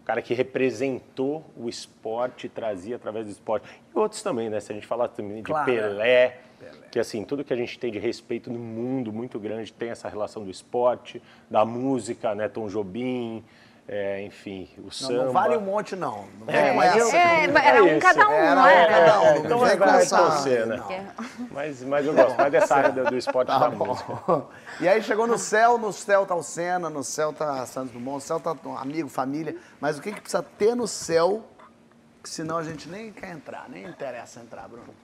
um 0.00 0.04
cara 0.04 0.22
que 0.22 0.32
representou 0.32 1.44
o 1.56 1.68
esporte, 1.68 2.48
trazia 2.48 2.96
através 2.96 3.26
do 3.26 3.32
esporte. 3.32 3.68
E 3.94 3.98
outros 3.98 4.22
também, 4.22 4.48
né? 4.48 4.60
Se 4.60 4.72
a 4.72 4.74
gente 4.74 4.86
falar 4.86 5.08
também 5.08 5.38
de 5.38 5.42
Claro, 5.44 5.66
Pelé, 5.66 6.40
que 6.90 6.98
assim, 6.98 7.24
tudo 7.24 7.44
que 7.44 7.52
a 7.52 7.56
gente 7.56 7.78
tem 7.78 7.90
de 7.90 7.98
respeito 7.98 8.50
no 8.50 8.58
mundo 8.58 9.12
muito 9.12 9.38
grande 9.38 9.72
tem 9.72 9.90
essa 9.90 10.08
relação 10.08 10.44
do 10.44 10.50
esporte, 10.50 11.22
da 11.50 11.64
música, 11.64 12.34
né? 12.34 12.48
Tom 12.48 12.68
Jobim, 12.68 13.44
é, 13.88 14.22
enfim, 14.22 14.68
o 14.78 14.82
Não, 14.84 14.90
samba. 14.90 15.24
não 15.24 15.32
vale 15.32 15.56
um 15.56 15.60
monte, 15.60 15.96
não. 15.96 16.24
Não 16.38 16.46
vem 16.46 16.56
É, 16.56 16.70
com 16.70 16.76
mas 16.76 16.96
essa. 16.96 17.16
É, 17.16 17.44
era 17.66 17.82
um 17.82 17.88
isso. 17.88 17.98
cada 18.00 18.28
um, 18.28 18.32
Era 18.32 18.54
não 18.54 18.62
um 18.62 18.66
era? 18.66 18.92
cada 18.92 19.20
um, 19.20 19.24
não 19.34 19.44
então 19.44 19.58
vai 19.58 19.76
com 19.76 19.84
torcer, 20.16 20.66
né? 20.66 21.14
Mas, 21.50 21.82
mas 21.82 22.06
eu 22.06 22.14
gosto 22.14 22.36
mais 22.38 22.52
dessa 22.52 22.76
área 22.76 22.92
do, 23.04 23.16
esporte 23.16 23.48
Tá 23.48 23.58
da 23.58 23.70
bom. 23.70 23.86
música. 23.86 24.44
E 24.80 24.88
aí 24.88 25.02
chegou 25.02 25.26
no 25.26 25.36
céu, 25.36 25.76
no 25.78 25.92
céu 25.92 26.24
tá 26.24 26.34
o 26.34 26.42
Senna, 26.42 26.88
no 26.88 27.02
céu 27.02 27.32
tá 27.32 27.66
Santos 27.66 27.92
Dumont, 27.92 28.14
no 28.14 28.20
céu 28.20 28.38
tá 28.38 28.54
amigo, 28.78 29.08
família. 29.08 29.56
Mas 29.80 29.98
o 29.98 30.00
que, 30.02 30.12
que 30.12 30.20
precisa 30.20 30.42
ter 30.42 30.76
no 30.76 30.86
céu, 30.86 31.42
que 32.22 32.30
senão 32.30 32.58
a 32.58 32.62
gente 32.62 32.88
nem 32.88 33.12
quer 33.12 33.30
entrar, 33.32 33.68
nem 33.68 33.84
interessa 33.84 34.40
entrar, 34.40 34.68
Bruno. 34.68 34.94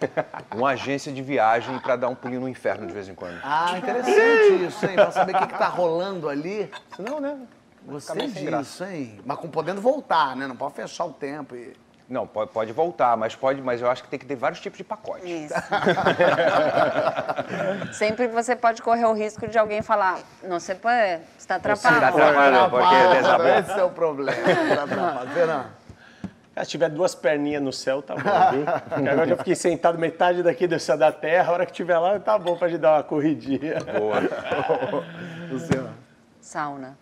Uma 0.54 0.70
agência 0.70 1.12
de 1.12 1.22
viagem 1.22 1.78
para 1.78 1.96
dar 1.96 2.08
um 2.08 2.14
pulinho 2.14 2.40
no 2.42 2.48
inferno 2.48 2.86
de 2.86 2.92
vez 2.92 3.08
em 3.08 3.14
quando. 3.14 3.38
Ah, 3.42 3.74
interessante 3.78 4.64
isso, 4.66 4.86
hein? 4.86 4.94
Pra 4.94 5.10
saber 5.10 5.34
o 5.34 5.38
que, 5.38 5.46
que 5.46 5.58
tá 5.58 5.68
rolando 5.68 6.28
ali. 6.28 6.70
Não, 6.98 7.20
né? 7.20 7.36
Gostei 7.84 8.26
disso, 8.28 8.84
hein? 8.84 9.20
Mas 9.24 9.38
com 9.38 9.48
podendo 9.48 9.80
voltar, 9.80 10.34
né? 10.36 10.46
Não 10.46 10.56
pode 10.56 10.74
fechar 10.74 11.04
o 11.04 11.12
tempo 11.12 11.54
e... 11.54 11.72
Não, 12.08 12.24
pode, 12.24 12.52
pode 12.52 12.72
voltar, 12.72 13.16
mas 13.16 13.34
pode, 13.34 13.60
mas 13.60 13.82
eu 13.82 13.90
acho 13.90 14.04
que 14.04 14.08
tem 14.08 14.16
que 14.16 14.24
ter 14.26 14.36
vários 14.36 14.60
tipos 14.60 14.78
de 14.78 14.84
pacote. 14.84 15.26
Isso. 15.28 15.54
Sempre 17.92 18.28
você 18.28 18.54
pode 18.54 18.80
correr 18.80 19.06
o 19.06 19.12
risco 19.12 19.48
de 19.48 19.58
alguém 19.58 19.82
falar, 19.82 20.20
não 20.42 20.60
se 20.60 20.72
pode, 20.76 21.20
está 21.36 21.58
Tá 21.58 21.72
atrapalhando. 21.72 22.22
atrapalhando, 22.22 22.70
porque. 22.70 22.94
Esse 23.70 23.80
é 23.80 23.82
o 23.82 23.90
problema. 23.90 24.38
Tá 24.76 24.82
atrapalhando. 24.84 25.66
Se 26.64 26.70
tiver 26.70 26.88
duas 26.88 27.14
perninhas 27.14 27.62
no 27.62 27.72
céu, 27.72 28.00
tá 28.00 28.14
bom, 28.14 28.22
viu? 28.56 28.64
Porque 28.88 29.08
agora 29.08 29.30
eu 29.30 29.36
fiquei 29.36 29.54
sentado 29.54 29.98
metade 29.98 30.42
daqui 30.42 30.66
do 30.66 30.78
céu 30.80 30.96
da 30.96 31.12
terra, 31.12 31.50
a 31.50 31.52
hora 31.52 31.66
que 31.66 31.72
tiver 31.72 31.98
lá, 31.98 32.18
tá 32.18 32.38
bom 32.38 32.56
pra 32.56 32.68
gente 32.68 32.80
dar 32.80 32.94
uma 32.96 33.02
corridinha. 33.02 33.74
Boa. 33.80 34.20
Luciano. 35.50 35.90
Sauna. 36.40 36.96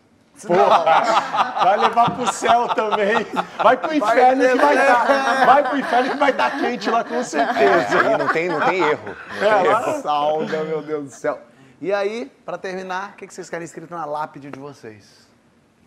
Vai 1.62 1.76
levar 1.78 2.11
pro 2.11 2.32
céu 2.32 2.66
também. 2.74 3.24
Vai 3.62 3.76
pro 3.76 3.94
inferno 3.94 4.42
que 4.48 4.55
vai 4.57 4.74
estar. 4.76 5.46
Vai 5.46 5.68
pro 5.68 5.78
inferno 5.78 6.11
que 6.11 6.16
vai 6.16 6.30
estar 6.30 6.50
quente 6.59 6.90
lá 6.90 7.05
com 7.05 7.22
certeza. 7.22 8.00
Aí 8.00 8.18
não 8.18 8.28
tem, 8.28 8.48
não 8.48 8.61
tem 8.61 8.80
erro. 8.82 9.16
É, 9.40 9.70
lá- 9.70 9.92
Sauna, 10.00 10.64
meu 10.64 10.82
Deus 10.82 11.05
do 11.05 11.11
céu. 11.11 11.38
E 11.80 11.92
aí, 11.92 12.32
pra 12.44 12.59
terminar, 12.59 13.11
o 13.11 13.16
que 13.16 13.26
que 13.28 13.34
vocês 13.34 13.48
querem 13.48 13.64
escrito 13.64 13.94
na 13.94 14.05
lápide 14.05 14.50
de 14.50 14.59
vocês? 14.59 15.28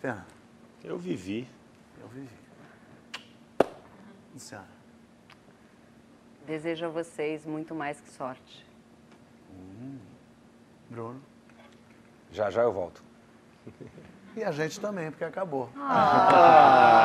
Fernando. 0.01 0.24
Eu 0.84 0.97
vivi. 0.97 1.49
Luciano. 4.38 4.67
Desejo 6.45 6.85
a 6.85 6.89
vocês 6.89 7.43
muito 7.43 7.73
mais 7.73 7.99
que 7.99 8.07
sorte. 8.11 8.63
Bruno. 10.88 11.19
Já 12.31 12.51
já 12.51 12.61
eu 12.61 12.71
volto. 12.71 13.03
E 14.35 14.43
a 14.43 14.51
gente 14.51 14.79
também, 14.79 15.09
porque 15.09 15.23
acabou. 15.23 15.71
Ah. 15.75 17.01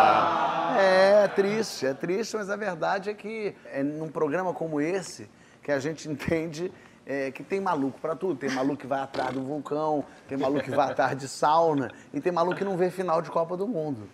É, 0.78 1.24
é 1.24 1.28
triste, 1.28 1.86
é 1.86 1.94
triste, 1.94 2.36
mas 2.36 2.50
a 2.50 2.56
verdade 2.56 3.08
é 3.08 3.14
que 3.14 3.56
é 3.64 3.82
num 3.82 4.10
programa 4.10 4.52
como 4.52 4.78
esse 4.78 5.30
que 5.62 5.72
a 5.72 5.78
gente 5.78 6.06
entende 6.12 6.70
é, 7.06 7.30
que 7.30 7.42
tem 7.42 7.60
maluco 7.60 7.98
pra 8.00 8.14
tudo. 8.14 8.36
Tem 8.36 8.50
maluco 8.50 8.76
que 8.76 8.86
vai 8.86 9.00
atrás 9.00 9.32
do 9.32 9.42
vulcão, 9.42 10.04
tem 10.28 10.38
maluco 10.38 10.62
que 10.62 10.70
vai 10.70 10.90
atrás 10.90 11.16
de 11.16 11.28
sauna 11.28 11.90
e 12.12 12.20
tem 12.20 12.32
maluco 12.32 12.56
que 12.56 12.64
não 12.64 12.76
vê 12.76 12.90
final 12.90 13.20
de 13.22 13.30
Copa 13.30 13.56
do 13.56 13.66
Mundo. 13.66 14.08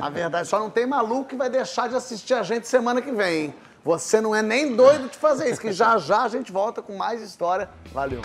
A 0.00 0.10
verdade, 0.10 0.48
só 0.48 0.58
não 0.58 0.70
tem 0.70 0.86
maluco 0.86 1.24
que 1.24 1.36
vai 1.36 1.50
deixar 1.50 1.88
de 1.88 1.96
assistir 1.96 2.34
a 2.34 2.42
gente 2.42 2.66
semana 2.66 3.00
que 3.00 3.12
vem. 3.12 3.54
Você 3.84 4.20
não 4.20 4.34
é 4.34 4.40
nem 4.40 4.74
doido 4.74 5.10
de 5.10 5.18
fazer 5.18 5.50
isso, 5.50 5.60
que 5.60 5.70
já 5.72 5.98
já 5.98 6.22
a 6.22 6.28
gente 6.28 6.50
volta 6.50 6.80
com 6.80 6.96
mais 6.96 7.20
história. 7.20 7.68
Valeu. 7.92 8.22